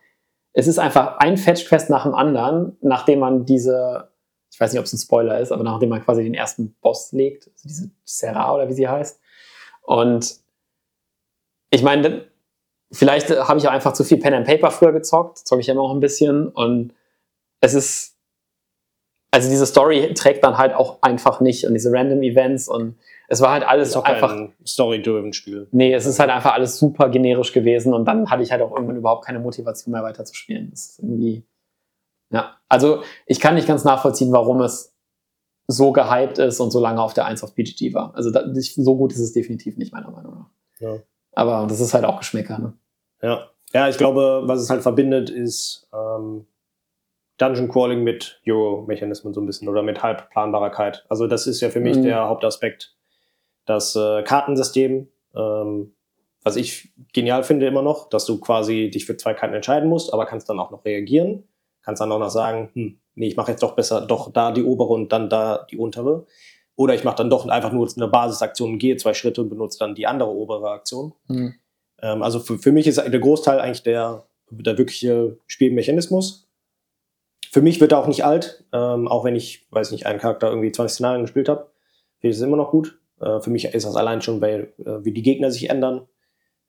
[0.54, 4.08] es ist einfach ein Fetch-Quest nach dem anderen, nachdem man diese,
[4.56, 7.12] ich weiß nicht, ob es ein Spoiler ist, aber nachdem man quasi den ersten Boss
[7.12, 9.20] legt, also diese Serra oder wie sie heißt.
[9.82, 10.36] Und
[11.68, 12.24] ich meine,
[12.90, 15.74] vielleicht habe ich auch einfach zu viel Pen and Paper früher gezockt, zocke ich ja
[15.74, 16.94] immer noch ein bisschen und
[17.60, 18.16] es ist,
[19.30, 22.96] also diese Story trägt dann halt auch einfach nicht und diese Random Events und
[23.28, 25.68] es war halt alles ist auch einfach, ein Story-driven Spiel.
[25.70, 28.70] nee, es ist halt einfach alles super generisch gewesen und dann hatte ich halt auch
[28.74, 30.70] irgendwann überhaupt keine Motivation mehr weiter zu spielen.
[30.70, 31.44] Das ist irgendwie,
[32.30, 34.94] ja, also ich kann nicht ganz nachvollziehen, warum es
[35.68, 38.14] so gehypt ist und so lange auf der 1 auf BGG war.
[38.14, 40.50] Also da, so gut ist es definitiv nicht, meiner Meinung nach.
[40.78, 40.98] Ja.
[41.32, 42.72] Aber das ist halt auch Geschmäcker, ne?
[43.22, 43.50] Ja.
[43.72, 46.46] ja, ich glaube, was es halt verbindet, ist ähm,
[47.38, 51.04] Dungeon Crawling mit Euro-Mechanismen so ein bisschen oder mit Halbplanbarkeit.
[51.08, 52.02] Also das ist ja für mich Mhm.
[52.02, 52.94] der Hauptaspekt.
[53.64, 55.94] Das äh, Kartensystem, ähm,
[56.44, 60.12] was ich genial finde immer noch, dass du quasi dich für zwei Karten entscheiden musst,
[60.12, 61.42] aber kannst dann auch noch reagieren.
[61.86, 64.64] Kannst dann auch noch sagen, hm, nee, ich mache jetzt doch besser doch da die
[64.64, 66.26] obere und dann da die untere.
[66.74, 69.94] Oder ich mache dann doch einfach nur eine Basisaktion, gehe zwei Schritte und benutze dann
[69.94, 71.14] die andere obere Aktion.
[72.02, 76.48] Ähm, also für, für mich ist der Großteil eigentlich der, der wirkliche Spielmechanismus.
[77.50, 80.48] Für mich wird er auch nicht alt, ähm, auch wenn ich, weiß nicht, einen Charakter
[80.48, 81.70] irgendwie 20 Szenarien gespielt habe.
[82.18, 82.98] Finde ich es immer noch gut.
[83.20, 86.06] Äh, für mich ist das allein schon, weil, äh, wie die Gegner sich ändern,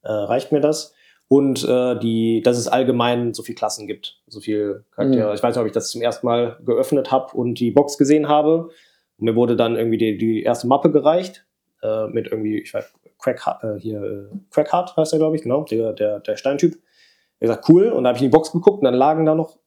[0.04, 0.94] äh, reicht mir das.
[1.30, 5.30] Und äh, die, dass es allgemein so viel Klassen gibt, so viel Charaktere.
[5.30, 5.36] Mhm.
[5.36, 8.30] Ich weiß nicht, ob ich das zum ersten Mal geöffnet habe und die Box gesehen
[8.30, 8.70] habe.
[9.18, 11.46] Und mir wurde dann irgendwie die, die erste Mappe gereicht
[11.84, 15.64] äh, mit irgendwie, ich weiß, Crack, äh, hier, äh, Crackheart heißt er, glaube ich, genau,
[15.64, 16.76] der, der, der Steintyp.
[16.76, 17.90] Ich gesagt, cool.
[17.90, 19.58] Und da habe ich in die Box geguckt und dann lagen da noch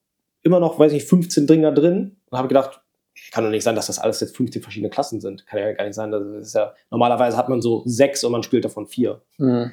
[0.43, 2.81] immer noch, weiß ich, 15 Dinger drin und habe gedacht,
[3.33, 5.47] kann doch nicht sein, dass das alles jetzt 15 verschiedene Klassen sind.
[5.47, 6.11] Kann ja gar nicht sein.
[6.11, 9.21] Das ist ja, normalerweise hat man so sechs und man spielt davon vier.
[9.37, 9.73] Mhm.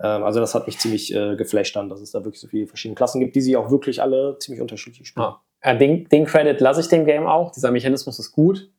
[0.00, 2.66] Ähm, also das hat mich ziemlich äh, geflasht dann, dass es da wirklich so viele
[2.66, 5.24] verschiedene Klassen gibt, die sich auch wirklich alle ziemlich unterschiedlich spielen.
[5.26, 5.40] Ja.
[5.64, 7.50] Ja, den, den Credit lasse ich dem Game auch.
[7.50, 8.70] Dieser Mechanismus ist gut,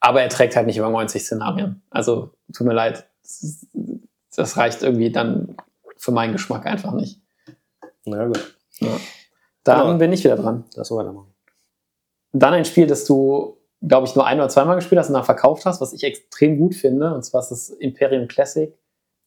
[0.00, 1.82] aber er trägt halt nicht über 90 Szenarien.
[1.90, 3.66] Also tut mir leid, das,
[4.34, 5.56] das reicht irgendwie dann
[5.98, 7.20] für meinen Geschmack einfach nicht.
[8.06, 8.56] Na gut,
[9.62, 9.92] Dann Ja.
[9.98, 10.64] bin ich wieder dran.
[10.74, 11.32] lass mal weitermachen.
[12.32, 15.24] Dann ein Spiel, das du, glaube ich, nur ein oder zweimal gespielt hast und dann
[15.24, 17.14] verkauft hast, was ich extrem gut finde.
[17.14, 18.72] Und zwar ist das Imperium Classic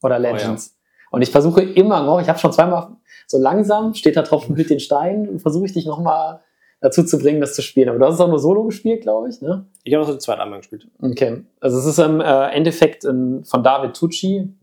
[0.02, 0.76] oder Legends.
[1.14, 2.88] Und ich versuche immer noch, ich habe schon zweimal
[3.28, 6.42] so langsam, steht da drauf, hüt den Stein, und versuche ich dich nochmal
[6.82, 7.88] dazu zu bringen, das zu spielen.
[7.90, 9.68] Aber du hast es auch nur solo gespielt, glaube ich, ne?
[9.84, 10.88] Ich habe das zweite einmal gespielt.
[11.00, 11.44] Okay.
[11.60, 14.58] Also es ist im äh, Endeffekt von David Tucci.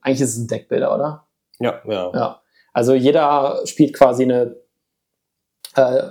[0.00, 1.24] Eigentlich ist es ein Deckbilder, oder?
[1.58, 2.12] Ja, ja.
[2.14, 2.40] Ja.
[2.72, 4.54] Also jeder spielt quasi eine,
[5.74, 6.02] äh,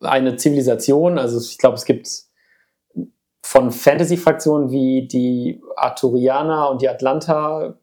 [0.00, 1.16] eine Zivilisation.
[1.16, 2.08] Also ich glaube, es gibt
[3.42, 7.78] von Fantasy-Fraktionen wie die Arturianer und die Atlanter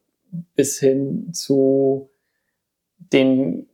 [0.55, 2.09] bis hin zu
[2.97, 3.69] den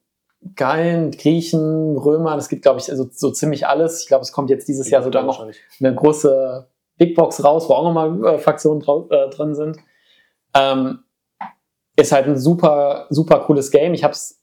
[0.56, 2.40] Gallen, Griechen, Römern.
[2.40, 4.02] Es gibt, glaube ich, also so ziemlich alles.
[4.02, 5.40] Ich glaube, es kommt jetzt dieses Jahr sogar noch
[5.80, 9.78] eine große Big Box raus, wo auch nochmal äh, Fraktionen äh, drin sind.
[10.56, 11.04] Ähm,
[11.96, 13.94] ist halt ein super, super cooles Game.
[13.94, 14.42] Ich habe es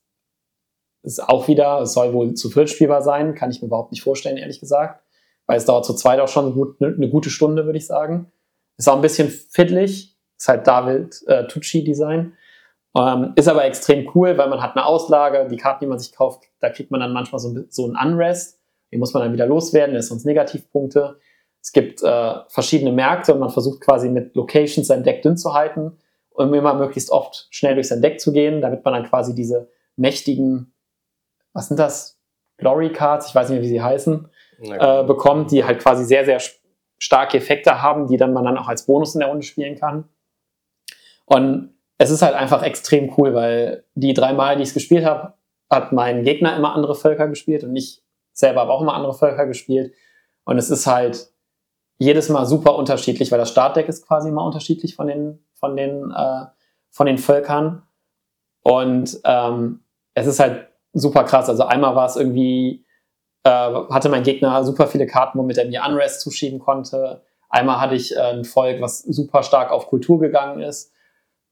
[1.02, 4.02] ist auch wieder, es soll wohl zu viert spielbar sein, kann ich mir überhaupt nicht
[4.02, 5.02] vorstellen, ehrlich gesagt.
[5.46, 8.30] weil es dauert zu zweit auch schon gut, eine, eine gute Stunde, würde ich sagen.
[8.76, 12.32] Ist auch ein bisschen fiddlig, ist halt David äh, Tucci-Design.
[12.96, 16.12] Ähm, ist aber extrem cool, weil man hat eine Auslage, die Karten, die man sich
[16.12, 18.58] kauft, da kriegt man dann manchmal so, so einen Unrest.
[18.90, 21.18] Den muss man dann wieder loswerden, das sind sonst Negativpunkte.
[21.60, 25.52] Es gibt äh, verschiedene Märkte und man versucht quasi mit Locations sein Deck dünn zu
[25.52, 25.98] halten,
[26.30, 29.68] um immer möglichst oft schnell durch sein Deck zu gehen, damit man dann quasi diese
[29.96, 30.72] mächtigen,
[31.52, 32.18] was sind das?
[32.56, 34.28] Glory Cards, ich weiß nicht mehr, wie sie heißen,
[34.62, 36.40] äh, bekommt, die halt quasi sehr, sehr
[36.98, 40.08] starke Effekte haben, die dann man dann auch als Bonus in der Runde spielen kann.
[41.28, 45.04] Und es ist halt einfach extrem cool, weil die drei Mal, die ich es gespielt
[45.04, 45.34] habe,
[45.70, 48.02] hat mein Gegner immer andere Völker gespielt und ich
[48.32, 49.92] selber habe auch immer andere Völker gespielt.
[50.44, 51.28] Und es ist halt
[51.98, 56.10] jedes Mal super unterschiedlich, weil das Startdeck ist quasi immer unterschiedlich von den, von den,
[56.10, 56.46] äh,
[56.90, 57.82] von den Völkern.
[58.62, 59.80] Und ähm,
[60.14, 61.48] es ist halt super krass.
[61.50, 62.86] Also einmal war es irgendwie,
[63.42, 63.50] äh,
[63.90, 67.22] hatte mein Gegner super viele Karten, womit er mir Unrest zuschieben konnte.
[67.50, 70.92] Einmal hatte ich äh, ein Volk, was super stark auf Kultur gegangen ist.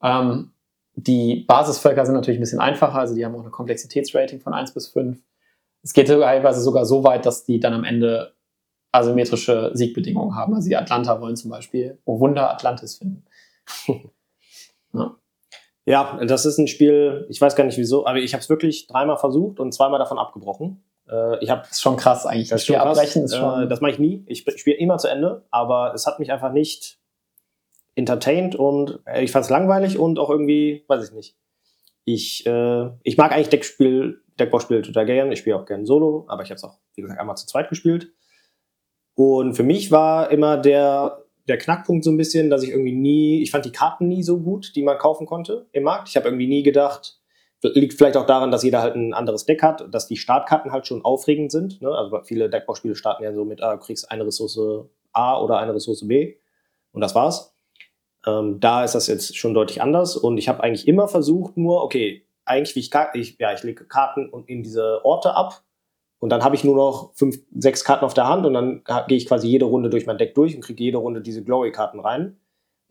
[0.01, 0.51] Ähm,
[0.95, 4.73] die Basisvölker sind natürlich ein bisschen einfacher, also die haben auch eine Komplexitätsrating von 1
[4.73, 5.19] bis 5.
[5.83, 8.33] Es geht teilweise sogar so weit, dass die dann am Ende
[8.91, 10.55] asymmetrische Siegbedingungen haben.
[10.55, 13.25] Also die Atlanta wollen zum Beispiel, oh Wunder, Atlantis finden.
[14.93, 15.15] ja.
[15.85, 16.25] ja.
[16.25, 19.17] das ist ein Spiel, ich weiß gar nicht wieso, aber ich habe es wirklich dreimal
[19.17, 20.83] versucht und zweimal davon abgebrochen.
[21.09, 22.49] Äh, ich habe ist schon krass eigentlich.
[22.49, 23.63] Das, Spiel abbrechen ist schon.
[23.63, 24.23] Äh, das mache ich nie.
[24.25, 26.99] Ich spiele immer zu Ende, aber es hat mich einfach nicht
[27.97, 31.35] entertained und äh, ich fand es langweilig und auch irgendwie, weiß ich nicht.
[32.05, 35.31] Ich, äh, ich mag eigentlich Deckspiel, Deckbauspiele total gern.
[35.31, 37.69] Ich spiele auch gern Solo, aber ich habe es auch, wie gesagt, einmal zu zweit
[37.69, 38.13] gespielt.
[39.15, 43.41] Und für mich war immer der, der Knackpunkt so ein bisschen, dass ich irgendwie nie,
[43.41, 46.07] ich fand die Karten nie so gut, die man kaufen konnte im Markt.
[46.07, 47.19] Ich habe irgendwie nie gedacht,
[47.63, 50.85] liegt vielleicht auch daran, dass jeder halt ein anderes Deck hat, dass die Startkarten halt
[50.85, 51.81] schon aufregend sind.
[51.81, 51.89] Ne?
[51.89, 54.59] Also viele Deckbauspiele starten ja so mit, ah, du kriegst eine Ressource
[55.13, 56.35] A oder eine Ressource B
[56.91, 57.56] und das war's.
[58.27, 61.81] Ähm, da ist das jetzt schon deutlich anders und ich habe eigentlich immer versucht, nur,
[61.83, 65.63] okay, eigentlich wie ich, ich ja, ich lege Karten in diese Orte ab
[66.19, 69.17] und dann habe ich nur noch fünf, sechs Karten auf der Hand und dann gehe
[69.17, 72.37] ich quasi jede Runde durch mein Deck durch und kriege jede Runde diese Glory-Karten rein.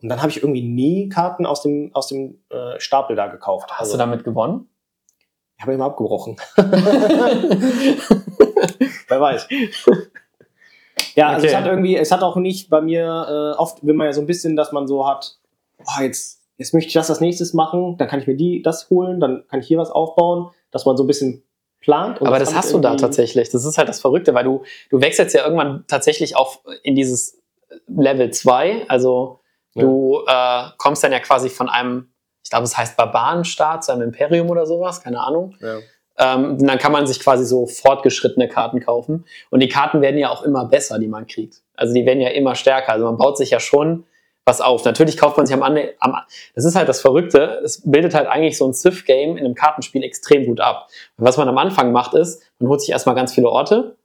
[0.01, 3.69] Und dann habe ich irgendwie nie Karten aus dem, aus dem äh, Stapel da gekauft.
[3.71, 4.69] Hast also, du damit gewonnen?
[5.57, 6.37] Ich habe immer abgebrochen.
[9.07, 9.47] Wer weiß.
[11.17, 11.47] Ja, also okay.
[11.47, 14.21] es hat irgendwie, es hat auch nicht bei mir, äh, oft will man ja so
[14.21, 15.39] ein bisschen, dass man so hat,
[15.79, 18.91] oh, jetzt, jetzt möchte ich das als nächstes machen, dann kann ich mir die, das
[18.91, 21.43] holen, dann kann ich hier was aufbauen, dass man so ein bisschen
[21.81, 22.21] plant.
[22.21, 23.49] Aber das, das hast du da tatsächlich.
[23.49, 24.61] Das ist halt das Verrückte, weil du,
[24.91, 27.41] du wechselst ja irgendwann tatsächlich auch in dieses
[27.87, 28.85] Level 2.
[28.87, 29.39] Also
[29.73, 29.81] ja.
[29.81, 32.11] du äh, kommst dann ja quasi von einem,
[32.43, 35.55] ich glaube, es heißt Barbarenstaat zu einem Imperium oder sowas, keine Ahnung.
[35.61, 35.79] Ja.
[36.19, 39.25] Ähm, dann kann man sich quasi so fortgeschrittene Karten kaufen.
[39.49, 41.61] Und die Karten werden ja auch immer besser, die man kriegt.
[41.75, 42.93] Also die werden ja immer stärker.
[42.93, 44.05] Also man baut sich ja schon
[44.47, 44.85] was auf.
[44.85, 46.15] Natürlich kauft man sich am Ende, am,
[46.55, 50.03] das ist halt das Verrückte, es bildet halt eigentlich so ein Civ-Game in einem Kartenspiel
[50.03, 50.87] extrem gut ab.
[51.17, 53.97] Und was man am Anfang macht ist, man holt sich erstmal ganz viele Orte,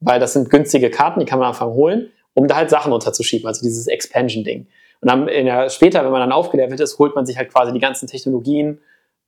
[0.00, 2.92] weil das sind günstige Karten, die kann man am Anfang holen, um da halt Sachen
[2.92, 4.66] unterzuschieben, also dieses Expansion-Ding.
[5.02, 7.80] Und dann der, später, wenn man dann aufgelevelt ist, holt man sich halt quasi die
[7.80, 8.80] ganzen Technologien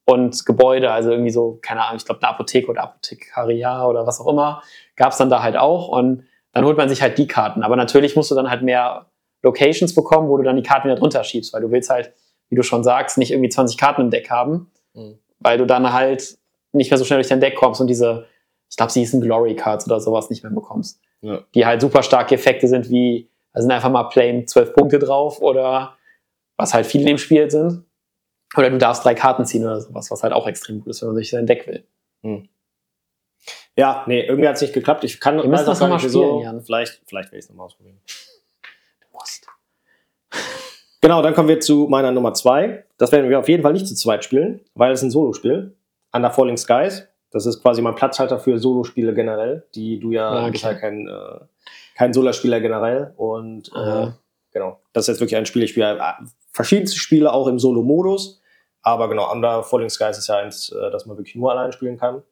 [0.07, 4.21] und Gebäude, also irgendwie so, keine Ahnung, ich glaube eine Apotheke oder Apothekaria oder was
[4.21, 4.63] auch immer,
[4.97, 7.63] gab es dann da halt auch und dann holt man sich halt die Karten.
[7.63, 9.07] Aber natürlich musst du dann halt mehr
[9.43, 12.12] Locations bekommen, wo du dann die Karten wieder drunter schiebst, weil du willst halt,
[12.49, 15.19] wie du schon sagst, nicht irgendwie 20 Karten im Deck haben, mhm.
[15.41, 16.39] weil du dann halt
[16.73, 18.27] nicht mehr so schnell durch dein Deck kommst und diese,
[18.70, 21.01] ich glaube, sie hießen Glory Cards oder sowas nicht mehr bekommst.
[21.23, 21.41] Ja.
[21.55, 25.41] Die halt super starke Effekte sind, wie, da sind einfach mal plain 12 Punkte drauf
[25.41, 25.97] oder
[26.57, 27.85] was halt viele in dem Spiel sind.
[28.56, 31.09] Oder du darfst drei Karten ziehen oder sowas, was halt auch extrem gut ist, wenn
[31.09, 31.85] man sich sein Deck will.
[32.22, 32.48] Mhm.
[33.76, 35.05] Ja, nee, irgendwie hat es nicht geklappt.
[35.05, 36.62] Ich kann Wir müssen das nochmal spielen, so, Jan.
[36.62, 38.01] Vielleicht, vielleicht werde ich es nochmal ausprobieren
[39.12, 39.47] musst.
[41.01, 42.86] Genau, dann kommen wir zu meiner Nummer zwei.
[42.97, 45.76] Das werden wir auf jeden Fall nicht zu zweit spielen, weil es ein Solospiel.
[46.14, 47.06] Under Falling Skies.
[47.31, 50.52] Das ist quasi mein Platzhalter für Solospiele generell, die du ja, ja okay.
[50.52, 51.40] bist ja kein, äh,
[51.94, 53.12] kein Solospieler generell.
[53.18, 54.12] Und äh,
[54.51, 55.64] genau, das ist jetzt wirklich ein Spiel.
[55.64, 58.40] Ich spiele äh, verschiedenste Spiele auch im Solo-Modus.
[58.85, 61.97] Aber genau, Under Falling Skies ist ja eins, äh, das man wirklich nur alleine spielen
[61.97, 62.23] kann.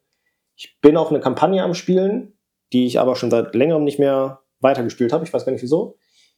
[0.54, 2.34] Ich bin auch eine Kampagne am Spielen,
[2.72, 5.24] die ich aber schon seit längerem nicht mehr weitergespielt habe.
[5.24, 5.96] Ich weiß gar nicht wieso.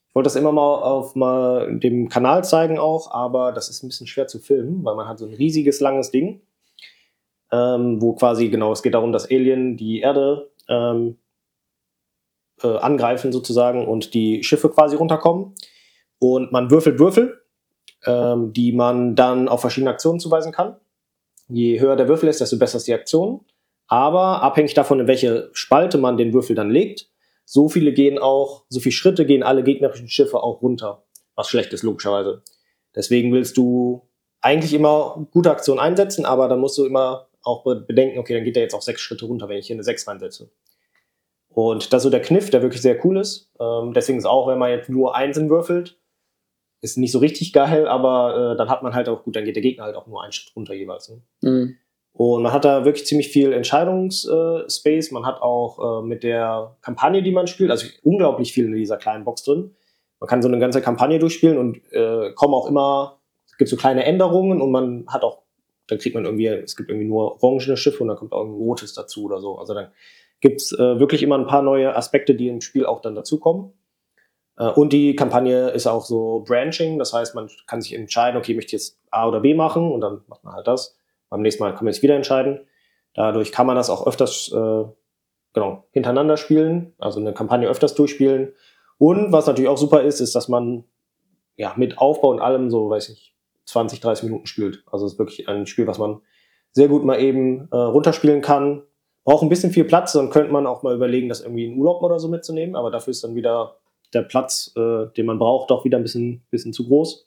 [0.09, 3.89] Ich wollte das immer mal auf mal dem Kanal zeigen auch, aber das ist ein
[3.89, 6.43] bisschen schwer zu filmen, weil man hat so ein riesiges, langes Ding,
[7.51, 11.19] ähm, wo quasi, genau, es geht darum, dass Alien die Erde ähm,
[12.63, 15.57] äh, angreifen sozusagen und die Schiffe quasi runterkommen.
[16.21, 17.44] Und man würfelt Würfel,
[18.07, 20.77] ähm, die man dann auf verschiedene Aktionen zuweisen kann.
[21.49, 23.41] Je höher der Würfel ist, desto besser ist die Aktion.
[23.87, 27.09] Aber abhängig davon, in welche Spalte man den Würfel dann legt,
[27.45, 31.05] so viele gehen auch, so viele Schritte gehen alle gegnerischen Schiffe auch runter.
[31.35, 32.43] Was schlecht ist, logischerweise.
[32.95, 34.09] Deswegen willst du
[34.41, 38.57] eigentlich immer gute Aktionen einsetzen, aber dann musst du immer auch bedenken, okay, dann geht
[38.57, 40.51] der jetzt auch sechs Schritte runter, wenn ich hier eine 6 reinsetze.
[41.49, 43.51] Und das ist so der Kniff, der wirklich sehr cool ist.
[43.61, 45.99] Ähm, deswegen ist auch, wenn man jetzt nur Einsen würfelt,
[46.85, 49.57] ist nicht so richtig geil, aber äh, dann hat man halt auch, gut, dann geht
[49.57, 51.09] der Gegner halt auch nur einen Schritt runter jeweils.
[51.09, 51.23] Ne?
[51.41, 51.77] Mhm.
[52.13, 55.11] Und man hat da wirklich ziemlich viel Entscheidungsspace.
[55.11, 58.99] Man hat auch äh, mit der Kampagne, die man spielt, also unglaublich viel in dieser
[58.99, 59.75] kleinen Box drin.
[60.21, 63.77] Man kann so eine ganze Kampagne durchspielen und äh, kommen auch immer, es gibt so
[63.77, 65.43] kleine Änderungen und man hat auch,
[65.89, 68.53] dann kriegt man irgendwie, es gibt irgendwie nur orangene Schiffe und dann kommt auch ein
[68.53, 69.59] rotes dazu oder so.
[69.59, 69.89] Also dann
[70.41, 73.73] gibt's äh, wirklich immer ein paar neue Aspekte, die im Spiel auch dann dazukommen.
[74.59, 78.55] Äh, und die Kampagne ist auch so Branching, das heißt, man kann sich entscheiden, okay,
[78.55, 80.97] möchte ich jetzt A oder B machen und dann macht man halt das.
[81.31, 82.61] Beim nächsten Mal kann man sich wieder entscheiden.
[83.15, 84.85] Dadurch kann man das auch öfters äh,
[85.53, 88.53] genau, hintereinander spielen, also eine Kampagne öfters durchspielen.
[88.99, 90.85] Und was natürlich auch super ist, ist, dass man
[91.57, 93.35] ja mit Aufbau und allem so, weiß ich,
[93.67, 94.85] 20, 30 Minuten spielt.
[94.91, 96.21] Also es ist wirklich ein Spiel, was man
[96.73, 98.83] sehr gut mal eben äh, runterspielen kann.
[99.25, 102.03] Braucht ein bisschen viel Platz, dann könnte man auch mal überlegen, das irgendwie in Urlaub
[102.03, 103.77] oder so mitzunehmen, aber dafür ist dann wieder
[104.15, 107.27] der Platz, äh, den man braucht, doch wieder ein bisschen, bisschen zu groß.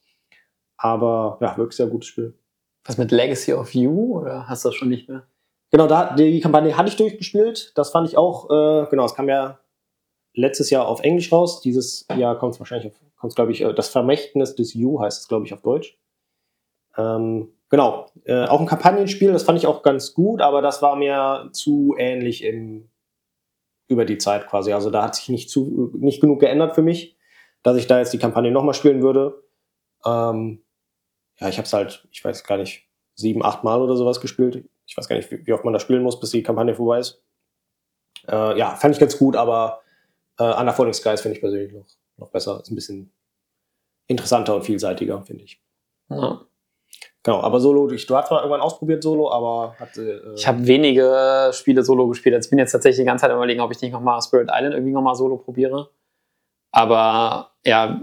[0.77, 2.37] Aber ja, wirklich sehr gutes Spiel.
[2.85, 5.27] Was mit Legacy of You oder hast du das schon nicht mehr?
[5.71, 7.73] Genau, da, die Kampagne hatte ich durchgespielt.
[7.75, 9.59] Das fand ich auch, äh, genau, es kam ja
[10.33, 11.61] letztes Jahr auf Englisch raus.
[11.61, 15.27] Dieses Jahr kommt es wahrscheinlich, kommt glaube ich, äh, das Vermächtnis des You heißt es,
[15.27, 15.97] glaube ich, auf Deutsch.
[16.95, 20.95] Ähm, genau, äh, auch ein Kampagnenspiel, das fand ich auch ganz gut, aber das war
[20.95, 22.89] mir zu ähnlich im,
[23.87, 24.73] über die Zeit quasi.
[24.73, 27.17] Also da hat sich nicht, zu, nicht genug geändert für mich,
[27.63, 29.43] dass ich da jetzt die Kampagne nochmal spielen würde.
[30.05, 30.63] Ähm,
[31.39, 34.67] ja, ich habe es halt, ich weiß gar nicht, sieben, acht Mal oder sowas gespielt.
[34.85, 37.21] Ich weiß gar nicht, wie, oft man da spielen muss, bis die Kampagne vorbei ist.
[38.27, 39.81] Äh, ja, fand ich ganz gut, aber
[40.39, 41.85] äh, Under Falling Skies finde ich persönlich noch,
[42.17, 42.59] noch besser.
[42.61, 43.11] Ist ein bisschen
[44.07, 45.61] interessanter und vielseitiger, finde ich.
[46.09, 46.45] Ja.
[47.27, 50.23] Genau, aber Solo, du hast zwar irgendwann ausprobiert Solo, aber hatte.
[50.25, 52.33] Äh ich habe wenige Spiele Solo gespielt.
[52.33, 54.73] Also ich bin jetzt tatsächlich die ganze Zeit überlegen, ob ich nicht nochmal Spirit Island
[54.73, 55.89] irgendwie nochmal Solo probiere.
[56.71, 57.99] Aber ja,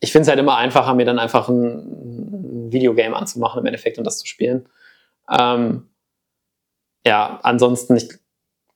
[0.00, 3.96] ich finde es halt immer einfacher, mir dann einfach ein, ein Videogame anzumachen im Endeffekt
[3.96, 4.68] und das zu spielen.
[5.30, 5.88] Ähm,
[7.06, 8.10] ja, ansonsten, ich,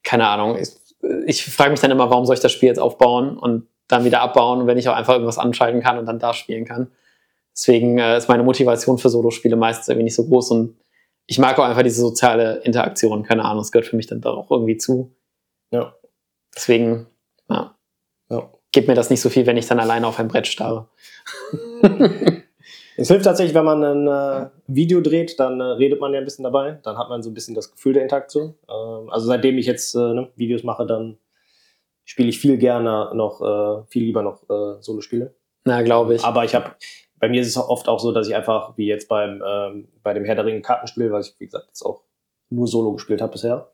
[0.01, 0.69] keine Ahnung, ich,
[1.27, 4.21] ich frage mich dann immer, warum soll ich das Spiel jetzt aufbauen und dann wieder
[4.21, 6.87] abbauen, wenn ich auch einfach irgendwas anschalten kann und dann da spielen kann.
[7.55, 10.77] Deswegen äh, ist meine Motivation für Solospiele meistens irgendwie nicht so groß und
[11.27, 14.37] ich mag auch einfach diese soziale Interaktion, keine Ahnung, es gehört für mich dann doch
[14.37, 15.15] auch irgendwie zu.
[15.71, 15.95] Ja.
[16.55, 17.07] Deswegen,
[17.49, 17.75] ja.
[18.29, 20.89] ja gibt mir das nicht so viel, wenn ich dann alleine auf ein Brett starre.
[22.97, 26.25] es hilft tatsächlich, wenn man ein äh, Video dreht, dann äh, redet man ja ein
[26.25, 26.79] bisschen dabei.
[26.83, 28.55] Dann hat man so ein bisschen das Gefühl der Interaktion.
[28.69, 31.17] Ähm, also seitdem ich jetzt äh, ne, Videos mache, dann
[32.03, 35.33] spiele ich viel gerne noch, äh, viel lieber noch äh, Solo-Spiele.
[35.63, 36.23] Na, glaube ich.
[36.23, 36.75] Aber ich habe,
[37.17, 40.13] bei mir ist es oft auch so, dass ich einfach, wie jetzt beim, ähm, bei
[40.13, 42.03] dem Herr der Ringe Kartenspiel, was ich, wie gesagt, jetzt auch
[42.49, 43.69] nur Solo gespielt habe bisher,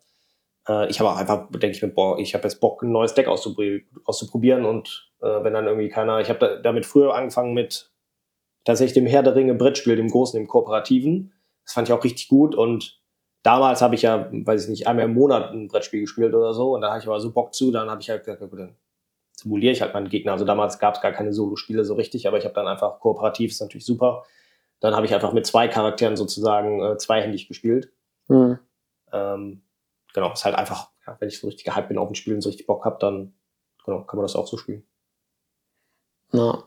[0.68, 3.28] äh, ich habe einfach, denke ich mir, boah, ich habe jetzt Bock, ein neues Deck
[3.28, 7.92] auszuprobieren und äh, wenn dann irgendwie keiner, ich habe da, damit früher angefangen mit
[8.64, 11.34] tatsächlich dem Herr der Ringe Brettspiel, dem großen, dem kooperativen.
[11.66, 13.02] Das fand ich auch richtig gut und
[13.44, 16.76] damals habe ich ja, weiß ich nicht, einmal im Monat ein Brettspiel gespielt oder so
[16.76, 18.76] und da hatte ich aber so Bock zu, dann habe ich halt gesagt, gut, dann
[19.42, 20.34] simuliere ich halt meinen Gegner.
[20.34, 23.52] Also damals gab es gar keine Solo-Spiele so richtig, aber ich habe dann einfach kooperativ,
[23.52, 24.24] ist natürlich super.
[24.80, 27.92] Dann habe ich einfach mit zwei Charakteren sozusagen äh, zweihändig gespielt.
[28.28, 28.60] Mhm.
[29.12, 29.64] Ähm,
[30.14, 32.42] genau, ist halt einfach, ja, wenn ich so richtig gehypt bin auf ein Spiel und
[32.42, 33.34] so richtig Bock habe, dann
[33.86, 34.84] genau, kann man das auch so spielen.
[36.32, 36.64] Ja.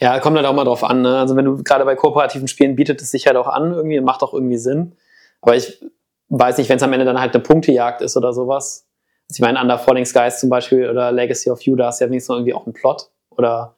[0.00, 1.02] Ja, kommt halt auch mal drauf an.
[1.02, 1.18] Ne?
[1.18, 4.22] Also wenn du gerade bei kooperativen Spielen bietet es sich halt auch an, irgendwie macht
[4.22, 4.96] auch irgendwie Sinn.
[5.40, 5.84] Aber ich
[6.28, 8.87] weiß nicht, wenn es am Ende dann halt eine Punktejagd ist oder sowas.
[9.30, 12.10] Ich meine, Under Falling Skies zum Beispiel oder Legacy of You, da hast du ja
[12.10, 13.76] wenigstens irgendwie auch einen Plot oder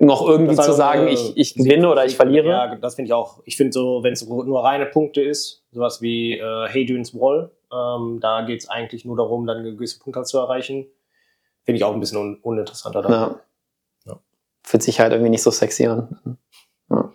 [0.00, 2.48] noch irgendwie zu sagen, ich, ich gewinne oder ich verliere.
[2.48, 3.42] Ja, das finde ich auch.
[3.44, 7.50] Ich finde so, wenn es nur reine Punkte ist, sowas wie äh, Hey Dunes Wall,
[7.72, 10.86] ähm, da geht es eigentlich nur darum, dann eine gewisse Punktzahl zu erreichen.
[11.64, 13.02] Finde ich auch ein bisschen un uninteressanter.
[13.02, 13.12] Dann.
[13.12, 13.40] Ja.
[14.06, 14.20] ja.
[14.62, 16.38] Fühlt sich halt irgendwie nicht so sexy an.
[16.90, 17.12] Ja.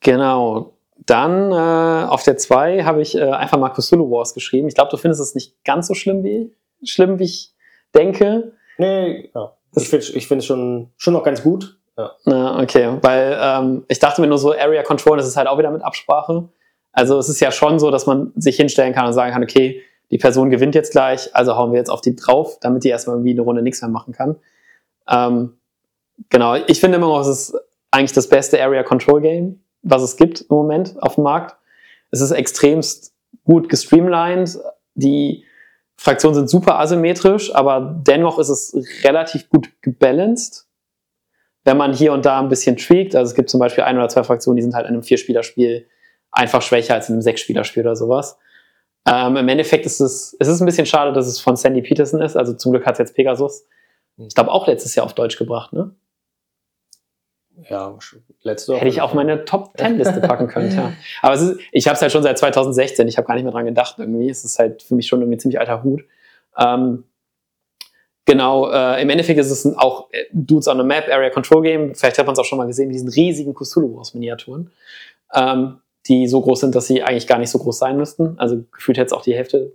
[0.00, 0.76] Genau.
[1.10, 4.68] Dann äh, auf der 2 habe ich äh, einfach mal Cthulhu Wars geschrieben.
[4.68, 6.54] Ich glaube, du findest es nicht ganz so schlimm wie,
[6.84, 7.52] schlimm, wie ich
[7.92, 8.52] denke.
[8.78, 9.56] Nee, ja.
[9.74, 11.80] Ich finde es ich schon, schon noch ganz gut.
[11.98, 12.12] Ja.
[12.26, 15.58] Na, okay, weil ähm, ich dachte mir nur so, Area Control, das ist halt auch
[15.58, 16.48] wieder mit Absprache.
[16.92, 19.82] Also es ist ja schon so, dass man sich hinstellen kann und sagen kann, okay,
[20.12, 23.16] die Person gewinnt jetzt gleich, also hauen wir jetzt auf die drauf, damit die erstmal
[23.16, 24.36] irgendwie eine Runde nichts mehr machen kann.
[25.08, 25.58] Ähm,
[26.28, 27.54] genau, ich finde immer noch, es ist
[27.90, 31.56] eigentlich das beste Area Control Game, was es gibt im Moment auf dem Markt.
[32.10, 34.58] Es ist extremst gut gestreamlined.
[34.94, 35.44] Die
[35.96, 40.66] Fraktionen sind super asymmetrisch, aber dennoch ist es relativ gut gebalanced.
[41.64, 44.08] Wenn man hier und da ein bisschen tweakt, also es gibt zum Beispiel ein oder
[44.08, 45.86] zwei Fraktionen, die sind halt in einem Vierspielerspiel
[46.32, 48.38] einfach schwächer als in einem Sechsspielerspiel oder sowas.
[49.06, 52.20] Ähm, Im Endeffekt ist es, es ist ein bisschen schade, dass es von Sandy Peterson
[52.20, 52.36] ist.
[52.36, 53.66] Also zum Glück hat es jetzt Pegasus.
[54.16, 55.94] Ich glaube auch letztes Jahr auf Deutsch gebracht, ne?
[57.68, 57.96] Ja,
[58.42, 60.92] letzte Hätte ich auf meine Top 10 Liste packen können, ja.
[61.22, 63.06] Aber ist, ich habe es halt schon seit 2016.
[63.08, 64.28] Ich habe gar nicht mehr dran gedacht irgendwie.
[64.28, 66.04] Es ist halt für mich schon irgendwie ziemlich alter Hut.
[66.58, 67.04] Ähm,
[68.24, 71.62] genau, äh, im Endeffekt ist es ein, auch äh, Dudes on a Map Area Control
[71.62, 71.94] Game.
[71.94, 74.70] Vielleicht hat man es auch schon mal gesehen, diesen riesigen Cthulhu aus Miniaturen.
[75.34, 75.78] Ähm,
[76.08, 78.38] die so groß sind, dass sie eigentlich gar nicht so groß sein müssten.
[78.38, 79.72] Also gefühlt hätte es auch die Hälfte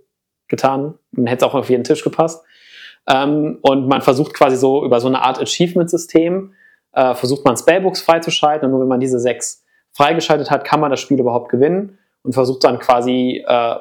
[0.48, 2.44] getan und hätte es auch auf jeden Tisch gepasst.
[3.08, 6.52] Ähm, und man versucht quasi so über so eine Art Achievement-System,
[6.96, 9.62] äh, versucht man Spellbooks freizuschalten und nur wenn man diese sechs
[9.92, 13.76] freigeschaltet hat, kann man das Spiel überhaupt gewinnen und versucht dann quasi äh,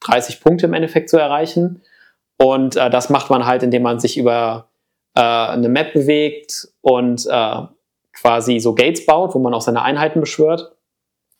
[0.00, 1.82] 30 Punkte im Endeffekt zu erreichen.
[2.38, 4.68] Und äh, das macht man halt, indem man sich über
[5.14, 7.62] äh, eine Map bewegt und äh,
[8.12, 10.76] quasi so Gates baut, wo man auch seine Einheiten beschwört.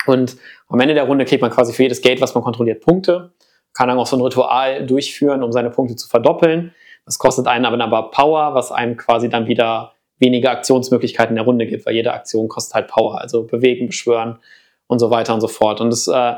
[0.06, 0.36] Und
[0.68, 3.32] am Ende der Runde kriegt man quasi für jedes Gate, was man kontrolliert, Punkte.
[3.74, 6.72] Kann dann auch so ein Ritual durchführen, um seine Punkte zu verdoppeln.
[7.04, 11.44] Das kostet einen aber, aber Power, was einem quasi dann wieder weniger Aktionsmöglichkeiten in der
[11.44, 14.38] Runde gibt, weil jede Aktion kostet halt Power, also bewegen, beschwören
[14.86, 15.80] und so weiter und so fort.
[15.80, 16.34] Und das äh,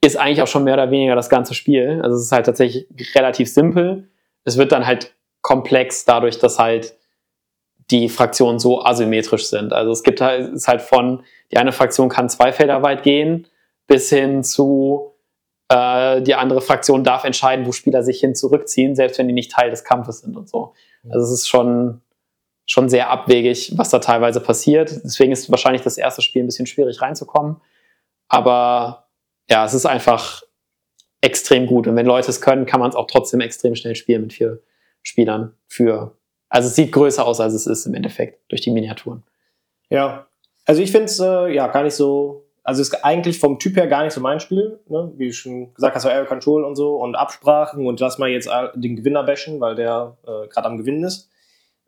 [0.00, 2.00] ist eigentlich auch schon mehr oder weniger das ganze Spiel.
[2.02, 4.08] Also es ist halt tatsächlich relativ simpel.
[4.44, 6.96] Es wird dann halt komplex dadurch, dass halt
[7.90, 9.72] die Fraktionen so asymmetrisch sind.
[9.72, 13.46] Also es gibt halt, ist halt von, die eine Fraktion kann zwei Felder weit gehen,
[13.86, 15.12] bis hin zu
[15.68, 19.52] äh, die andere Fraktion darf entscheiden, wo Spieler sich hin zurückziehen, selbst wenn die nicht
[19.52, 20.74] Teil des Kampfes sind und so.
[21.10, 22.01] Also es ist schon,
[22.72, 25.02] schon sehr abwegig, was da teilweise passiert.
[25.04, 27.60] Deswegen ist wahrscheinlich das erste Spiel ein bisschen schwierig reinzukommen.
[28.28, 29.08] Aber
[29.50, 30.42] ja, es ist einfach
[31.20, 31.86] extrem gut.
[31.86, 34.62] Und wenn Leute es können, kann man es auch trotzdem extrem schnell spielen mit vier
[35.02, 36.16] Spielern für
[36.52, 39.22] also es sieht größer aus, als es ist im Endeffekt durch die Miniaturen.
[39.88, 40.26] Ja,
[40.66, 43.74] also ich finde es äh, ja gar nicht so, also es ist eigentlich vom Typ
[43.76, 45.10] her gar nicht so mein Spiel, ne?
[45.16, 48.50] wie du schon gesagt hast, Area Control und so und Absprachen und lass mal jetzt
[48.74, 51.30] den Gewinner bashen, weil der äh, gerade am Gewinnen ist.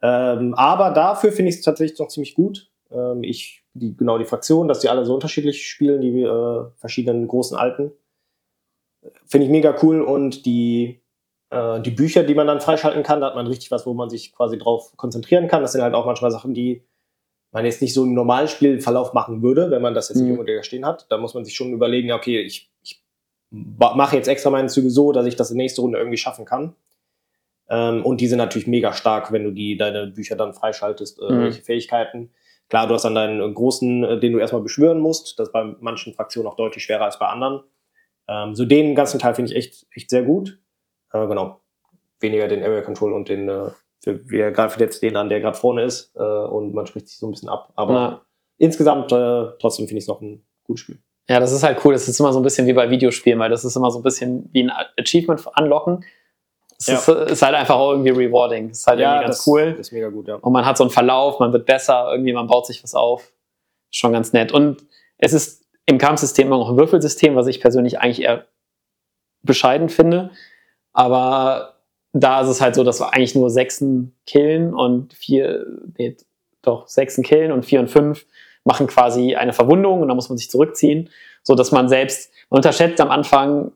[0.04, 2.70] Ähm, aber dafür finde ich es tatsächlich noch ziemlich gut.
[2.90, 7.26] Ähm, ich, die, genau die Fraktionen, dass die alle so unterschiedlich spielen, die äh, verschiedenen
[7.26, 7.90] großen Alten.
[9.24, 11.00] Finde ich mega cool und die
[11.48, 14.10] äh, die Bücher, die man dann freischalten kann, da hat man richtig was, wo man
[14.10, 15.62] sich quasi drauf konzentrieren kann.
[15.62, 16.84] Das sind halt auch manchmal Sachen, die
[17.50, 20.24] man jetzt nicht so im normalen Spielverlauf machen würde, wenn man das jetzt mhm.
[20.24, 21.06] nicht unbedingt stehen hat.
[21.10, 23.02] Da muss man sich schon überlegen, ja, okay, ich, ich
[23.50, 26.74] mache jetzt extra meine Züge so, dass ich das in nächste Runde irgendwie schaffen kann.
[27.74, 31.32] Ähm, und die sind natürlich mega stark, wenn du die deine Bücher dann freischaltest, äh,
[31.32, 31.40] mhm.
[31.40, 32.30] welche Fähigkeiten.
[32.68, 35.38] Klar, du hast dann deinen großen, äh, den du erstmal beschwören musst.
[35.38, 37.64] Das ist bei manchen Fraktionen auch deutlich schwerer als bei anderen.
[38.28, 40.58] Ähm, so den ganzen Teil finde ich echt, echt sehr gut.
[41.12, 41.60] Äh, genau.
[42.20, 43.70] Weniger den Area Control und den, äh,
[44.02, 47.18] für, wir greifen jetzt den an, der gerade vorne ist äh, und man spricht sich
[47.18, 47.72] so ein bisschen ab.
[47.74, 48.22] Aber ja.
[48.58, 50.98] insgesamt äh, trotzdem finde ich es noch ein gutes Spiel.
[51.28, 51.92] Ja, das ist halt cool.
[51.92, 54.02] Das ist immer so ein bisschen wie bei Videospielen, weil das ist immer so ein
[54.02, 56.04] bisschen wie ein Achievement anlocken.
[56.78, 56.96] Es ja.
[56.96, 58.68] ist, ist, halt einfach auch irgendwie rewarding.
[58.68, 59.76] Das ist halt ja, irgendwie ganz cool.
[59.78, 60.36] Ist mega gut, ja.
[60.36, 63.32] Und man hat so einen Verlauf, man wird besser, irgendwie man baut sich was auf.
[63.90, 64.52] Schon ganz nett.
[64.52, 64.84] Und
[65.18, 68.46] es ist im Kampfsystem noch ein Würfelsystem, was ich persönlich eigentlich eher
[69.42, 70.30] bescheiden finde.
[70.92, 71.74] Aber
[72.12, 75.66] da ist es halt so, dass wir eigentlich nur Sechsen killen und vier,
[75.98, 76.16] nee,
[76.62, 78.26] doch, Sechsen killen und vier und fünf
[78.64, 81.10] machen quasi eine Verwundung und dann muss man sich zurückziehen,
[81.42, 83.72] so dass man selbst, man unterschätzt am Anfang,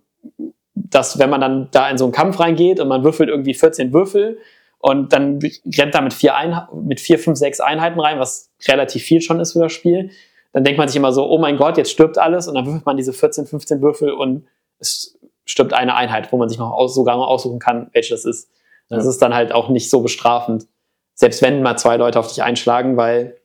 [0.90, 3.92] dass wenn man dann da in so einen Kampf reingeht und man würfelt irgendwie 14
[3.92, 4.38] Würfel
[4.78, 5.40] und dann
[5.76, 9.40] rennt da mit vier, Einheit, mit vier, fünf, sechs Einheiten rein, was relativ viel schon
[9.40, 10.10] ist für das Spiel,
[10.52, 12.86] dann denkt man sich immer so, oh mein Gott, jetzt stirbt alles und dann würfelt
[12.86, 14.46] man diese 14, 15 Würfel und
[14.78, 18.24] es stirbt eine Einheit, wo man sich noch aus, sogar noch aussuchen kann, welche das
[18.24, 18.50] ist.
[18.88, 19.10] Das ja.
[19.10, 20.66] ist dann halt auch nicht so bestrafend.
[21.14, 23.38] Selbst wenn mal zwei Leute auf dich einschlagen, weil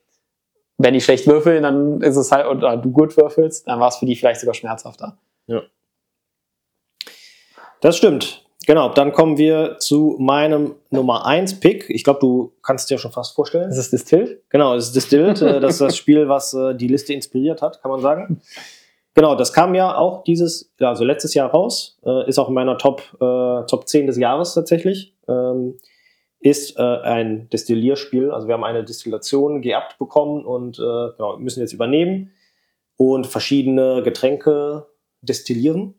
[0.78, 3.96] wenn die schlecht würfeln, dann ist es halt, oder du gut würfelst, dann war es
[3.96, 5.18] für die vielleicht sogar schmerzhafter.
[5.46, 5.62] Ja.
[7.84, 8.42] Das stimmt.
[8.66, 11.90] Genau, dann kommen wir zu meinem Nummer 1 Pick.
[11.90, 13.68] Ich glaube, du kannst dir schon fast vorstellen.
[13.68, 14.40] Ist es Distilled?
[14.48, 15.42] Genau, es ist Distilled.
[15.42, 18.40] Äh, das ist das Spiel, was äh, die Liste inspiriert hat, kann man sagen.
[19.12, 22.78] Genau, das kam ja auch dieses, also letztes Jahr raus, äh, ist auch in meiner
[22.78, 25.14] Top, äh, Top 10 des Jahres tatsächlich.
[25.28, 25.76] Ähm,
[26.40, 28.30] ist äh, ein Destillierspiel.
[28.30, 32.30] Also wir haben eine Destillation geerbt bekommen und äh, genau, müssen jetzt übernehmen
[32.96, 34.86] und verschiedene Getränke
[35.20, 35.96] destillieren.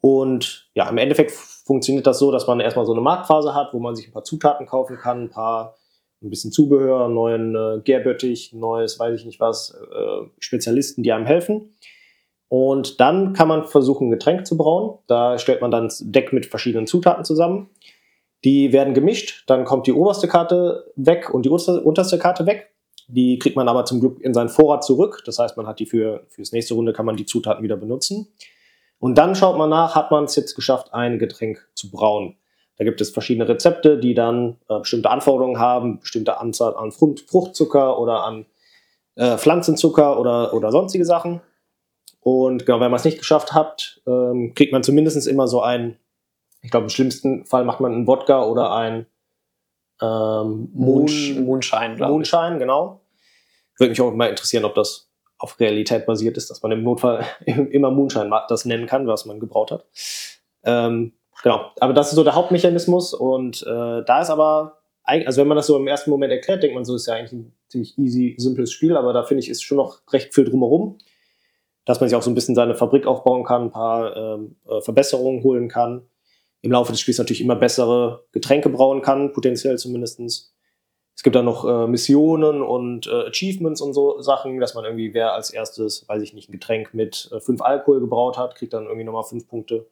[0.00, 3.80] Und ja, im Endeffekt funktioniert das so, dass man erstmal so eine Marktphase hat, wo
[3.80, 5.74] man sich ein paar Zutaten kaufen kann, ein paar
[6.22, 11.26] ein bisschen Zubehör, neuen äh, Gärböttich, neues, weiß ich nicht was, äh, Spezialisten, die einem
[11.26, 11.74] helfen.
[12.46, 14.98] Und dann kann man versuchen, ein Getränk zu brauen.
[15.08, 17.70] Da stellt man dann das Deck mit verschiedenen Zutaten zusammen.
[18.44, 22.70] Die werden gemischt, dann kommt die oberste Karte weg und die unterste Karte weg.
[23.08, 25.22] Die kriegt man aber zum Glück in seinen Vorrat zurück.
[25.26, 28.28] Das heißt, man hat die für fürs nächste Runde kann man die Zutaten wieder benutzen.
[28.98, 32.36] Und dann schaut man nach, hat man es jetzt geschafft, ein Getränk zu brauen.
[32.76, 37.98] Da gibt es verschiedene Rezepte, die dann äh, bestimmte Anforderungen haben, bestimmte Anzahl an Fruchtzucker
[37.98, 38.46] oder an
[39.16, 41.40] äh, Pflanzenzucker oder, oder sonstige Sachen.
[42.20, 45.96] Und genau, wenn man es nicht geschafft hat, ähm, kriegt man zumindest immer so ein,
[46.62, 49.06] ich glaube, im schlimmsten Fall macht man einen Wodka oder ein
[50.00, 51.10] ähm, Moon,
[51.44, 51.96] Moonshine.
[51.98, 53.00] Moonshine, genau.
[53.76, 55.07] Würde mich auch mal interessieren, ob das
[55.38, 59.40] auf Realität basiert ist, dass man im Notfall immer Moonshine das nennen kann, was man
[59.40, 59.86] gebraut hat.
[60.64, 61.12] Ähm,
[61.42, 65.56] genau, aber das ist so der Hauptmechanismus und äh, da ist aber, also wenn man
[65.56, 68.34] das so im ersten Moment erklärt, denkt man so, ist ja eigentlich ein ziemlich easy,
[68.38, 70.98] simples Spiel, aber da finde ich, ist schon noch recht viel drumherum,
[71.84, 74.80] dass man sich auch so ein bisschen seine Fabrik aufbauen kann, ein paar ähm, äh,
[74.80, 76.02] Verbesserungen holen kann,
[76.60, 80.52] im Laufe des Spiels natürlich immer bessere Getränke brauen kann, potenziell zumindestens
[81.18, 85.14] es gibt dann noch äh, Missionen und äh, Achievements und so Sachen, dass man irgendwie,
[85.14, 88.72] wer als erstes, weiß ich nicht, ein Getränk mit äh, fünf Alkohol gebraut hat, kriegt
[88.72, 89.88] dann irgendwie nochmal fünf Punkte.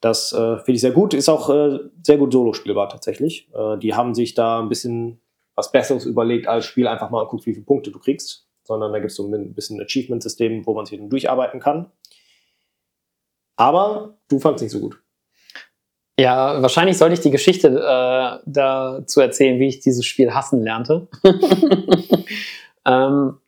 [0.00, 1.14] Das äh, finde ich sehr gut.
[1.14, 3.48] Ist auch äh, sehr gut solo spielbar tatsächlich.
[3.52, 5.20] Äh, die haben sich da ein bisschen
[5.56, 8.46] was Besseres überlegt, als Spiel einfach mal guckt, wie viele Punkte du kriegst.
[8.62, 11.90] Sondern da gibt es so ein bisschen Achievement-System, wo man sich dann durcharbeiten kann.
[13.56, 15.01] Aber du fandest nicht so gut.
[16.22, 21.08] Ja, wahrscheinlich sollte ich die Geschichte äh, dazu erzählen, wie ich dieses Spiel hassen lernte.
[22.86, 23.38] ähm,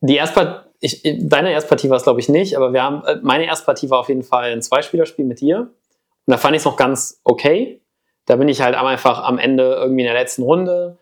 [0.00, 3.44] die Erstpart ich, deine Erstpartie war es, glaube ich, nicht, aber wir haben, äh, meine
[3.44, 5.58] Erstpartie war auf jeden Fall ein Zweispielerspiel mit dir.
[5.58, 7.82] Und da fand ich es noch ganz okay.
[8.24, 10.96] Da bin ich halt einfach am Ende irgendwie in der letzten Runde,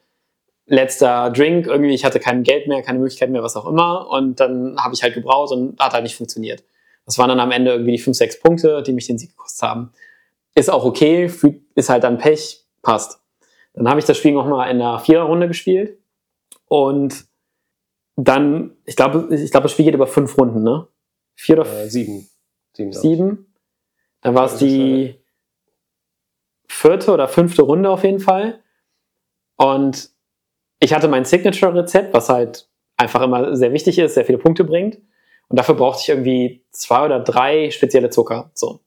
[0.66, 4.08] letzter Drink, irgendwie, ich hatte kein Geld mehr, keine Möglichkeit mehr, was auch immer.
[4.10, 6.64] Und dann habe ich halt gebraucht und hat halt nicht funktioniert.
[7.04, 9.68] Das waren dann am Ende irgendwie die 5, 6 Punkte, die mich den Sieg gekostet
[9.68, 9.92] haben
[10.56, 11.30] ist auch okay,
[11.74, 13.20] ist halt dann Pech, passt.
[13.74, 15.98] Dann habe ich das Spiel nochmal in der Viererrunde gespielt
[16.66, 17.26] und
[18.16, 20.88] dann, ich glaube, ich glaube, das Spiel geht über fünf Runden, ne?
[21.34, 22.26] Vier oder äh, sieben.
[22.72, 22.92] Sieben.
[22.92, 23.54] sieben.
[24.22, 25.20] Dann war es die
[26.66, 28.62] vierte oder fünfte Runde auf jeden Fall.
[29.56, 30.10] Und
[30.80, 34.98] ich hatte mein Signature-Rezept, was halt einfach immer sehr wichtig ist, sehr viele Punkte bringt.
[35.48, 38.50] Und dafür brauchte ich irgendwie zwei oder drei spezielle Zucker.
[38.54, 38.80] So.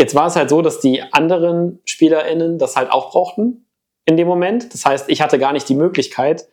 [0.00, 3.66] Jetzt war es halt so, dass die anderen SpielerInnen das halt auch brauchten
[4.04, 4.72] in dem Moment.
[4.72, 6.48] Das heißt, ich hatte gar nicht die Möglichkeit,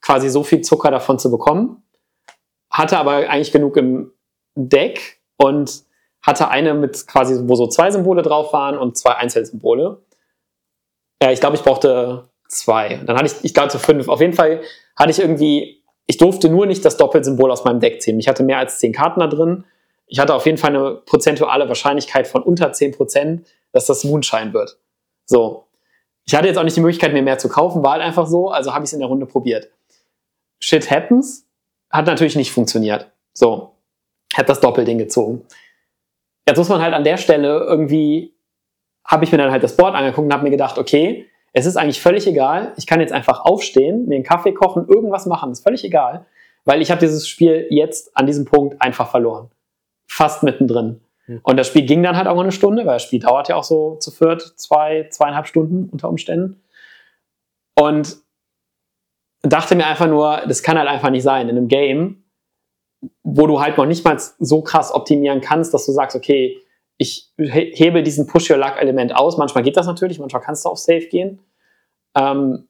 [0.00, 1.82] quasi so viel Zucker davon zu bekommen,
[2.70, 4.12] hatte aber eigentlich genug im
[4.56, 5.84] Deck und
[6.20, 10.02] hatte eine mit quasi, wo so zwei Symbole drauf waren und zwei Einzelsymbole.
[11.22, 13.00] Ja, ich glaube, ich brauchte zwei.
[13.06, 14.08] Dann hatte ich, ich glaube, zu fünf.
[14.08, 14.62] Auf jeden Fall
[14.96, 18.18] hatte ich irgendwie, ich durfte nur nicht das Doppelsymbol aus meinem Deck ziehen.
[18.18, 19.64] Ich hatte mehr als zehn Karten da drin
[20.06, 23.40] ich hatte auf jeden Fall eine prozentuale Wahrscheinlichkeit von unter 10%,
[23.72, 24.78] dass das Moonshine wird.
[25.26, 25.66] So.
[26.26, 28.48] Ich hatte jetzt auch nicht die Möglichkeit, mir mehr zu kaufen, war halt einfach so,
[28.48, 29.70] also habe ich es in der Runde probiert.
[30.60, 31.46] Shit happens,
[31.90, 33.10] hat natürlich nicht funktioniert.
[33.32, 33.72] So.
[34.34, 35.46] Hat das Doppelding gezogen.
[36.48, 38.34] Jetzt muss man halt an der Stelle irgendwie,
[39.06, 41.76] habe ich mir dann halt das Board angeguckt und habe mir gedacht, okay, es ist
[41.76, 42.72] eigentlich völlig egal.
[42.76, 46.26] Ich kann jetzt einfach aufstehen, mir einen Kaffee kochen, irgendwas machen, ist völlig egal,
[46.64, 49.50] weil ich habe dieses Spiel jetzt an diesem Punkt einfach verloren
[50.14, 51.00] fast mittendrin.
[51.26, 51.40] Mhm.
[51.42, 53.64] Und das Spiel ging dann halt auch eine Stunde, weil das Spiel dauert ja auch
[53.64, 56.62] so zu viert zwei, zweieinhalb Stunden unter Umständen.
[57.76, 58.18] Und
[59.42, 62.24] dachte mir einfach nur, das kann halt einfach nicht sein in einem Game,
[63.24, 66.58] wo du halt noch nicht mal so krass optimieren kannst, dass du sagst, okay,
[66.96, 69.36] ich hebe diesen Push-Your-Luck-Element aus.
[69.36, 71.40] Manchmal geht das natürlich, manchmal kannst du auf Safe gehen.
[72.16, 72.68] Ähm,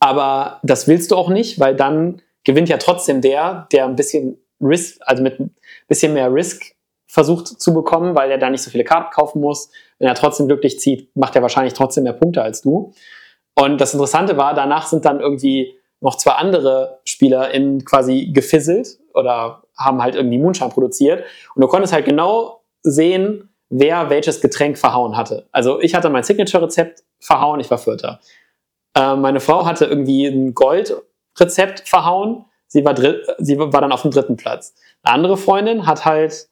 [0.00, 4.38] aber das willst du auch nicht, weil dann gewinnt ja trotzdem der, der ein bisschen
[4.60, 5.54] Risk, also mit ein
[5.86, 6.74] bisschen mehr Risk
[7.06, 9.70] versucht zu bekommen, weil er da nicht so viele Karten kaufen muss.
[9.98, 12.92] Wenn er trotzdem glücklich zieht, macht er wahrscheinlich trotzdem mehr Punkte als du.
[13.54, 18.98] Und das Interessante war, danach sind dann irgendwie noch zwei andere Spieler in quasi gefisselt
[19.14, 21.24] oder haben halt irgendwie Moonshine produziert.
[21.54, 25.48] Und du konntest halt genau sehen, wer welches Getränk verhauen hatte.
[25.50, 28.20] Also ich hatte mein Signature-Rezept verhauen, ich war Vierter.
[28.94, 32.94] Äh, meine Frau hatte irgendwie ein Gold-Rezept verhauen Sie war,
[33.38, 34.74] sie war dann auf dem dritten Platz.
[35.02, 36.48] Eine andere Freundin hat halt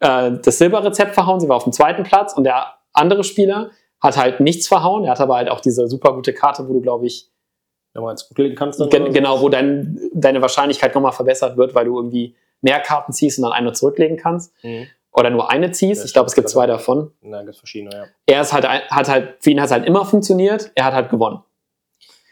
[0.00, 3.70] äh, das Silberrezept verhauen, sie war auf dem zweiten Platz und der andere Spieler
[4.00, 5.04] hat halt nichts verhauen.
[5.04, 7.30] Er hat aber halt auch diese super gute Karte, wo du, glaube ich,
[7.94, 8.16] wenn man
[8.54, 8.78] kannst.
[8.80, 13.12] Dann gen genau, wo dein, deine Wahrscheinlichkeit nochmal verbessert wird, weil du irgendwie mehr Karten
[13.12, 14.52] ziehst und dann eine zurücklegen kannst.
[14.62, 14.86] Mhm.
[15.12, 16.02] Oder nur eine ziehst.
[16.02, 17.10] Ja, ich glaube, es gibt zwei davon.
[17.22, 18.04] Nein, gibt verschiedene, ja.
[18.26, 20.70] Er ist halt, hat halt, für ihn hat es halt immer funktioniert.
[20.74, 21.42] Er hat halt gewonnen.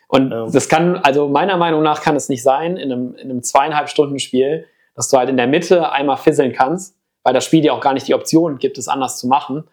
[0.09, 0.47] Und ja.
[0.47, 3.89] das kann, also meiner Meinung nach kann es nicht sein, in einem, in einem zweieinhalb
[3.89, 7.75] Stunden Spiel, dass du halt in der Mitte einmal fisseln kannst, weil das Spiel dir
[7.75, 9.65] auch gar nicht die Option gibt, es anders zu machen.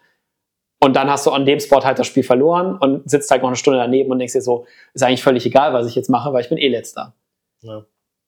[0.80, 3.48] Und dann hast du an dem Spot halt das Spiel verloren und sitzt halt noch
[3.48, 6.32] eine Stunde daneben und denkst dir so, ist eigentlich völlig egal, was ich jetzt mache,
[6.32, 7.14] weil ich bin eh letzter.
[7.60, 7.84] Ja.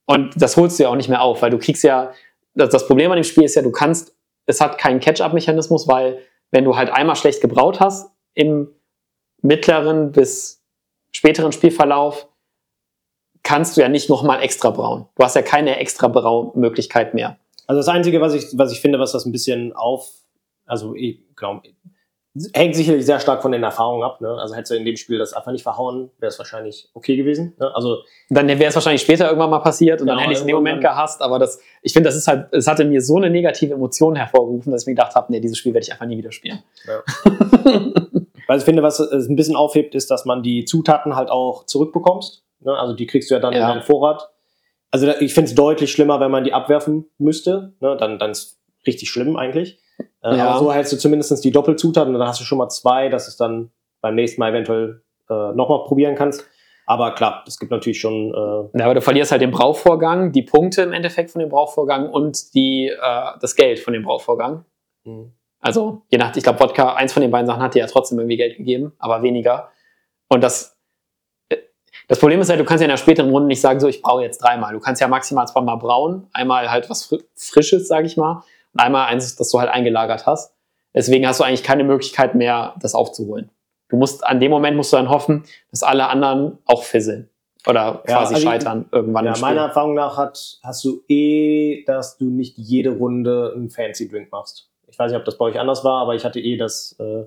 [0.07, 2.13] Und das holst du ja auch nicht mehr auf, weil du kriegst ja,
[2.55, 4.15] das, das Problem an dem Spiel ist ja, du kannst,
[4.47, 6.21] es hat keinen Catch-up-Mechanismus, weil
[6.53, 8.69] wenn du halt einmal schlecht gebraut hast im
[9.43, 10.64] mittleren bis
[11.15, 12.29] späteren Spielverlauf,
[13.43, 15.07] kannst du ja nicht nochmal extra brauen.
[15.17, 17.39] Du hast ja keine extra Braumöglichkeit mehr.
[17.67, 20.11] Also das Einzige, was ich, was ich finde, was das ein bisschen auf,
[20.67, 21.63] also ich glaube,
[22.53, 24.21] hängt sicherlich sehr stark von den Erfahrungen ab.
[24.21, 24.29] Ne?
[24.29, 27.55] Also hättest du in dem Spiel das einfach nicht verhauen, wäre es wahrscheinlich okay gewesen.
[27.59, 27.71] Ne?
[27.75, 30.43] Also dann wäre es wahrscheinlich später irgendwann mal passiert und Genau, dann hätte ich es
[30.43, 31.23] in dem Moment gehasst.
[31.23, 34.73] Aber das, ich finde, das ist halt, es hatte mir so eine negative Emotion hervorgerufen,
[34.73, 36.63] dass ich mir gedacht habe, nee, dieses Spiel werde ich einfach nie wieder spielen.
[38.47, 41.65] Weil ich finde, was es ein bisschen aufhebt, ist, dass man die Zutaten halt auch
[41.67, 42.45] zurückbekommst.
[42.61, 42.77] Ne?
[42.77, 43.61] Also die kriegst du ja dann Ja.
[43.61, 44.31] in deinen Vorrat.
[44.91, 47.75] Also ich finde es deutlich schlimmer, wenn man die abwerfen müsste.
[47.81, 47.97] Ne?
[47.99, 49.79] Dann, dann ist richtig schlimm eigentlich.
[50.23, 50.49] Äh, Ja.
[50.51, 53.29] Aber so hältst du zumindest die Doppelzutaten und dann hast du schon mal zwei, dass
[53.29, 56.45] es dann beim nächsten Mal eventuell äh, nochmal probieren kannst.
[56.87, 58.29] Aber klar, es gibt natürlich schon.
[58.35, 62.11] Äh, Ja, aber du verlierst halt den Brauchvorgang, die Punkte im Endeffekt von dem Brauchvorgang
[62.11, 64.67] und die, äh, das Geld von dem Brauchvorgang.
[65.65, 68.19] Also, je nach, ich glaube, Wodka, eins von den beiden Sachen hat dir ja trotzdem
[68.19, 69.71] irgendwie Geld gegeben, aber weniger.
[70.29, 70.77] Und das,
[71.49, 71.57] äh,
[72.07, 74.03] das Problem ist halt, du kannst ja in der späteren Runde nicht sagen, so, ich
[74.03, 74.75] brauche jetzt dreimal.
[74.75, 76.27] Du kannst ja maximal zweimal brauen.
[76.35, 78.43] Einmal halt was Fri- Frisches, sage ich mal.
[78.75, 80.55] Und einmal eins, das du halt eingelagert hast.
[80.93, 83.51] Deswegen hast du eigentlich keine Möglichkeit mehr, das aufzuholen.
[83.89, 87.31] Du musst, an dem Moment musst du dann hoffen, dass alle anderen auch fisseln.
[87.67, 89.49] Oder Ja, quasi also ich- scheitern irgendwann ja, im Spiel.
[89.49, 94.31] meiner Erfahrung nach hat, hast du eh, dass du nicht jede Runde einen Fancy Drink
[94.31, 94.69] machst.
[94.95, 96.95] Ich weiß nicht, ob das bei euch anders war, aber ich hatte eh das.
[97.01, 97.23] Äh,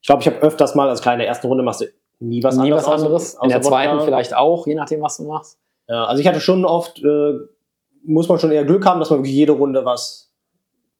[0.00, 1.86] ich glaube, ich habe öfters mal, als kleine erste Runde machst du
[2.20, 2.86] nie was Nie anderes.
[2.86, 3.36] was anderes.
[3.36, 4.04] außer- in der außer zweiten Wodka.
[4.04, 5.58] vielleicht auch, je nachdem, was du machst.
[5.88, 7.32] Ja, also ich hatte schon oft, äh,
[8.04, 10.32] muss man schon eher Glück haben, dass man wirklich jede Runde was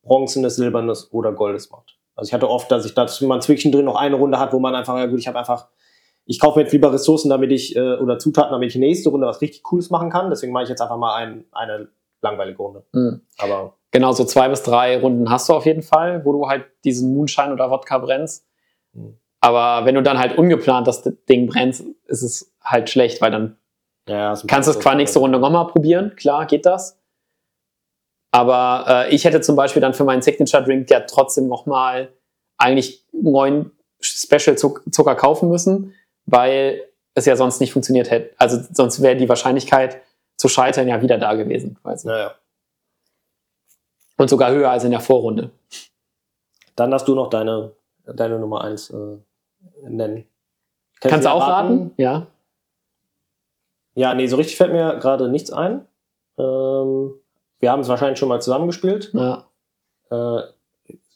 [0.03, 1.97] Bronzenes, Silbernes oder Goldes macht.
[2.17, 4.75] Also ich hatte oft, dass ich dass man zwischendrin noch eine Runde hat, wo man
[4.75, 5.69] einfach, ja gut, ich habe einfach,
[6.27, 9.27] ich kaufe mir jetzt lieber Ressourcen, damit ich, äh, oder Zutaten, damit ich nächste Runde
[9.29, 10.31] was richtig Cooles machen kann.
[10.31, 11.89] Deswegen mache ich jetzt einfach mal ein, eine
[12.23, 12.85] langweilige Runde.
[12.93, 13.21] Mhm.
[13.39, 16.65] Aber Genau, so zwei bis drei Runden hast du auf jeden Fall, wo du halt
[16.83, 18.47] diesen Moonshine oder Wodka brennst.
[18.95, 19.19] Mhm.
[19.41, 23.57] Aber wenn du dann halt ungeplant das Ding brennst, ist es halt schlecht, weil dann
[24.09, 26.99] ja, kannst du es zwar nächste Runde nochmal probieren, klar, geht das.
[28.31, 32.13] Aber äh, ich hätte zum Beispiel dann für meinen Signature Drink ja trotzdem nochmal
[32.57, 35.95] eigentlich neuen Special Zuck- Zucker kaufen müssen,
[36.25, 36.83] weil
[37.15, 38.35] es ja sonst nicht funktioniert hätte.
[38.39, 40.01] Also sonst wäre die Wahrscheinlichkeit
[40.43, 41.79] zu scheitern ja wieder da gewesen.
[41.85, 42.05] Nicht.
[42.05, 42.35] Naja.
[44.17, 45.53] Und sogar höher als in der Vorrunde.
[46.75, 47.71] Dann hast du noch deine,
[48.05, 49.19] deine Nummer eins äh,
[49.83, 50.27] nennen.
[51.01, 51.93] Kannst du auch raten?
[51.97, 52.27] Ja.
[53.95, 55.87] Ja, nee, so richtig fällt mir gerade nichts ein.
[56.39, 57.15] Ähm,
[57.61, 59.13] wir haben es wahrscheinlich schon mal zusammengespielt.
[59.15, 59.47] ja.
[60.11, 60.43] Äh,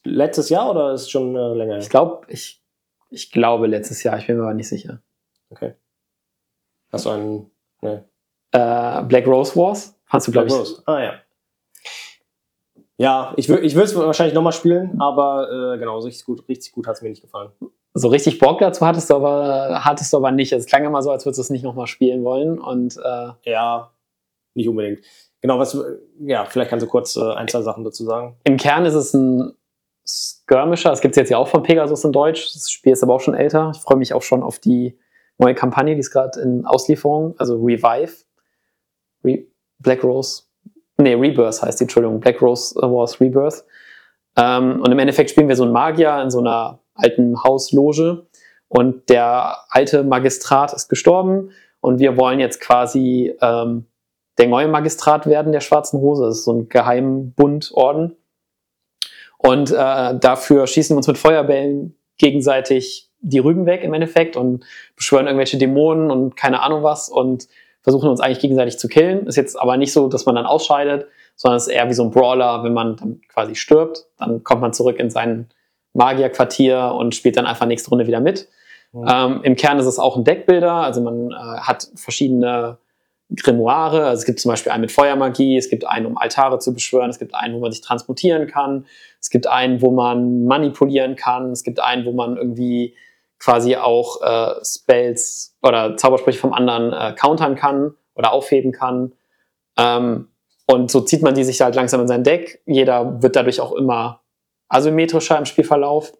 [0.05, 1.91] letztes Jahr oder ist es schon äh, länger Ich her?
[1.91, 2.63] glaube, ich,
[3.11, 5.01] ich glaube letztes Jahr, ich bin mir aber nicht sicher.
[5.51, 5.75] Okay.
[6.93, 7.51] Hast du einen.
[7.81, 8.05] Ne.
[8.57, 9.95] Äh, Black Rose Wars?
[10.07, 10.55] Fandst du, glaube ich.
[10.55, 10.83] Rose.
[10.87, 11.13] Ah ja.
[12.99, 16.87] Ja, ich, ich würde es wahrscheinlich nochmal spielen, aber äh, genau, richtig gut, richtig gut
[16.87, 17.51] hat es mir nicht gefallen.
[17.93, 20.53] So richtig Bock dazu hattest du aber, hattest du aber nicht.
[20.53, 22.59] Es klang immer so, als würdest du es nicht nochmal spielen wollen.
[22.59, 23.91] Und äh, Ja,
[24.55, 25.01] nicht unbedingt.
[25.43, 25.79] Genau, was,
[26.21, 28.37] ja, vielleicht kannst du kurz äh, ein, zwei Sachen dazu sagen.
[28.45, 29.55] im Kern ist es ein
[30.07, 30.91] Skirmisher.
[30.91, 32.53] Das gibt es jetzt ja auch von Pegasus in Deutsch.
[32.55, 33.73] Das Spiel ist aber auch schon älter.
[33.75, 34.99] Ich freue mich auch schon auf die
[35.39, 37.35] neue Kampagne, die ist gerade in Auslieferung.
[37.39, 38.25] Also Revive.
[39.27, 39.45] Re
[39.79, 40.45] Black Rose.
[40.99, 42.21] Nee, Rebirth heißt die, Entschuldigung.
[42.21, 43.65] Black Rose Wars Rebirth.
[44.37, 48.27] Ähm, und im Endeffekt spielen wir so einen Magier in so einer alten Hausloge.
[48.69, 51.51] Und der alte Magistrat ist gestorben.
[51.81, 53.87] Und wir wollen jetzt quasi ähm,
[54.39, 56.25] der neue Magistrat werden der Schwarzen Hose.
[56.25, 58.17] Das ist so ein Geheimbundorden.
[59.39, 64.65] Und äh, dafür schießen wir uns mit Feuerbällen gegenseitig die Rüben weg im Endeffekt und
[64.95, 67.49] beschwören irgendwelche Dämonen und keine Ahnung was und
[67.87, 69.29] versuchen uns eigentlich gegenseitig zu killen.
[69.29, 71.07] Ist jetzt aber nicht so, dass man dann ausscheidet,
[71.37, 74.61] sondern es ist eher wie so ein Brawler, wenn man dann quasi stirbt, dann kommt
[74.61, 75.47] man zurück in sein
[75.93, 78.49] Magierquartier und spielt dann einfach nächste Runde wieder mit.
[78.93, 79.07] Mhm.
[79.09, 82.79] Ähm, Im Kern ist es auch ein Deckbilder, also man äh, hat verschiedene
[83.37, 84.07] Grimoire.
[84.07, 87.11] Also es gibt zum Beispiel einen mit Feuermagie, es gibt einen, um Altare zu beschwören,
[87.11, 88.85] es gibt einen, wo man sich transportieren kann,
[89.21, 92.97] es gibt einen, wo man manipulieren kann, es gibt einen, wo man irgendwie
[93.39, 99.13] quasi auch äh, Spells oder Zaubersprüche vom anderen äh, countern kann oder aufheben kann.
[99.77, 100.29] Ähm,
[100.67, 102.63] und so zieht man die sich halt langsam in sein Deck.
[102.67, 104.23] Jeder wird dadurch auch immer
[104.69, 106.13] asymmetrischer im Spielverlauf.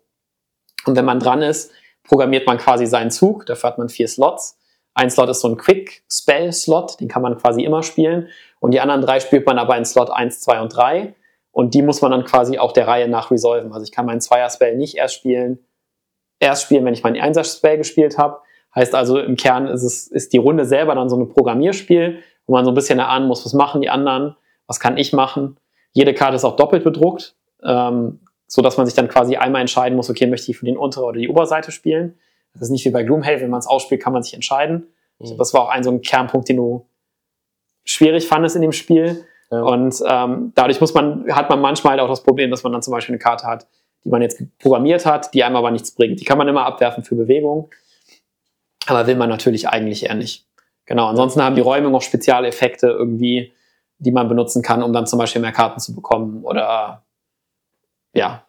[0.85, 1.73] Und wenn man dran ist,
[2.05, 3.47] programmiert man quasi seinen Zug.
[3.47, 4.59] Dafür hat man vier Slots.
[4.95, 8.29] Ein Slot ist so ein Quick-Spell-Slot, den kann man quasi immer spielen.
[8.61, 11.15] Und die anderen drei spielt man aber in Slot 1, 2 und 3.
[11.51, 13.73] Und die muss man dann quasi auch der Reihe nach resolven.
[13.73, 15.59] Also ich kann meinen Zweier-Spell nicht erst spielen,
[16.39, 18.41] erst spielen, wenn ich meinen Einser-Spell gespielt habe.
[18.75, 22.55] Heißt also, im Kern ist, es, ist die Runde selber dann so ein Programmierspiel, wo
[22.55, 24.37] man so ein bisschen erahnen muss, was machen die anderen,
[24.67, 25.57] was kann ich machen.
[25.93, 27.35] Jede Karte ist auch doppelt bedruckt,
[27.65, 30.77] ähm, so dass man sich dann quasi einmal entscheiden muss, okay, möchte ich für den
[30.77, 32.19] Untere oder die Oberseite spielen.
[32.53, 34.89] Das ist nicht wie bei Gloomhaven, wenn man es ausspielt, kann man sich entscheiden.
[35.19, 35.37] Mhm.
[35.39, 36.87] Das war auch ein so ein Kernpunkt, den du
[37.85, 39.25] schwierig fandest in dem Spiel.
[39.51, 39.63] Ja.
[39.63, 42.93] Und ähm, dadurch muss man, hat man manchmal auch das Problem, dass man dann zum
[42.93, 43.67] Beispiel eine Karte hat,
[44.05, 46.21] die man jetzt programmiert hat, die einem aber nichts bringt.
[46.21, 47.71] Die kann man immer abwerfen für Bewegung,
[48.87, 50.47] aber will man natürlich eigentlich eher nicht.
[50.87, 53.53] Genau, ansonsten haben die Räume noch Spezialeffekte irgendwie,
[53.99, 57.05] die man benutzen kann, um dann zum Beispiel mehr Karten zu bekommen oder
[58.15, 58.47] ja.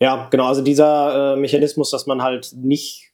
[0.00, 3.12] Ja, genau, also dieser äh, Mechanismus, dass man halt nicht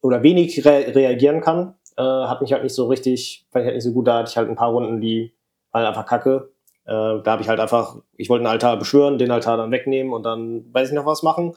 [0.00, 3.74] oder wenig re reagieren kann, äh, hat mich halt nicht so richtig, fand ich halt
[3.76, 4.06] nicht so gut.
[4.06, 5.34] Da hatte ich halt ein paar Runden, die
[5.72, 6.52] waren einfach kacke.
[6.90, 10.12] Äh, da habe ich halt einfach, ich wollte einen Altar beschwören, den Altar dann wegnehmen
[10.12, 11.54] und dann weiß ich noch was machen.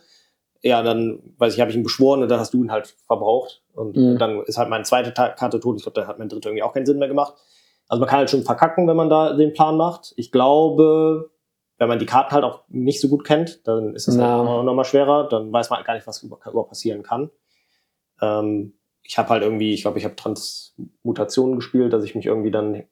[0.61, 3.63] Ja, dann weiß ich, habe ich ihn beschworen und dann hast du ihn halt verbraucht.
[3.73, 4.19] Und mhm.
[4.19, 5.77] dann ist halt meine zweite Karte tot.
[5.77, 7.33] Ich glaube, dann hat mein dritte irgendwie auch keinen Sinn mehr gemacht.
[7.87, 10.13] Also man kann halt schon verkacken, wenn man da den Plan macht.
[10.17, 11.31] Ich glaube,
[11.79, 14.23] wenn man die Karten halt auch nicht so gut kennt, dann ist es no.
[14.23, 15.27] halt auch nochmal schwerer.
[15.27, 17.31] Dann weiß man halt gar nicht, was überhaupt passieren kann.
[18.21, 22.51] Ähm, ich habe halt irgendwie, ich glaube, ich habe Transmutationen gespielt, dass ich mich irgendwie
[22.51, 22.83] dann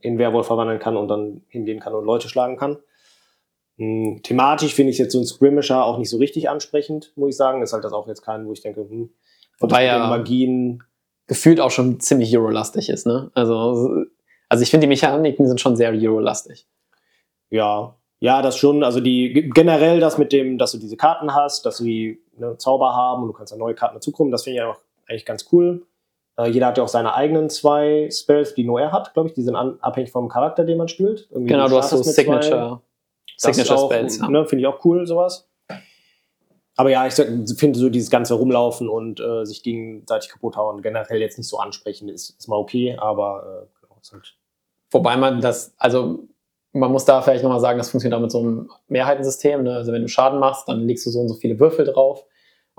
[0.00, 2.78] in Werwolf verwandeln kann und dann hingehen kann und Leute schlagen kann.
[3.76, 7.36] Hm, thematisch finde ich jetzt so ein Skirmisher auch nicht so richtig ansprechend, muss ich
[7.36, 7.62] sagen.
[7.62, 9.10] Ist halt das auch jetzt kein, wo ich denke, hm,
[9.60, 10.82] Wobei ja Magien
[11.26, 13.30] gefühlt auch schon ziemlich Euro-lastig ist, ne?
[13.34, 14.04] Also,
[14.48, 16.66] also ich finde, die Mechaniken sind schon sehr Euro-lastig.
[17.50, 18.82] Ja, ja, das schon.
[18.82, 22.56] Also die generell das mit dem, dass du diese Karten hast, dass du die ne,
[22.58, 25.46] Zauber haben und du kannst dann neue Karten dazukommen, das finde ich auch eigentlich ganz
[25.52, 25.86] cool.
[26.40, 29.34] Äh, jeder hat ja auch seine eigenen zwei Spells, die nur er hat, glaube ich.
[29.34, 31.28] Die sind an, abhängig vom Charakter, den man spielt.
[31.30, 32.80] Irgendwie genau, du hast so Signature,
[33.36, 34.18] Signature auch, Spells.
[34.18, 34.28] Ja.
[34.28, 35.48] Ne, finde ich auch cool, sowas.
[36.76, 41.20] Aber ja, ich finde so dieses ganze Rumlaufen und äh, sich gegenseitig kaputt hauen generell
[41.20, 44.36] jetzt nicht so ansprechend ist, ist mal okay, aber äh, genau, ist halt.
[44.90, 46.26] Wobei man das, also
[46.72, 49.62] man muss da vielleicht nochmal sagen, das funktioniert auch mit so einem Mehrheitensystem.
[49.62, 49.74] Ne?
[49.74, 52.24] Also wenn du Schaden machst, dann legst du so und so viele Würfel drauf.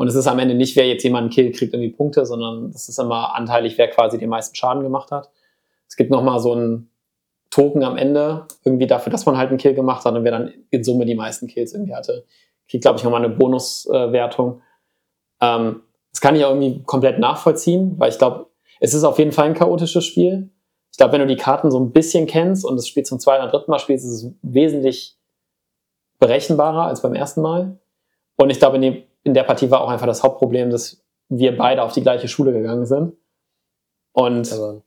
[0.01, 2.89] Und es ist am Ende nicht, wer jetzt jemanden killt, kriegt irgendwie Punkte, sondern es
[2.89, 5.29] ist immer anteilig, wer quasi den meisten Schaden gemacht hat.
[5.87, 6.89] Es gibt nochmal so einen
[7.51, 10.53] Token am Ende, irgendwie dafür, dass man halt einen Kill gemacht hat und wer dann
[10.71, 12.25] in Summe die meisten Kills irgendwie hatte,
[12.67, 14.63] kriegt, glaube ich, nochmal eine Bonuswertung.
[15.39, 18.47] Ähm, das kann ich auch irgendwie komplett nachvollziehen, weil ich glaube,
[18.79, 20.49] es ist auf jeden Fall ein chaotisches Spiel.
[20.91, 23.43] Ich glaube, wenn du die Karten so ein bisschen kennst und das Spiel zum zweiten
[23.43, 25.15] oder dritten Mal spielst, ist es wesentlich
[26.17, 27.77] berechenbarer als beim ersten Mal.
[28.37, 31.55] Und ich glaube, in, dem, in der Partie war auch einfach das Hauptproblem, dass wir
[31.55, 33.13] beide auf die gleiche Schule gegangen sind.
[34.13, 34.81] Und Aber.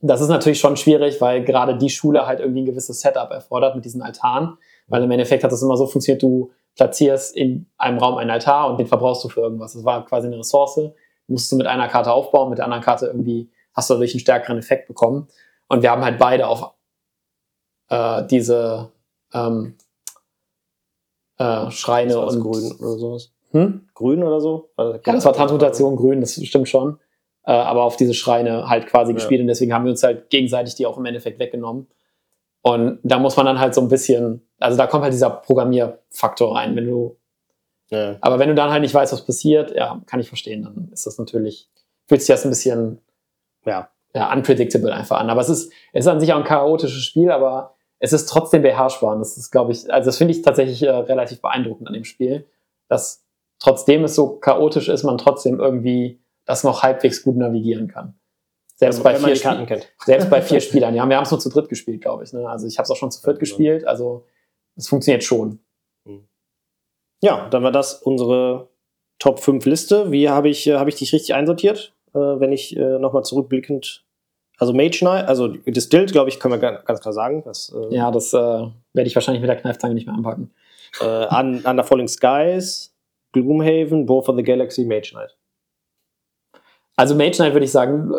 [0.00, 3.74] das ist natürlich schon schwierig, weil gerade die Schule halt irgendwie ein gewisses Setup erfordert
[3.74, 4.58] mit diesen Altaren.
[4.86, 8.70] Weil im Endeffekt hat das immer so funktioniert, du platzierst in einem Raum einen Altar
[8.70, 9.74] und den verbrauchst du für irgendwas.
[9.74, 10.80] Das war quasi eine Ressource.
[11.26, 14.20] Musst du mit einer Karte aufbauen, mit der anderen Karte irgendwie hast du dadurch einen
[14.20, 15.28] stärkeren Effekt bekommen.
[15.68, 16.74] Und wir haben halt beide auf
[17.88, 18.90] äh, diese
[19.32, 19.76] ähm,
[21.38, 23.32] äh, Schreine und grün oder sowas.
[23.52, 23.88] Hm?
[23.94, 24.70] Grün oder so?
[24.76, 26.98] Also, ja, das war Transmutation grün, das stimmt schon.
[27.44, 29.14] Äh, aber auf diese Schreine halt quasi ja.
[29.14, 31.88] gespielt und deswegen haben wir uns halt gegenseitig die auch im Endeffekt weggenommen.
[32.62, 36.56] Und da muss man dann halt so ein bisschen, also da kommt halt dieser Programmierfaktor
[36.56, 37.16] rein, wenn du.
[37.90, 38.16] Ja.
[38.20, 41.06] Aber wenn du dann halt nicht weißt, was passiert, ja, kann ich verstehen, dann ist
[41.06, 41.68] das natürlich,
[42.06, 43.00] fühlt sich das ein bisschen,
[43.66, 45.28] ja, ja, unpredictable einfach an.
[45.28, 48.62] Aber es ist, es ist an sich auch ein chaotisches Spiel, aber es ist trotzdem
[48.62, 49.14] beherrschbar.
[49.14, 52.04] Und das ist, glaube ich, also das finde ich tatsächlich äh, relativ beeindruckend an dem
[52.04, 52.46] Spiel,
[52.88, 53.24] dass
[53.62, 58.14] trotzdem es so chaotisch ist, man trotzdem irgendwie das noch halbwegs gut navigieren kann.
[58.74, 59.36] Selbst bei, vier
[60.04, 60.94] selbst bei vier Spielern.
[60.94, 62.32] Ja, wir haben es nur zu dritt gespielt, glaube ich.
[62.32, 62.48] Ne?
[62.48, 63.86] Also ich habe es auch schon zu viert gespielt.
[63.86, 64.26] Also
[64.76, 65.60] es funktioniert schon.
[66.04, 66.26] Hm.
[67.22, 68.68] Ja, dann war das unsere
[69.20, 70.10] Top 5 Liste.
[70.10, 71.94] Wie habe ich, äh, hab ich dich richtig einsortiert?
[72.12, 74.04] Äh, wenn ich äh, nochmal zurückblickend.
[74.58, 77.42] Also Mage Knight, also Distilled, glaube ich, können wir ganz klar sagen.
[77.44, 80.52] Das, äh, ja, das äh, werde ich wahrscheinlich mit der Kneifzange nicht mehr anpacken.
[81.00, 81.26] Äh,
[81.68, 82.91] Under Falling Skies,
[83.32, 85.36] Gloomhaven, Both of the Galaxy, Mage Knight.
[86.96, 88.12] Also Mage Knight würde ich sagen,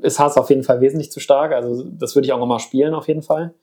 [0.00, 1.52] ist Hass auf jeden Fall wesentlich zu stark.
[1.52, 3.54] Also das würde ich auch nochmal spielen auf jeden Fall.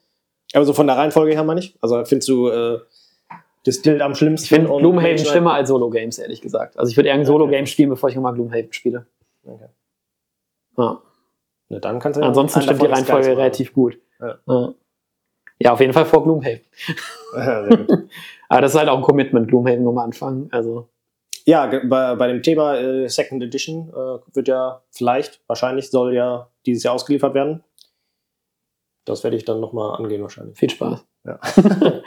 [0.53, 1.77] Aber so von der Reihenfolge her meine ich?
[1.81, 2.79] Also findest du äh,
[3.65, 4.45] Distilled am schlimmsten?
[4.45, 6.77] Ich finde Gloomhaven schlimmer als Solo-Games, ehrlich gesagt.
[6.77, 9.05] Also ich würde eher ein Solo-Game spielen, bevor ich nochmal Gloomhaven spiele.
[9.45, 9.67] Okay.
[10.77, 11.01] Ja.
[11.69, 13.99] Na, dann kannst du Ansonsten stimmt die Reihenfolge relativ gut.
[14.19, 14.73] Ja.
[15.59, 15.73] ja.
[15.73, 16.61] auf jeden Fall vor Gloomhaven.
[17.35, 17.63] Ja,
[18.49, 20.49] Aber das ist halt auch ein Commitment, Gloomhaven nochmal anfangen.
[20.51, 20.89] Also
[21.45, 26.49] ja, bei, bei dem Thema äh, Second Edition äh, wird ja vielleicht, wahrscheinlich soll ja
[26.65, 27.63] dieses Jahr ausgeliefert werden.
[29.05, 30.57] Das werde ich dann nochmal angehen wahrscheinlich.
[30.57, 31.05] Viel Spaß.
[31.25, 31.39] Ja.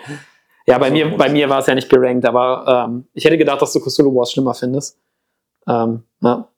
[0.66, 3.62] ja, bei mir, bei mir war es ja nicht gerankt, aber ähm, ich hätte gedacht,
[3.62, 5.00] dass du Cthulhu Wars schlimmer findest.
[5.66, 6.48] Ähm, ja.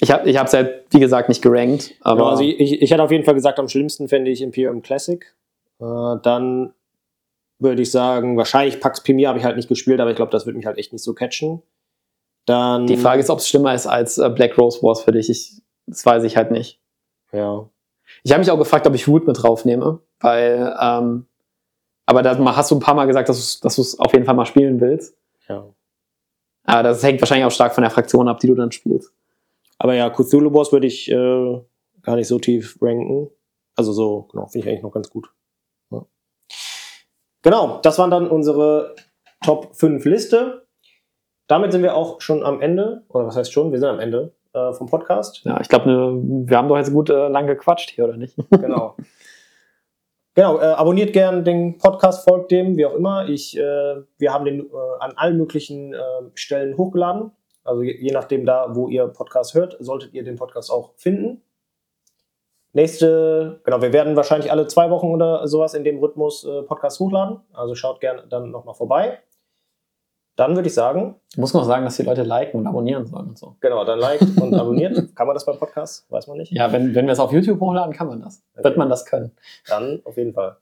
[0.00, 2.90] Ich habe ich es ja, wie gesagt, nicht gerankt, aber Aber also ich, ich, ich
[2.90, 5.24] hätte auf jeden Fall gesagt, am schlimmsten fände ich Imperium Classic.
[5.78, 6.74] Äh, dann
[7.62, 10.46] würde ich sagen, wahrscheinlich Pax Pimir habe ich halt nicht gespielt, aber ich glaube, das
[10.46, 11.62] wird mich halt echt nicht so catchen.
[12.44, 12.88] Dann.
[12.88, 15.30] die Frage ist, ob es schlimmer ist als äh, Black Rose Wars für dich.
[15.30, 16.80] Ich, das weiß ich halt nicht.
[17.32, 17.68] Ja.
[18.24, 21.26] Ich habe mich auch gefragt, ob ich Root mit draufnehme, weil, ähm,
[22.04, 24.46] aber da hast du ein paar Mal gesagt, dass du es auf jeden Fall mal
[24.46, 25.16] spielen willst.
[25.48, 25.64] ja.
[26.64, 29.12] Aber das hängt wahrscheinlich auch stark von der Fraktion ab, die du dann spielst.
[29.78, 31.60] Aber ja, Cthulhu Wars würde ich äh,
[32.02, 33.30] gar nicht so tief ranken.
[33.74, 35.32] Also so, genau, finde ich eigentlich noch ganz gut.
[37.42, 38.94] Genau, das waren dann unsere
[39.44, 40.66] Top 5 Liste.
[41.48, 44.32] Damit sind wir auch schon am Ende, oder was heißt schon, wir sind am Ende
[44.54, 45.42] äh, vom Podcast.
[45.44, 48.36] Ja, ich glaube, ne, wir haben doch jetzt gut äh, lang gequatscht hier, oder nicht?
[48.50, 48.96] Genau.
[50.34, 53.28] Genau, äh, abonniert gern den Podcast, folgt dem, wie auch immer.
[53.28, 55.98] Ich, äh, wir haben den äh, an allen möglichen äh,
[56.34, 57.32] Stellen hochgeladen.
[57.64, 61.42] Also je, je nachdem da, wo ihr Podcast hört, solltet ihr den Podcast auch finden.
[62.74, 67.00] Nächste, genau, wir werden wahrscheinlich alle zwei Wochen oder sowas in dem Rhythmus äh, Podcast
[67.00, 67.40] hochladen.
[67.52, 69.18] Also schaut gern dann nochmal vorbei.
[70.36, 73.28] Dann würde ich sagen, Ich muss noch sagen, dass die Leute liken und abonnieren sollen
[73.28, 73.56] und so.
[73.60, 75.14] genau, dann liked und abonniert.
[75.14, 76.10] Kann man das beim Podcast?
[76.10, 76.52] Weiß man nicht.
[76.52, 78.42] Ja, wenn, wenn wir es auf YouTube hochladen, kann man das.
[78.54, 78.64] Okay.
[78.64, 79.32] Wird man das können.
[79.68, 80.56] Dann auf jeden Fall.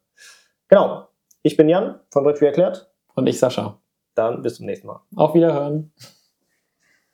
[0.66, 1.06] Genau.
[1.42, 2.90] Ich bin Jan von Brettspiel erklärt.
[3.14, 3.78] Und ich, Sascha.
[4.16, 5.00] Dann bis zum nächsten Mal.
[5.14, 5.92] Auf Wiederhören.